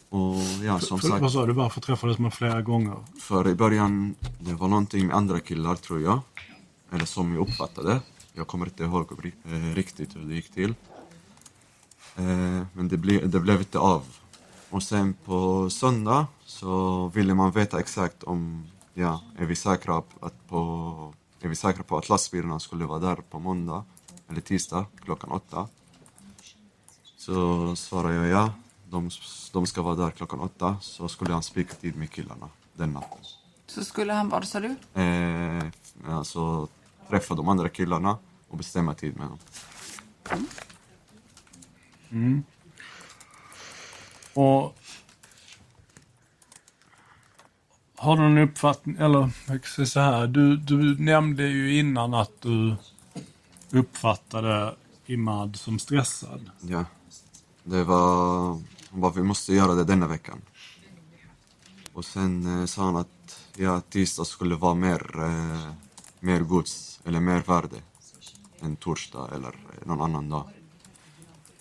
Och 0.08 0.36
ja, 0.64 0.80
som 0.80 0.98
För, 0.98 1.08
sagt. 1.08 1.22
vad 1.22 1.32
sa 1.32 1.46
du, 1.46 1.52
varför 1.52 1.80
träffades 1.80 2.18
man 2.18 2.30
flera 2.30 2.62
gånger? 2.62 2.96
För 3.20 3.48
i 3.48 3.54
början, 3.54 4.14
det 4.40 4.52
var 4.54 4.68
någonting 4.68 5.06
med 5.06 5.16
andra 5.16 5.40
killar 5.40 5.74
tror 5.74 6.00
jag. 6.00 6.20
Eller 6.92 7.04
som 7.04 7.34
jag 7.34 7.48
uppfattade. 7.48 8.00
Jag 8.32 8.46
kommer 8.46 8.66
inte 8.66 8.84
ihåg 8.84 9.32
eh, 9.44 9.74
riktigt 9.74 10.16
hur 10.16 10.20
det 10.20 10.34
gick 10.34 10.52
till. 10.52 10.74
Eh, 12.16 12.24
Men 12.72 12.88
det, 12.88 12.96
ble, 12.96 13.18
det 13.26 13.40
blev 13.40 13.58
inte 13.58 13.78
av. 13.78 14.02
Och 14.70 14.82
sen 14.82 15.14
på 15.24 15.70
söndag 15.70 16.26
så 16.44 17.06
ville 17.08 17.34
man 17.34 17.50
veta 17.50 17.80
exakt 17.80 18.22
om, 18.22 18.66
ja, 18.94 19.20
är 19.38 19.44
vi 19.44 19.56
säkra 19.56 20.00
på 20.00 20.26
att, 20.26 20.48
på, 20.48 21.14
är 21.40 21.48
vi 21.48 21.56
säkra 21.56 21.82
på 21.82 21.98
att 21.98 22.08
lastbilarna 22.08 22.60
skulle 22.60 22.84
vara 22.84 22.98
där 22.98 23.16
på 23.16 23.38
måndag 23.38 23.84
eller 24.28 24.40
tisdag 24.40 24.86
klockan 25.04 25.30
åtta. 25.30 25.68
Så 27.16 27.76
svarade 27.76 28.14
jag 28.14 28.26
ja, 28.26 28.52
de, 28.90 29.10
de 29.52 29.66
ska 29.66 29.82
vara 29.82 29.94
där 29.94 30.10
klockan 30.10 30.40
åtta. 30.40 30.76
Så 30.80 31.08
skulle 31.08 31.32
han 31.32 31.42
spika 31.42 31.74
tid 31.74 31.96
med 31.96 32.10
killarna 32.10 32.48
den 32.74 32.92
natten. 32.92 33.18
Så 33.66 33.84
skulle 33.84 34.12
han, 34.12 34.28
vad 34.28 34.44
sa 34.44 34.60
du? 34.60 35.00
Eh, 35.00 35.64
alltså 36.08 36.68
träffa 37.08 37.34
de 37.34 37.48
andra 37.48 37.68
killarna 37.68 38.18
och 38.48 38.56
bestämma 38.56 38.94
tid 38.94 39.16
med 39.16 39.28
dem. 39.28 39.38
Och 44.37 44.76
har 47.97 48.16
du 48.16 48.22
någon 48.22 48.39
uppfattning, 48.39 48.97
eller 48.97 49.30
jag 49.47 49.62
kan 49.62 49.62
säga 49.62 49.87
så 49.87 50.01
här, 50.01 50.26
du, 50.26 50.57
du 50.57 50.99
nämnde 50.99 51.43
ju 51.43 51.78
innan 51.78 52.14
att 52.14 52.41
du 52.41 52.76
uppfattade 53.70 54.74
Imad 55.07 55.57
som 55.57 55.78
stressad. 55.78 56.51
Ja. 56.61 56.84
Det 57.64 57.84
var, 57.84 58.49
han 58.91 59.01
bara, 59.01 59.12
vi 59.12 59.22
måste 59.22 59.55
göra 59.55 59.74
det 59.74 59.84
denna 59.84 60.07
veckan. 60.07 60.43
Och 61.93 62.05
sen 62.05 62.61
eh, 62.61 62.66
sa 62.66 62.84
han 62.84 62.97
att 62.97 63.41
ja, 63.57 63.80
tisdag 63.80 64.24
skulle 64.24 64.55
vara 64.55 64.74
mer, 64.74 65.20
eh, 65.20 65.72
mer 66.20 66.41
gods, 66.41 67.01
eller 67.05 67.20
mer 67.20 67.43
värde 67.43 67.76
än 68.61 68.76
torsdag 68.76 69.28
eller 69.34 69.49
eh, 69.49 69.87
någon 69.87 70.01
annan 70.01 70.28
dag. 70.28 70.49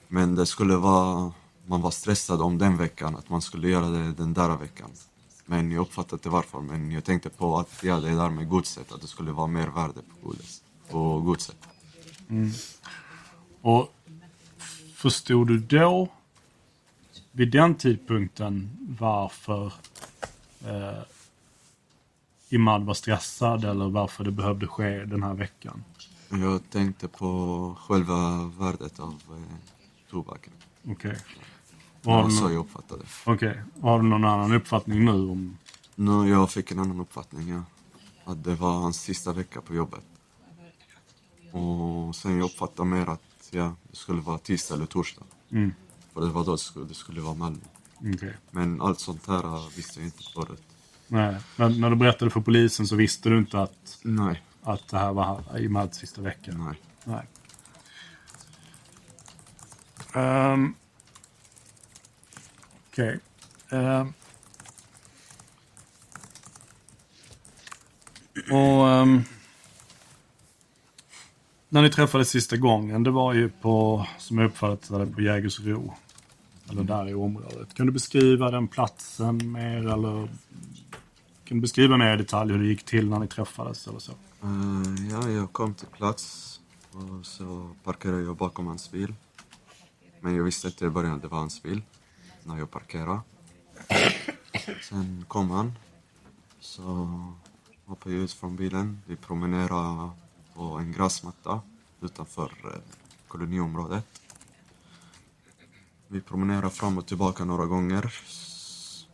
Men 0.07 0.35
det 0.35 0.45
skulle 0.45 0.75
vara, 0.75 1.33
man 1.65 1.81
var 1.81 1.91
stressad 1.91 2.41
om 2.41 2.57
den 2.57 2.77
veckan, 2.77 3.15
att 3.15 3.29
man 3.29 3.41
skulle 3.41 3.69
göra 3.69 3.89
det 3.89 4.11
den 4.11 4.33
där 4.33 4.57
veckan. 4.57 4.89
Men 5.45 5.71
jag 5.71 5.81
uppfattade 5.81 6.15
inte 6.15 6.29
varför, 6.29 6.61
men 6.61 6.91
jag 6.91 7.03
tänkte 7.03 7.29
på 7.29 7.57
att 7.57 7.83
ja, 7.83 7.99
det 7.99 8.15
där 8.15 8.29
med 8.29 8.49
godset, 8.49 8.91
att 8.91 9.01
det 9.01 9.07
skulle 9.07 9.31
vara 9.31 9.47
mer 9.47 9.67
värde 9.67 9.93
på, 9.93 10.27
godes, 10.27 10.61
på 10.89 11.19
godset. 11.19 11.67
Och 13.61 13.93
förstod 14.93 15.47
du 15.47 15.59
då, 15.59 16.09
vid 17.31 17.51
den 17.51 17.75
tidpunkten, 17.75 18.69
varför 18.99 19.73
eh, 20.65 21.03
Imad 22.49 22.83
var 22.83 22.93
stressad 22.93 23.65
eller 23.65 23.89
varför 23.89 24.23
det 24.23 24.31
behövde 24.31 24.67
ske 24.67 25.05
den 25.05 25.23
här 25.23 25.33
veckan? 25.33 25.83
Jag 26.29 26.69
tänkte 26.69 27.07
på 27.07 27.75
själva 27.79 28.51
värdet 28.59 28.99
av 28.99 29.21
eh, 29.29 29.55
tobaken. 30.09 30.53
Okej. 30.87 31.17
Har, 32.05 32.21
var 32.21 32.29
du 32.29 32.35
så 32.35 32.43
jag 32.51 32.59
uppfattade 32.59 33.01
det. 33.01 33.31
okej. 33.31 33.61
Och 33.81 33.89
har 33.89 34.01
du 34.01 34.07
någon 34.07 34.25
annan 34.25 34.51
uppfattning 34.53 35.05
nu 35.05 35.11
om... 35.11 35.57
Nu, 35.95 36.29
jag 36.29 36.51
fick 36.51 36.71
en 36.71 36.79
annan 36.79 36.99
uppfattning, 36.99 37.49
ja. 37.49 37.63
Att 38.31 38.43
det 38.43 38.55
var 38.55 38.71
hans 38.71 39.01
sista 39.01 39.33
vecka 39.33 39.61
på 39.61 39.75
jobbet. 39.75 40.03
Och 41.51 42.15
sen 42.15 42.37
jag 42.37 42.45
uppfattade 42.45 42.89
mer 42.89 43.09
att 43.09 43.21
ja, 43.51 43.75
det 43.91 43.95
skulle 43.95 44.21
vara 44.21 44.37
tisdag 44.37 44.75
eller 44.75 44.85
torsdag. 44.85 45.23
Mm. 45.51 45.73
För 46.13 46.21
det 46.21 46.27
var 46.29 46.45
då 46.45 46.51
det 46.51 46.57
skulle, 46.57 46.85
det 46.85 46.93
skulle 46.93 47.21
vara 47.21 47.35
Malmö. 47.35 47.59
Okej. 47.99 48.37
Men 48.51 48.81
allt 48.81 48.99
sånt 48.99 49.27
här 49.27 49.75
visste 49.75 49.99
jag 49.99 50.07
inte 50.07 50.23
förut. 50.35 50.63
Nej. 51.07 51.35
Men 51.55 51.81
när 51.81 51.89
du 51.89 51.95
berättade 51.95 52.31
för 52.31 52.41
polisen 52.41 52.87
så 52.87 52.95
visste 52.95 53.29
du 53.29 53.37
inte 53.37 53.59
att, 53.61 53.99
Nej, 54.03 54.43
att 54.63 54.87
det 54.87 54.97
här 54.97 55.13
var 55.13 55.59
Imads 55.59 55.97
sista 55.97 56.21
vecka? 56.21 56.51
nej. 56.51 56.81
Nej. 57.03 57.27
Um, 60.53 60.75
Okej. 62.95 63.19
Ehm. 63.69 64.13
och 68.51 68.85
um, 68.85 69.23
när 71.69 71.81
ni 71.81 71.89
träffades 71.89 72.29
sista 72.29 72.57
gången, 72.57 73.03
det 73.03 73.11
var 73.11 73.33
ju 73.33 73.49
på, 73.49 74.07
som 74.17 74.37
jag 74.37 74.47
uppfattade 74.47 75.05
det, 75.05 75.11
på 75.11 75.21
Jägersro. 75.21 75.93
Eller 76.69 76.83
där 76.83 77.09
i 77.09 77.13
området. 77.13 77.73
Kan 77.73 77.85
du 77.85 77.91
beskriva 77.91 78.51
den 78.51 78.67
platsen 78.67 79.51
mer 79.51 79.77
eller 79.77 80.29
kan 81.45 81.57
du 81.57 81.61
beskriva 81.61 81.97
mer 81.97 82.13
i 82.13 82.17
detalj 82.17 82.51
hur 82.51 82.59
det 82.59 82.67
gick 82.67 82.83
till 82.83 83.09
när 83.09 83.19
ni 83.19 83.27
träffades 83.27 83.87
eller 83.87 83.99
så? 83.99 84.11
Uh, 84.43 85.11
ja, 85.11 85.29
jag 85.29 85.53
kom 85.53 85.73
till 85.73 85.87
plats 85.87 86.59
och 86.91 87.25
så 87.25 87.69
parkerade 87.83 88.23
jag 88.23 88.35
bakom 88.35 88.67
hans 88.67 88.91
bil. 88.91 89.13
Men 90.21 90.35
jag 90.35 90.43
visste 90.43 90.67
inte 90.67 90.85
i 90.85 90.89
början 90.89 91.13
att 91.13 91.21
det 91.21 91.27
var 91.27 91.37
hans 91.37 91.63
bil 91.63 91.81
när 92.45 92.57
jag 92.57 92.71
parkerade. 92.71 93.19
Sen 94.89 95.25
kom 95.27 95.49
han. 95.51 95.73
Så 96.59 96.81
hoppade 97.85 98.15
jag 98.15 98.23
ut 98.23 98.33
från 98.33 98.55
bilen. 98.55 99.01
Vi 99.05 99.15
promenerade 99.15 100.09
på 100.53 100.63
en 100.63 100.91
gräsmatta 100.91 101.61
utanför 102.01 102.51
eh, 102.63 102.79
koloniområdet. 103.27 104.21
Vi 106.07 106.21
promenerade 106.21 106.69
fram 106.69 106.97
och 106.97 107.07
tillbaka 107.07 107.45
några 107.45 107.65
gånger. 107.65 108.13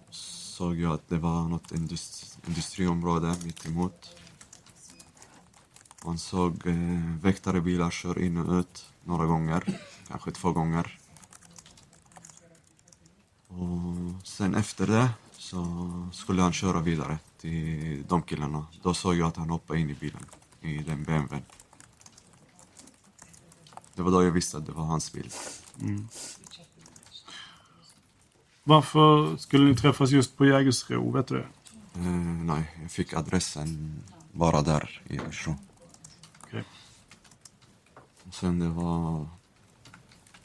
Såg 0.10 0.76
jag 0.76 0.94
att 0.94 1.10
det 1.10 1.18
var 1.18 1.48
något 1.48 1.72
industri 1.72 2.22
industriområde 2.48 3.36
mitt 3.44 3.66
emot. 3.66 4.16
Man 6.06 6.18
såg 6.18 6.68
eh, 6.68 6.76
väktarebilar 7.22 7.92
köra 7.92 8.22
in 8.22 8.38
och 8.38 8.60
ut 8.60 8.86
några 9.04 9.26
gånger, 9.26 9.80
kanske 10.08 10.32
två 10.32 10.52
gånger. 10.52 11.01
Och 13.58 14.28
sen 14.28 14.56
efter 14.56 14.88
det 14.88 15.10
så 15.32 15.66
skulle 16.14 16.42
han 16.42 16.54
köra 16.54 16.80
vidare 16.82 17.20
till 17.38 18.04
de 18.08 18.22
killarna. 18.22 18.66
Då 18.82 18.94
såg 18.94 19.16
jag 19.16 19.28
att 19.28 19.38
han 19.38 19.50
hoppade 19.50 19.80
in 19.80 19.90
i 19.90 19.94
bilen, 19.94 20.26
i 20.62 20.78
den 20.78 21.04
BMWn. 21.04 21.44
Det 23.96 24.02
var 24.02 24.12
då 24.12 24.24
jag 24.24 24.32
visste 24.32 24.58
att 24.58 24.66
det 24.66 24.72
var 24.72 24.84
hans 24.84 25.14
bil. 25.14 25.32
Varför 28.64 29.38
skulle 29.38 29.66
ni 29.66 29.76
träffas 29.76 30.10
just 30.10 30.38
på 30.38 30.46
Jägersro, 30.46 31.12
vet 31.12 31.28
du 31.28 31.36
det? 31.36 31.48
Eh, 31.96 32.02
nej, 32.46 32.78
jag 32.82 32.92
fick 32.92 33.14
adressen 33.14 34.04
bara 34.32 34.62
där 34.62 35.02
i. 35.10 35.20
Okej. 36.42 36.64
Och 38.24 38.34
sen 38.34 38.60
det 38.60 38.70
var 38.70 39.28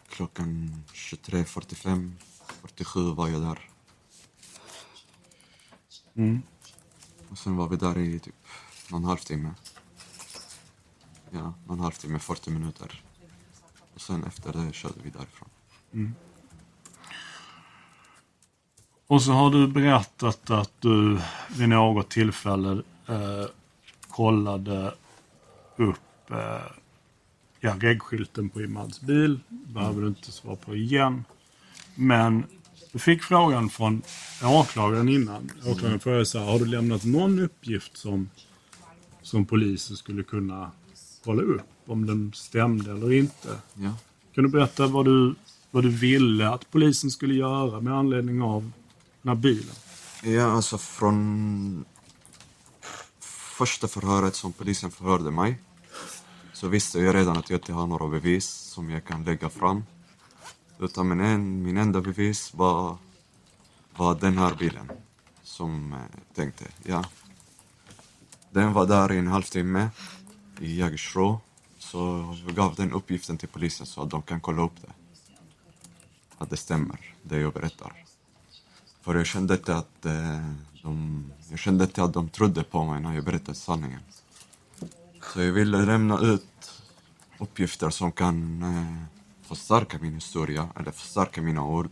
klockan 0.09 0.83
23.45, 0.93 2.13
47 2.61 3.15
var 3.15 3.29
jag 3.29 3.43
där. 3.43 3.71
Mm. 6.15 6.43
Och 7.31 7.39
sen 7.39 7.57
var 7.57 7.69
vi 7.69 7.77
där 7.77 7.99
i 7.99 8.19
typ 8.19 8.35
någon 8.91 9.05
halvtimme. 9.05 9.55
Ja, 11.31 11.55
någon 11.67 11.81
halvtimme, 11.81 12.19
40 12.19 12.51
minuter. 12.51 13.03
Och 13.95 14.01
sen 14.01 14.25
efter 14.25 14.53
det 14.53 14.73
körde 14.73 14.95
vi 15.03 15.11
därifrån. 15.11 15.49
Och 19.07 19.23
så 19.23 19.33
har 19.33 19.51
du 19.51 19.69
berättat 19.69 20.51
att 20.51 20.73
du 20.81 21.21
vid 21.57 21.69
något 21.69 22.11
tillfälle 22.11 22.83
eh, 23.09 23.47
kollade 24.09 24.95
upp 25.77 26.31
eh, 26.31 26.73
ja, 27.61 27.77
regskylten 27.81 28.49
på 28.49 28.63
Imads 28.63 29.01
bil. 29.01 29.41
behöver 29.49 30.03
du 30.03 30.09
inte 30.09 30.33
svara 30.33 30.57
på 30.57 30.77
igen. 30.77 31.25
Men 31.97 32.45
du 32.93 32.99
fick 32.99 33.23
frågan 33.23 33.71
från 33.71 34.03
åklagaren 34.43 35.09
innan. 35.09 35.51
Åklagaren 35.67 36.01
frågade 36.01 36.27
så 36.27 36.39
här, 36.39 36.47
har 36.47 36.59
du 36.59 36.65
lämnat 36.65 37.05
någon 37.05 37.39
uppgift 37.39 37.97
som, 37.97 38.31
som 39.23 39.45
polisen 39.45 39.97
skulle 39.97 40.23
kunna 40.23 40.71
kolla 41.25 41.43
upp? 41.43 41.63
Om 41.87 42.07
den 42.07 42.33
stämde 42.35 42.91
eller 42.91 43.13
inte. 43.13 43.49
Ja. 43.75 43.95
Kan 44.35 44.45
du 44.45 44.51
berätta 44.51 44.87
vad 44.87 45.05
du, 45.05 45.35
vad 45.71 45.83
du 45.85 45.91
ville 45.91 46.49
att 46.49 46.71
polisen 46.71 47.11
skulle 47.11 47.35
göra 47.35 47.81
med 47.81 47.93
anledning 47.95 48.43
av 48.43 48.71
den 49.23 49.29
här 49.29 49.37
bilen? 49.37 49.75
Ja, 50.23 50.45
alltså 50.45 50.79
från 50.79 51.85
första 53.59 53.89
förhöret 53.89 54.35
som 54.35 54.53
polisen 54.53 54.91
förhörde 54.91 55.31
mig 55.31 55.59
så 56.53 56.69
visste 56.69 56.99
jag 56.99 57.15
redan 57.15 57.37
att 57.37 57.51
jag 57.51 57.57
inte 57.57 57.73
har 57.73 57.87
några 57.87 58.09
bevis 58.09 58.47
som 58.47 58.91
jag 58.91 59.05
kan 59.05 59.25
lägga 59.25 59.51
fram. 59.51 59.83
Utan 60.79 61.09
min, 61.09 61.21
en, 61.21 61.63
min 61.63 61.77
enda 61.77 62.01
bevis 62.01 62.55
var, 62.55 62.97
var 63.97 64.15
den 64.15 64.39
här 64.39 64.55
bilen 64.55 64.91
som 65.43 65.93
eh, 65.93 65.99
tänkte, 66.35 66.65
ja. 66.83 67.05
Den 68.51 68.73
var 68.73 68.87
där 68.87 69.13
i 69.13 69.19
en 69.19 69.27
halvtimme 69.27 69.89
i 70.61 70.77
Jägersro. 70.77 71.41
Så 71.79 72.23
vi 72.47 72.53
gav 72.53 72.75
den 72.75 72.93
uppgiften 72.93 73.39
till 73.39 73.49
polisen 73.49 73.87
så 73.87 74.03
att 74.03 74.11
de 74.11 74.23
kan 74.23 74.41
kolla 74.41 74.63
upp 74.63 74.83
det. 74.83 74.93
Att 76.39 76.51
det 76.51 76.57
stämmer, 76.57 77.15
det 77.23 77.39
jag 77.39 77.53
berättar. 77.53 78.05
För 79.01 79.15
jag 79.15 79.27
kände 79.27 79.55
inte 79.55 79.77
att, 79.77 80.07
eh, 80.07 80.51
de, 80.83 81.25
jag 81.51 81.59
kände 81.59 81.85
inte 81.85 82.03
att 82.03 82.13
de 82.13 82.29
trodde 82.29 82.65
på 82.65 82.85
mig 82.85 83.01
när 83.03 83.15
jag 83.15 83.25
berättade 83.25 83.55
sanningen. 83.55 84.01
Så 85.23 85.43
jag 85.43 85.53
ville 85.53 85.85
lämna 85.85 86.21
ut 86.21 86.83
uppgifter 87.39 87.91
som 87.91 88.13
kan 88.13 88.63
eh, 88.63 89.16
förstärka 89.47 89.99
min 90.01 90.15
historia, 90.15 90.69
eller 90.77 90.91
förstärka 90.91 91.43
mina 91.43 91.65
ord. 91.65 91.91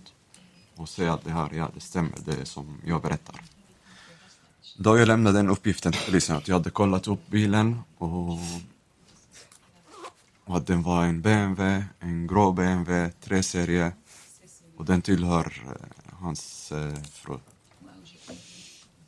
Och 0.76 0.88
säga 0.88 1.12
att 1.12 1.24
det 1.24 1.30
här, 1.30 1.50
ja 1.52 1.70
det 1.74 1.80
stämmer, 1.80 2.18
det 2.24 2.40
är 2.40 2.44
som 2.44 2.80
jag 2.84 3.02
berättar. 3.02 3.40
Då 4.76 4.98
jag 4.98 5.08
lämnade 5.08 5.38
den 5.38 5.48
uppgiften 5.48 5.92
till 5.92 6.02
polisen 6.06 6.36
att 6.36 6.48
jag 6.48 6.54
hade 6.54 6.70
kollat 6.70 7.08
upp 7.08 7.26
bilen 7.26 7.80
och, 7.98 8.38
och 10.44 10.56
att 10.56 10.66
den 10.66 10.82
var 10.82 11.04
en 11.04 11.22
BMW, 11.22 11.84
en 12.00 12.26
grå 12.26 12.52
BMW, 12.52 13.10
3-serie 13.24 13.92
och 14.76 14.84
den 14.84 15.02
tillhör 15.02 15.62
eh, 15.66 16.14
hans 16.20 16.72
eh, 16.72 16.94
fru. 17.12 17.38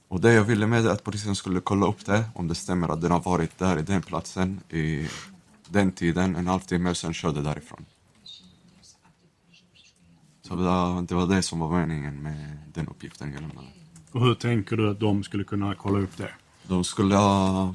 Och 0.09 0.21
det 0.21 0.33
jag 0.33 0.45
ville 0.45 0.67
med 0.67 0.85
det 0.85 0.93
att 0.93 1.05
polisen 1.05 1.37
skulle 1.37 1.61
kolla 1.61 1.87
upp 1.87 2.07
det, 2.07 2.25
om 2.35 2.49
det 2.49 2.55
stämmer 2.55 2.89
att 2.89 3.01
den 3.01 3.11
har 3.11 3.21
varit 3.21 3.59
där 3.59 3.79
i 3.79 3.83
den 3.83 4.03
platsen 4.03 4.61
i 4.69 5.09
den 5.69 5.93
tiden, 5.93 6.37
en 6.37 6.47
halvtimme, 6.47 6.91
och 6.91 6.97
sen 6.97 7.15
körde 7.15 7.43
därifrån. 7.43 7.85
Så 10.47 10.55
det 10.55 10.63
var, 10.63 11.03
det 11.03 11.15
var 11.15 11.27
det 11.27 11.43
som 11.43 11.59
var 11.59 11.81
meningen 11.81 12.23
med 12.23 12.59
den 12.75 12.89
uppgiften 12.89 13.33
jag 13.33 13.41
lämnade. 13.41 13.67
Och 14.13 14.21
hur 14.21 14.35
tänker 14.35 14.77
du 14.77 14.91
att 14.91 15.01
de 15.01 15.25
skulle 15.25 15.45
kunna 15.45 15.75
kolla 15.75 15.99
upp 15.99 16.17
det? 16.17 16.31
De 16.63 16.85
skulle 16.85 17.15
ha 17.15 17.75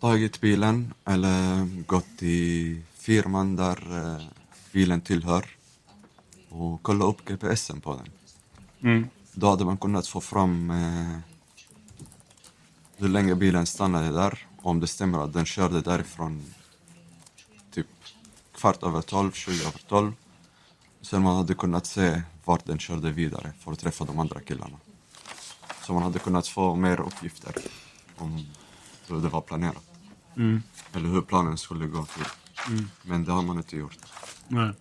tagit 0.00 0.40
bilen 0.40 0.94
eller 1.04 1.66
gått 1.86 2.18
till 2.18 2.82
firman 2.94 3.56
där 3.56 3.78
eh, 3.98 4.22
bilen 4.72 5.00
tillhör 5.00 5.46
och 6.48 6.82
kolla 6.82 7.04
upp 7.04 7.24
GPSen 7.24 7.80
på 7.80 7.96
den. 7.96 8.08
Mm. 8.92 9.08
Då 9.32 9.50
hade 9.50 9.64
man 9.64 9.76
kunnat 9.76 10.06
få 10.06 10.20
fram 10.20 10.70
eh, 10.70 11.18
hur 12.96 13.08
länge 13.08 13.34
bilen 13.34 13.66
stannade 13.66 14.12
där. 14.12 14.46
Om 14.62 14.80
det 14.80 14.86
stämmer 14.86 15.24
att 15.24 15.32
den 15.32 15.44
körde 15.44 15.80
därifrån 15.80 16.42
typ 17.74 17.86
kvart 18.56 18.82
över 18.82 19.02
tolv, 19.02 19.32
tjugo 19.32 19.62
över 19.66 19.80
tolv. 19.88 20.12
Sen 21.02 21.22
man 21.22 21.36
hade 21.36 21.54
kunnat 21.54 21.86
se 21.86 22.22
vart 22.44 22.64
den 22.64 22.78
körde 22.78 23.10
vidare 23.10 23.52
för 23.60 23.72
att 23.72 23.78
träffa 23.78 24.04
de 24.04 24.18
andra 24.18 24.40
killarna. 24.40 24.76
Så 25.86 25.92
man 25.92 26.02
hade 26.02 26.18
kunnat 26.18 26.48
få 26.48 26.74
mer 26.74 27.00
uppgifter 27.00 27.54
om 28.16 28.46
hur 29.08 29.20
det 29.20 29.28
var 29.28 29.40
planerat. 29.40 29.84
Mm. 30.36 30.62
Eller 30.92 31.08
hur 31.08 31.22
planen 31.22 31.58
skulle 31.58 31.86
gå 31.86 32.04
till. 32.06 32.84
Men 33.02 33.24
det 33.24 33.32
har 33.32 33.42
man 33.42 33.56
inte 33.56 33.76
gjort. 33.76 33.98
Nej. 34.48 34.72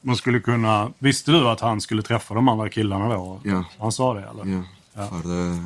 Man 0.00 0.16
skulle 0.16 0.40
kunna... 0.40 0.92
Visste 0.98 1.30
du 1.30 1.48
att 1.48 1.60
han 1.60 1.80
skulle 1.80 2.02
träffa 2.02 2.34
de 2.34 2.48
andra 2.48 2.68
killarna 2.68 3.08
då? 3.14 3.40
Ja. 3.44 3.64
Han 3.78 3.92
sa 3.92 4.14
det 4.14 4.24
eller? 4.28 4.46
Ja, 4.46 4.62
Ja. 4.96 5.08
för 5.08 5.28
det, 5.28 5.62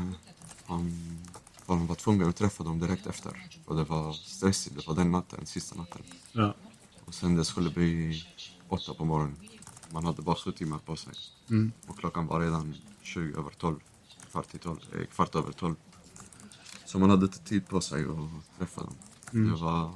han, 0.67 1.19
för 1.67 1.75
han 1.75 1.87
var 1.87 1.95
tvungen 1.95 2.29
att 2.29 2.37
träffa 2.37 2.65
dem 2.65 2.79
direkt 2.81 3.07
efter. 3.07 3.49
Och 3.67 3.77
det 3.77 3.85
var 3.85 4.13
stressigt, 4.13 4.77
det 4.77 4.87
var 4.87 4.95
den 4.95 5.11
natten, 5.13 5.47
sista 5.47 5.75
natten. 5.77 6.03
Ja. 6.33 6.55
Och 7.09 7.15
sen 7.15 7.37
det 7.37 7.45
skulle 7.45 7.71
bli 7.71 8.23
åtta 8.69 8.95
på 8.95 9.05
morgonen. 9.05 9.37
Man 9.91 10.05
hade 10.05 10.23
bara 10.23 10.37
sju 10.37 10.53
timmar 10.53 10.79
på 10.79 10.97
sig. 10.97 11.13
Mm. 11.51 11.73
Och 11.87 11.99
klockan 11.99 12.27
var 12.27 12.41
redan 12.41 12.75
20 13.03 13.39
över 13.39 13.51
12. 13.51 13.81
Kvart, 14.31 14.55
i 14.55 14.59
12, 14.59 14.81
eh, 14.95 15.07
kvart 15.07 15.35
över 15.35 15.53
12. 15.53 15.75
Så 16.85 16.99
man 16.99 17.11
hade 17.11 17.27
inte 17.27 17.39
tid 17.39 17.69
på 17.69 17.81
sig 17.81 18.05
att 18.05 18.59
träffa 18.59 18.81
dem. 18.81 18.95
Mm. 19.33 19.51
Det 19.51 19.63
var 19.63 19.93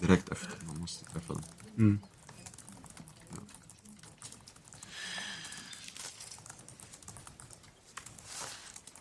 direkt 0.00 0.28
efter 0.28 0.66
man 0.66 0.80
måste 0.80 1.04
träffa 1.04 1.32
dem. 1.32 1.42
Mm. 1.76 1.98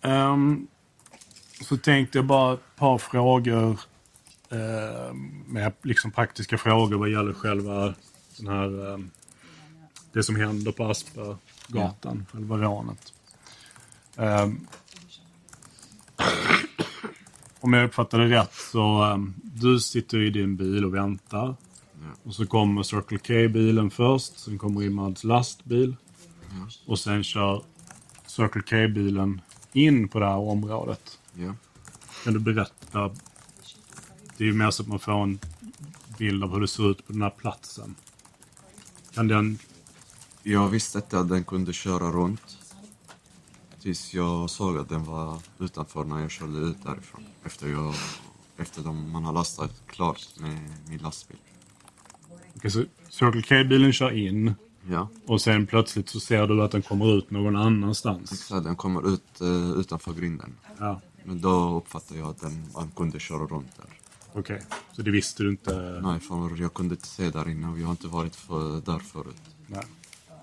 Ja. 0.02 0.34
Um, 0.34 0.68
så 1.62 1.78
tänkte 1.78 2.18
jag 2.18 2.26
bara 2.26 2.54
ett 2.54 2.76
par 2.76 2.98
frågor 2.98 3.80
Uh, 4.54 5.14
med 5.46 5.74
liksom 5.82 6.12
praktiska 6.12 6.58
frågor 6.58 6.98
vad 6.98 7.10
gäller 7.10 7.34
själva 7.34 7.94
den 8.38 8.48
här, 8.48 8.94
ehm, 8.94 9.10
det 10.12 10.24
som 10.24 10.36
händer 10.36 10.72
på 10.72 10.86
Aspergatan, 10.86 12.26
själva 12.32 12.58
rånet. 12.58 13.14
Ehm, 14.18 14.68
om 17.60 17.74
jag 17.74 17.86
uppfattar 17.86 18.20
det 18.20 18.30
rätt 18.40 18.54
så 18.54 19.18
du 19.44 19.80
sitter 19.80 20.18
i 20.18 20.30
din 20.30 20.56
bil 20.56 20.86
och 20.86 20.94
väntar. 20.94 21.56
Och 22.24 22.36
så 22.36 22.46
kommer 22.46 22.84
Circle 22.84 23.18
K-bilen 23.18 23.92
först, 23.92 24.40
sen 24.40 24.58
kommer 24.58 24.84
Imads 24.84 25.24
lastbil. 25.24 25.96
Och 26.86 27.00
sen 27.00 27.24
kör 27.24 27.64
Circle 28.26 28.62
K-bilen 28.62 29.42
in 29.74 30.08
på 30.08 30.20
det 30.20 30.26
här 30.26 30.38
området. 30.38 31.20
Ja. 31.34 31.56
Kan 32.24 32.34
du 32.34 32.40
berätta? 32.40 33.12
Det 34.38 34.44
är 34.44 34.48
ju 34.48 34.54
mer 34.54 34.72
så 34.72 34.84
att 34.84 34.90
man 34.90 35.00
får 35.00 35.24
en 35.24 35.40
bild 36.18 36.44
av 36.44 36.54
hur 36.54 36.62
det 36.62 36.68
ser 36.68 36.92
ut 36.92 37.08
på 37.08 37.14
den 37.14 37.22
här 37.22 37.30
platsen. 37.30 37.96
Kan 39.14 39.28
den... 39.28 39.58
Jag 40.44 40.70
visste 40.70 40.98
inte 40.98 41.20
att 41.20 41.30
den 41.30 41.44
kunde 41.44 41.74
köra 41.74 42.12
runt. 42.12 42.58
Tills 43.82 44.14
jag 44.14 44.50
såg 44.50 44.78
att 44.78 44.90
den 44.90 45.06
var 45.06 45.38
utanför 45.60 46.04
när 46.04 46.20
jag 46.20 46.32
körde 46.32 46.58
ut 46.58 46.84
därifrån. 46.84 47.24
Efter, 47.44 47.68
jag, 47.68 47.96
efter 48.58 48.80
att 48.80 48.96
man 48.96 49.24
har 49.24 49.34
lastat 49.34 49.82
klart 49.88 50.40
med 50.40 50.60
min 50.90 51.00
lastbil. 51.00 51.38
Okej, 52.56 52.72
så 52.72 52.84
Circle 53.10 53.42
K-bilen 53.42 53.94
kör 53.94 54.12
in 54.12 54.54
Ja, 54.90 55.08
och 55.26 55.42
sen 55.42 55.68
plötsligt 55.68 56.10
så 56.10 56.20
ser 56.20 56.48
du 56.48 56.64
att 56.64 56.72
den 56.72 56.82
kommer 56.82 57.18
ut 57.18 57.32
någon 57.32 57.56
annanstans. 57.56 58.32
exakt. 58.32 58.64
Den 58.64 58.76
kommer 58.76 59.14
ut 59.14 59.42
uh, 59.42 59.80
utanför 59.80 60.14
grinden. 60.14 60.56
Ja, 60.80 61.02
Men 61.24 61.42
då 61.42 61.78
uppfattade 61.78 62.20
jag 62.20 62.30
att 62.30 62.42
den, 62.42 62.66
man 62.74 62.92
kunde 62.96 63.20
köra 63.20 63.46
runt 63.46 63.76
där. 63.78 63.86
Okej. 64.34 64.62
Så 64.92 65.02
det 65.02 65.12
visste 65.12 65.44
du 65.44 65.50
inte? 65.50 66.00
Nej, 66.04 66.20
för 66.20 66.62
jag 66.62 66.74
kunde 66.74 66.96
inte 66.96 67.08
se 67.08 67.30
där 67.30 67.50
inne 67.50 67.68
och 67.68 67.80
jag 67.80 67.86
har 67.86 67.92
inte 67.92 68.08
varit 68.08 68.36
för, 68.36 68.82
där 68.82 69.00
förut. 69.00 69.42
Nej. 69.68 69.84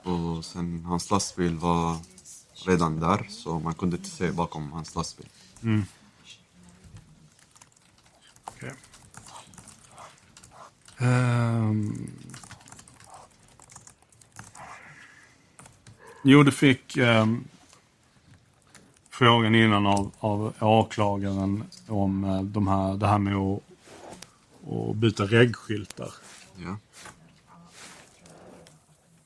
Och 0.03 0.45
sen 0.45 0.84
hans 0.84 1.11
lastbil 1.11 1.57
var 1.57 1.97
redan 2.66 3.01
där 3.01 3.26
så 3.28 3.59
man 3.59 3.74
kunde 3.74 3.97
inte 3.97 4.11
se 4.11 4.30
bakom 4.30 4.72
hans 4.72 4.95
lastbil. 4.95 5.28
Mm. 5.62 5.82
Okej. 8.45 8.72
Ehm. 10.99 12.11
Jo, 16.22 16.43
du 16.43 16.53
fick 16.53 16.97
ehm, 16.97 17.45
frågan 19.11 19.55
innan 19.55 19.86
av, 19.86 20.12
av 20.18 20.55
åklagaren 20.61 21.64
om 21.88 22.24
eh, 22.24 22.43
de 22.43 22.68
här, 22.68 22.97
det 22.97 23.07
här 23.07 23.18
med 23.18 23.36
att, 23.36 23.62
att 24.66 24.96
byta 24.96 25.24
reggskyltar. 25.24 26.12
Ja, 26.56 26.76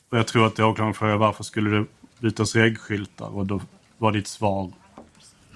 Och 0.09 0.19
jag 0.19 0.27
tror 0.27 0.47
att 0.47 0.53
åklagaren 0.61 0.95
frågade 0.95 1.19
varför 1.19 1.45
skulle 1.45 1.71
det 1.71 1.87
bytas 2.21 2.55
reggskyltar 2.57 3.27
och 3.37 3.47
då 3.47 3.61
var 3.99 4.13
ditt 4.13 4.27
svar 4.27 4.73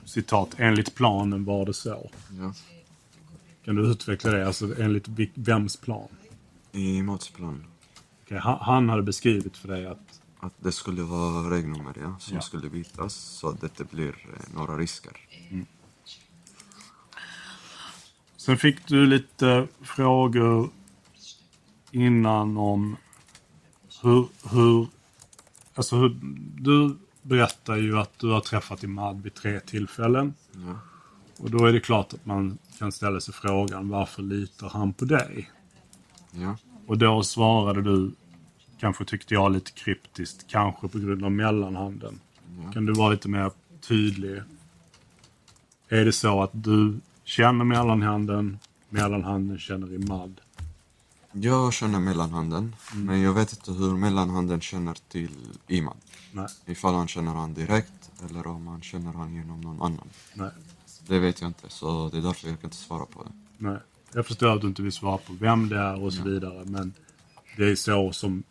citat 0.04 0.48
enligt 0.56 0.94
planen 0.94 1.44
var 1.44 1.66
det 1.66 1.74
så. 1.74 2.10
ja. 2.40 2.54
Kan 3.64 3.74
du 3.76 3.90
utveckla 3.90 4.30
det? 4.30 4.46
Alltså 4.46 4.80
enligt 4.82 5.08
vems 5.34 5.76
plan? 5.76 6.08
I 6.72 7.02
Mats 7.02 7.28
plan. 7.30 7.64
Okej, 8.24 8.38
han, 8.38 8.58
han 8.60 8.88
hade 8.88 9.02
beskrivit 9.02 9.56
för 9.56 9.68
dig 9.68 9.86
att... 9.86 10.20
Att 10.40 10.54
det 10.58 10.72
skulle 10.72 11.02
vara 11.02 11.50
regnummer 11.50 11.94
ja, 12.02 12.16
som 12.20 12.34
Ja. 12.34 12.40
skulle 12.40 12.70
bytas 12.70 13.14
så 13.14 13.48
att 13.48 13.60
det 13.60 13.66
inte 13.66 13.84
blir 13.84 14.08
eh, 14.08 14.54
några 14.54 14.76
risker. 14.76 15.12
Sen 18.48 18.58
fick 18.58 18.86
du 18.86 19.06
lite 19.06 19.68
frågor 19.80 20.70
innan 21.90 22.56
om 22.56 22.96
hur... 24.02 24.28
hur 24.50 24.86
alltså 25.74 25.96
hur, 25.96 26.18
du 26.56 26.96
berättar 27.22 27.76
ju 27.76 27.98
att 27.98 28.18
du 28.18 28.30
har 28.30 28.40
träffat 28.40 28.82
Imad 28.82 29.22
vid 29.22 29.34
tre 29.34 29.60
tillfällen. 29.60 30.34
Ja. 30.52 30.78
Och 31.38 31.50
då 31.50 31.66
är 31.66 31.72
det 31.72 31.80
klart 31.80 32.12
att 32.12 32.26
man 32.26 32.58
kan 32.78 32.92
ställa 32.92 33.20
sig 33.20 33.34
frågan 33.34 33.88
varför 33.88 34.22
litar 34.22 34.68
han 34.68 34.92
på 34.92 35.04
dig? 35.04 35.50
Ja. 36.30 36.56
Och 36.86 36.98
då 36.98 37.22
svarade 37.22 37.82
du, 37.82 38.12
kanske 38.80 39.04
tyckte 39.04 39.34
jag 39.34 39.52
lite 39.52 39.70
kryptiskt, 39.70 40.46
kanske 40.50 40.88
på 40.88 40.98
grund 40.98 41.24
av 41.24 41.32
mellanhanden. 41.32 42.20
Ja. 42.64 42.72
Kan 42.72 42.86
du 42.86 42.92
vara 42.92 43.10
lite 43.10 43.28
mer 43.28 43.50
tydlig? 43.80 44.42
Är 45.88 46.04
det 46.04 46.12
så 46.12 46.42
att 46.42 46.50
du 46.52 47.00
känner 47.28 47.64
mellanhanden, 47.64 48.58
mellanhanden 48.88 49.58
känner 49.58 49.94
Imad? 49.94 50.40
Jag 51.32 51.72
känner 51.72 51.98
mellanhanden, 51.98 52.76
men 52.94 53.20
jag 53.20 53.32
vet 53.32 53.52
inte 53.52 53.72
hur 53.72 53.96
mellanhanden 53.96 54.60
känner 54.60 54.94
till 55.08 55.30
Imad. 55.66 55.96
Nej, 56.32 56.46
Ifall 56.66 56.94
han 56.94 57.08
känner 57.08 57.34
han 57.34 57.54
direkt 57.54 58.10
eller 58.24 58.46
om 58.46 58.66
han 58.66 58.80
känner 58.82 59.12
han 59.12 59.34
genom 59.34 59.60
någon 59.60 59.82
annan. 59.82 60.08
nej, 60.34 60.50
Det 61.06 61.18
vet 61.18 61.40
jag 61.40 61.48
inte, 61.50 61.68
så 61.68 62.08
det 62.08 62.18
är 62.18 62.22
därför 62.22 62.48
jag 62.48 62.60
kan 62.60 62.66
inte 62.68 62.76
svara 62.76 63.06
på 63.06 63.22
det. 63.24 63.30
nej. 63.58 63.78
Jag 64.12 64.26
förstår 64.26 64.54
att 64.54 64.60
du 64.60 64.66
inte 64.66 64.82
vill 64.82 64.92
svara 64.92 65.18
på 65.18 65.32
vem 65.40 65.68
det 65.68 65.78
är 65.78 66.02
och 66.02 66.12
så 66.12 66.22
vidare, 66.22 66.64
men 66.66 66.92
det 67.56 67.64
är 67.70 67.74
så 67.74 68.12
som 68.12 68.42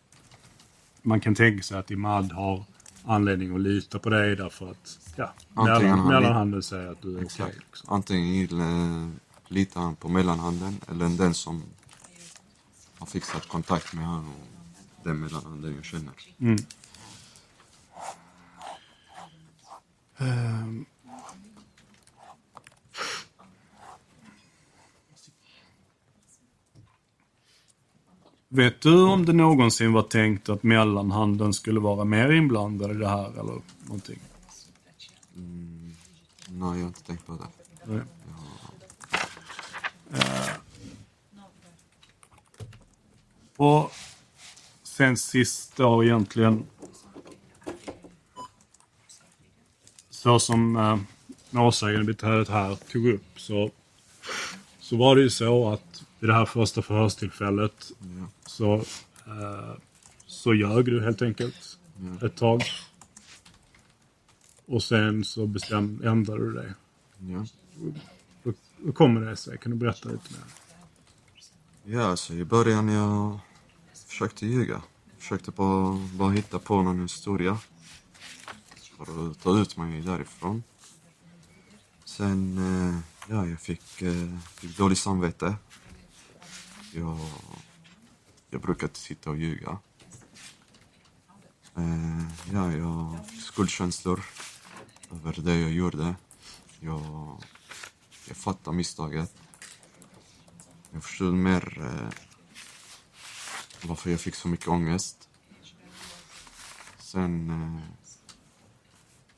man 1.02 1.20
kan 1.20 1.36
tänka 1.36 1.64
sig 1.64 1.78
att 1.80 1.92
Imad 1.92 2.32
har 2.32 2.64
anledning 3.08 3.56
att 3.56 3.62
lita 3.62 4.00
på 4.00 4.10
dig 4.10 4.36
därför 4.36 4.72
att 4.72 5.00
ja, 5.16 5.34
mellan, 5.54 5.86
han- 5.86 6.08
mellanhanden 6.08 6.64
säger 6.64 6.92
att 6.92 7.02
du 7.02 7.10
är 7.10 7.16
okej. 7.16 7.26
Exakt. 7.26 7.56
liksom. 7.56 7.94
Antingen 7.94 8.60
eh, 8.62 9.10
litar 9.48 9.82
han 9.82 9.96
på 9.96 10.10
mellanhanden 10.10 10.78
eller 10.90 11.10
den 11.18 11.34
som 11.34 11.64
har 12.98 13.08
fixat 13.08 13.48
kontakt 13.48 13.94
med 13.94 14.06
han 14.06 14.28
och 14.28 15.04
den 15.04 15.20
mellanhanden 15.20 15.76
jag 15.76 15.86
känner. 15.86 16.14
Mm. 16.40 16.58
Ehm. 20.18 20.86
Vet 28.50 28.82
du 28.82 29.04
om 29.04 29.26
det 29.26 29.34
någonsin 29.34 29.94
var 29.94 30.04
tänkt 30.04 30.50
att 30.50 30.64
mellanhanden 30.64 31.54
skulle 31.54 31.80
vara 31.80 32.06
mer 32.06 32.32
inblandad 32.32 32.92
i 32.92 32.94
det 32.94 33.10
här 33.10 33.30
eller 33.30 33.62
någonting? 33.84 34.20
Nej, 35.34 36.60
jag 36.60 36.60
har 36.60 36.88
inte 36.88 37.04
tänkt 37.04 37.26
på 37.26 37.34
det. 37.34 37.48
Nej. 37.84 38.02
Eh. 40.14 40.50
Och 43.58 43.92
sen 44.84 45.18
sist 45.18 45.76
då 45.76 46.04
egentligen 46.04 46.66
så 50.10 50.40
som 50.40 50.76
eh, 50.76 50.98
målsägandebiträdet 51.50 52.50
här 52.50 52.76
tog 52.76 53.08
upp 53.08 53.40
så, 53.40 53.72
så 54.80 54.98
var 54.98 55.16
det 55.16 55.22
ju 55.22 55.30
så 55.30 55.70
att 55.70 55.97
vid 56.20 56.30
det 56.30 56.34
här 56.34 56.46
första 56.46 56.82
förhörstillfället 56.82 57.92
Ja. 58.00 58.28
så, 58.46 58.76
eh, 59.26 59.74
så 60.26 60.54
ljög 60.54 60.86
du 60.86 61.04
helt 61.04 61.22
enkelt 61.22 61.78
ett 62.22 62.36
tag. 62.36 62.64
Och 64.66 64.84
sen 64.84 65.24
så 65.24 65.48
bestäm, 65.48 66.02
ändrade 66.06 66.46
du 66.46 66.54
dig. 66.54 66.74
Ja. 67.20 67.46
Hur, 68.44 68.54
hur 68.84 68.92
kommer 68.92 69.22
det 69.22 69.36
sig? 69.36 69.58
Kan 69.58 69.72
du 69.72 69.78
berätta 69.78 70.10
lite 70.10 70.34
mer? 70.34 70.44
Ja, 71.96 72.04
alltså 72.06 72.34
i 72.34 72.46
början 72.46 72.88
jag 72.90 73.40
försökte 74.08 74.46
ljuga. 74.46 74.82
Försökte 75.18 75.52
bara, 75.52 76.08
bara 76.14 76.32
hitta 76.32 76.60
på 76.60 76.82
någon 76.82 77.02
historia. 77.02 77.58
För 78.98 79.32
att 79.32 79.40
ta 79.42 79.60
ut 79.60 79.78
mig 79.78 80.02
därifrån. 80.02 80.64
Sen, 82.06 82.58
eh, 82.58 83.00
ja, 83.36 83.46
jag 83.48 83.60
fick, 83.60 84.02
eh, 84.02 84.40
fick 84.56 84.78
dåligt 84.78 84.98
samvete. 84.98 85.56
Jag, 86.98 87.20
jag 88.50 88.62
brukar 88.62 88.88
inte 88.88 89.00
sitta 89.00 89.30
och 89.30 89.38
ljuga. 89.38 89.80
Eh, 91.76 92.28
ja, 92.54 92.72
jag 92.72 93.26
fick 93.30 93.42
skuldkänslor 93.42 94.26
över 95.12 95.42
det 95.42 95.56
jag 95.56 95.72
gjorde. 95.72 96.16
Jag, 96.80 97.42
jag 98.28 98.38
fattade 98.38 98.78
misstaget. 98.78 99.36
Jag 100.92 101.04
förstod 101.04 101.34
mer 101.34 101.82
eh, 101.82 102.10
varför 103.84 104.10
jag 104.10 104.20
fick 104.20 104.36
så 104.36 104.48
mycket 104.48 104.68
ångest. 104.68 105.30
Sen 107.00 107.50
eh, 107.50 107.82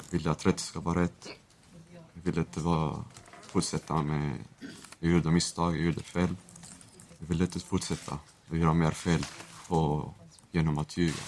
ville 0.09 0.23
jag 0.23 0.31
att 0.31 0.45
rätt 0.45 0.59
ska 0.59 0.79
vara 0.79 1.01
rätt. 1.01 1.29
Jag 2.13 2.21
ville 2.21 2.39
inte 2.39 2.59
vara, 2.59 3.05
fortsätta 3.41 4.03
med... 4.03 4.43
Jag 4.99 5.11
gjorde 5.11 5.31
misstag, 5.31 5.75
jag 5.75 5.83
gjorde 5.83 6.03
fel. 6.03 6.35
Jag 7.19 7.27
ville 7.27 7.43
inte 7.43 7.59
fortsätta 7.59 8.19
att 8.49 8.57
göra 8.57 8.73
mer 8.73 8.91
fel 8.91 9.25
på, 9.67 10.13
genom 10.51 10.77
att 10.77 10.97
ljuga. 10.97 11.23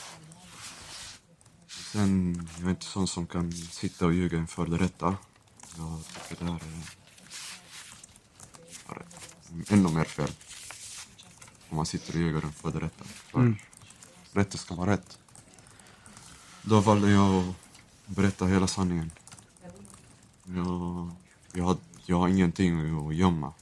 Sen, 1.68 2.48
jag 2.58 2.66
är 2.66 2.70
inte 2.70 2.86
sån 2.86 3.08
som 3.08 3.28
kan 3.28 3.52
sitta 3.52 4.06
och 4.06 4.14
ljuga 4.14 4.38
inför 4.38 4.66
det 4.66 4.78
rätta. 4.78 5.16
Jag 5.78 6.04
tycker 6.30 6.46
det 6.46 6.52
här 6.52 6.60
är 9.68 9.74
ännu 9.74 9.90
mer 9.90 10.04
fel. 10.04 10.32
Om 11.70 11.78
man 11.78 11.86
sitter 11.86 12.14
och 12.14 12.20
ljuger 12.22 12.42
för 12.42 12.72
det 12.72 12.80
rätta. 12.80 13.04
För 13.04 13.40
Mm. 13.40 13.56
rätt 14.32 14.60
ska 14.60 14.76
vara 14.76 14.92
rätt. 14.92 15.20
Då 16.62 16.80
valde 16.80 17.12
jag 17.12 17.36
att 17.36 17.56
berätta 18.06 18.46
hela 18.46 18.68
sanningen. 18.68 19.12
Jag, 20.44 21.12
jag, 21.54 21.78
jag 22.06 22.18
har 22.18 22.28
ingenting 22.28 23.08
att 23.08 23.16
gömma. 23.16 23.54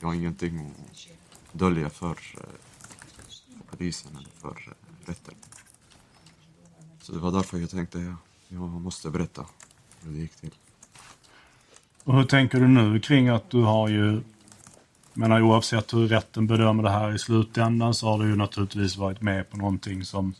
Jag 0.00 0.08
har 0.08 0.14
ingenting 0.14 0.74
att 0.90 0.96
dölja 1.52 1.90
för, 1.90 2.10
eh, 2.10 2.44
polisen 3.70 4.16
eller 4.16 4.28
för 4.40 4.48
eh, 4.68 5.08
rätten. 5.08 5.34
Så 7.02 7.12
det 7.12 7.18
var 7.18 7.30
därför 7.32 7.58
jag 7.58 7.70
tänkte 7.70 7.98
jag, 7.98 8.14
jag 8.48 8.60
måste 8.60 9.10
berätta 9.10 9.46
hur 10.00 10.12
det 10.12 10.18
gick 10.18 10.36
till. 10.36 10.54
Och 12.04 12.14
hur 12.16 12.24
tänker 12.24 12.60
du 12.60 12.68
nu 12.68 13.00
kring 13.00 13.28
att 13.28 13.50
du 13.50 13.62
har 13.62 13.88
ju, 13.88 14.22
menar 15.12 15.42
oavsett 15.42 15.94
hur 15.94 16.08
rätten 16.08 16.46
bedömer 16.46 16.82
det 16.82 16.90
här 16.90 17.14
i 17.14 17.18
slutändan 17.18 17.94
så 17.94 18.06
har 18.08 18.18
du 18.18 18.28
ju 18.30 18.36
naturligtvis 18.36 18.96
varit 18.96 19.20
med 19.20 19.50
på 19.50 19.56
någonting 19.56 20.04
som, 20.04 20.34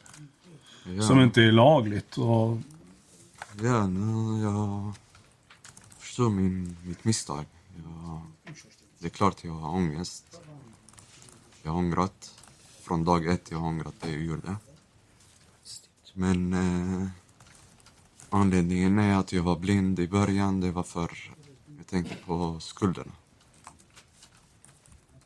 Ja. 0.85 1.03
som 1.03 1.21
inte 1.21 1.43
är 1.43 1.53
lagligt. 1.53 2.19
Och, 2.19 2.59
Ja, 3.63 3.87
nu 3.87 4.43
jag 4.43 4.93
förstår 5.99 6.31
min, 6.31 6.77
mitt 6.83 7.05
misstag. 7.05 7.45
Jag, 7.85 8.21
det 8.99 9.07
är 9.07 9.11
klart 9.11 9.45
jag 9.45 9.53
har 9.53 9.69
ångest. 9.69 10.41
Jag 11.63 11.73
har 11.73 11.79
ångrat. 11.79 12.35
Från 12.81 13.05
dag 13.05 13.27
ett 13.27 13.51
jag 13.51 13.59
har 13.59 13.69
ångrat 13.69 13.95
det 14.01 14.11
jag 14.11 14.23
gjorde. 14.23 14.57
Men 16.15 16.53
eh, 16.53 17.09
anledningen 18.31 18.99
är 18.99 19.17
att 19.17 19.33
jag 19.33 19.43
var 19.43 19.57
blind 19.57 19.99
i 19.99 20.09
början. 20.09 20.61
Det 20.61 20.71
var 20.71 20.83
för 20.83 21.35
jag 21.77 21.87
tänkte 21.87 22.17
på 22.27 22.61
skulderna. 22.61 23.13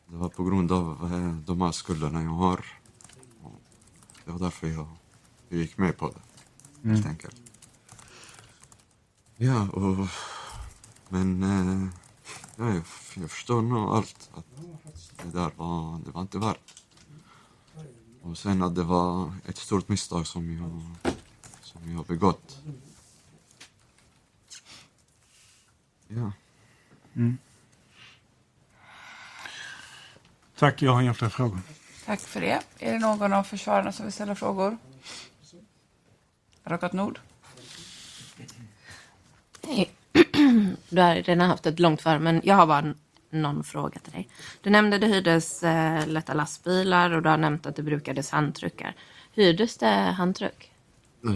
Det 0.07 0.15
var 0.17 0.29
på 0.29 0.43
grund 0.43 0.71
av 0.71 1.13
eh, 1.13 1.33
de 1.45 1.61
här 1.61 1.71
skulderna 1.71 2.23
jag 2.23 2.29
har. 2.29 2.65
Och 3.43 3.61
det 4.25 4.31
var 4.31 4.39
därför 4.39 4.67
jag, 4.67 4.87
jag 5.49 5.59
gick 5.59 5.77
med 5.77 5.97
på 5.97 6.09
det, 6.09 6.89
helt 6.89 7.05
enkelt. 7.05 7.41
Ja, 9.35 9.69
och... 9.69 10.07
Men... 11.09 11.43
Eh, 11.43 11.89
ja, 12.57 12.65
jag, 12.65 12.83
jag 13.15 13.31
förstår 13.31 13.61
nog 13.61 13.89
allt. 13.89 14.29
Att 14.33 14.45
det 15.23 15.39
där 15.39 15.51
var, 15.55 15.99
det 16.05 16.11
var 16.11 16.21
inte 16.21 16.37
värt. 16.37 16.83
Och 18.21 18.37
sen 18.37 18.63
att 18.63 18.75
det 18.75 18.83
var 18.83 19.33
ett 19.45 19.57
stort 19.57 19.87
misstag 19.87 20.27
som 20.27 20.57
jag, 20.57 21.13
som 21.61 21.91
jag 21.91 22.05
begått. 22.05 22.61
Ja. 26.07 26.31
tack, 30.55 30.81
jag 30.81 30.91
har 30.91 31.01
inga 31.01 31.13
fler 31.13 31.29
frågor. 31.29 31.59
Tack 32.05 32.19
för 32.19 32.41
det. 32.41 32.61
Är 32.79 32.93
det 32.93 32.99
någon 32.99 33.33
av 33.33 33.43
försvararna 33.43 33.91
som 33.91 34.05
vill 34.05 34.13
ställa 34.13 34.35
frågor? 34.35 34.77
Advokat 36.63 36.93
Nord? 36.93 37.19
Du 40.89 41.01
har 41.01 41.15
redan 41.15 41.49
haft 41.49 41.65
ett 41.65 41.79
långt 41.79 42.01
för, 42.01 42.19
men 42.19 42.41
jag 42.43 42.55
har 42.55 42.67
bara 42.67 42.93
någon 43.29 43.63
fråga 43.63 43.99
till 43.99 44.11
dig. 44.11 44.29
Du 44.61 44.69
nämnde 44.69 44.97
det 44.97 45.07
hyrdes 45.07 45.63
eh, 45.63 46.07
lätta 46.07 46.33
lastbilar 46.33 47.11
och 47.11 47.21
du 47.21 47.29
har 47.29 47.37
nämnt 47.37 47.65
att 47.65 47.75
det 47.75 47.83
brukades 47.83 48.29
handtruckar. 48.29 48.95
Hyrdes 49.33 49.77
det 49.77 49.87
handtruck? 50.17 50.71
Eh, 51.25 51.31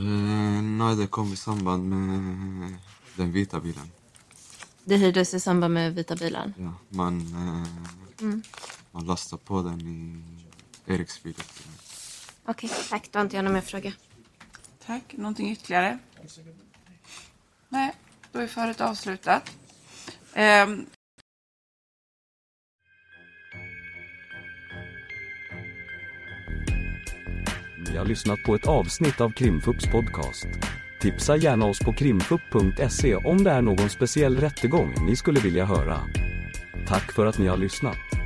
nej, 0.62 0.96
det 0.96 1.08
kom 1.08 1.34
i 1.34 1.36
samband 1.36 1.90
med 1.90 2.74
den 3.16 3.32
vita 3.32 3.60
bilen. 3.60 3.92
Det 4.84 4.98
hyrdes 4.98 5.34
i 5.34 5.40
samband 5.40 5.74
med 5.74 5.96
vita 5.96 6.16
bilar. 6.16 6.54
Ja, 6.58 6.74
man, 6.90 7.20
eh, 8.22 8.28
man 8.92 9.06
lastar 9.06 9.38
på 9.38 9.62
den 9.62 9.82
i 9.82 10.94
Eriksbil. 10.94 11.36
Okej, 12.46 12.70
tack. 12.90 13.10
Då 13.12 13.20
har 13.20 13.24
inte 13.24 13.36
jag 13.36 13.46
någon 13.46 13.54
mer 13.54 13.62
fråga. 13.62 13.94
Tack. 14.86 15.14
Någonting 15.18 15.52
ytterligare? 15.52 16.00
Nej, 17.70 17.94
då 18.32 18.40
är 18.40 18.48
föret 18.48 18.82
avslutat. 18.82 19.52
Um, 20.36 20.86
Ni 27.92 27.98
har 27.98 28.06
lyssnat 28.06 28.44
på 28.44 28.56
ett 28.56 28.68
avsnitt 28.68 29.22
av 29.22 29.32
Krimfupps 29.32 29.86
podcast. 29.92 30.48
Tipsa 31.02 31.36
gärna 31.36 31.66
oss 31.66 31.80
på 31.80 31.94
krimfupp.se 31.94 33.16
om 33.16 33.44
det 33.44 33.52
är 33.52 33.62
någon 33.62 33.90
speciell 33.90 34.38
rättegång 34.38 34.94
ni 35.06 35.16
skulle 35.16 35.40
vilja 35.40 35.66
höra. 35.66 36.00
Tack 36.88 37.12
för 37.12 37.26
att 37.26 37.38
ni 37.38 37.48
har 37.48 37.58
lyssnat. 37.58 38.21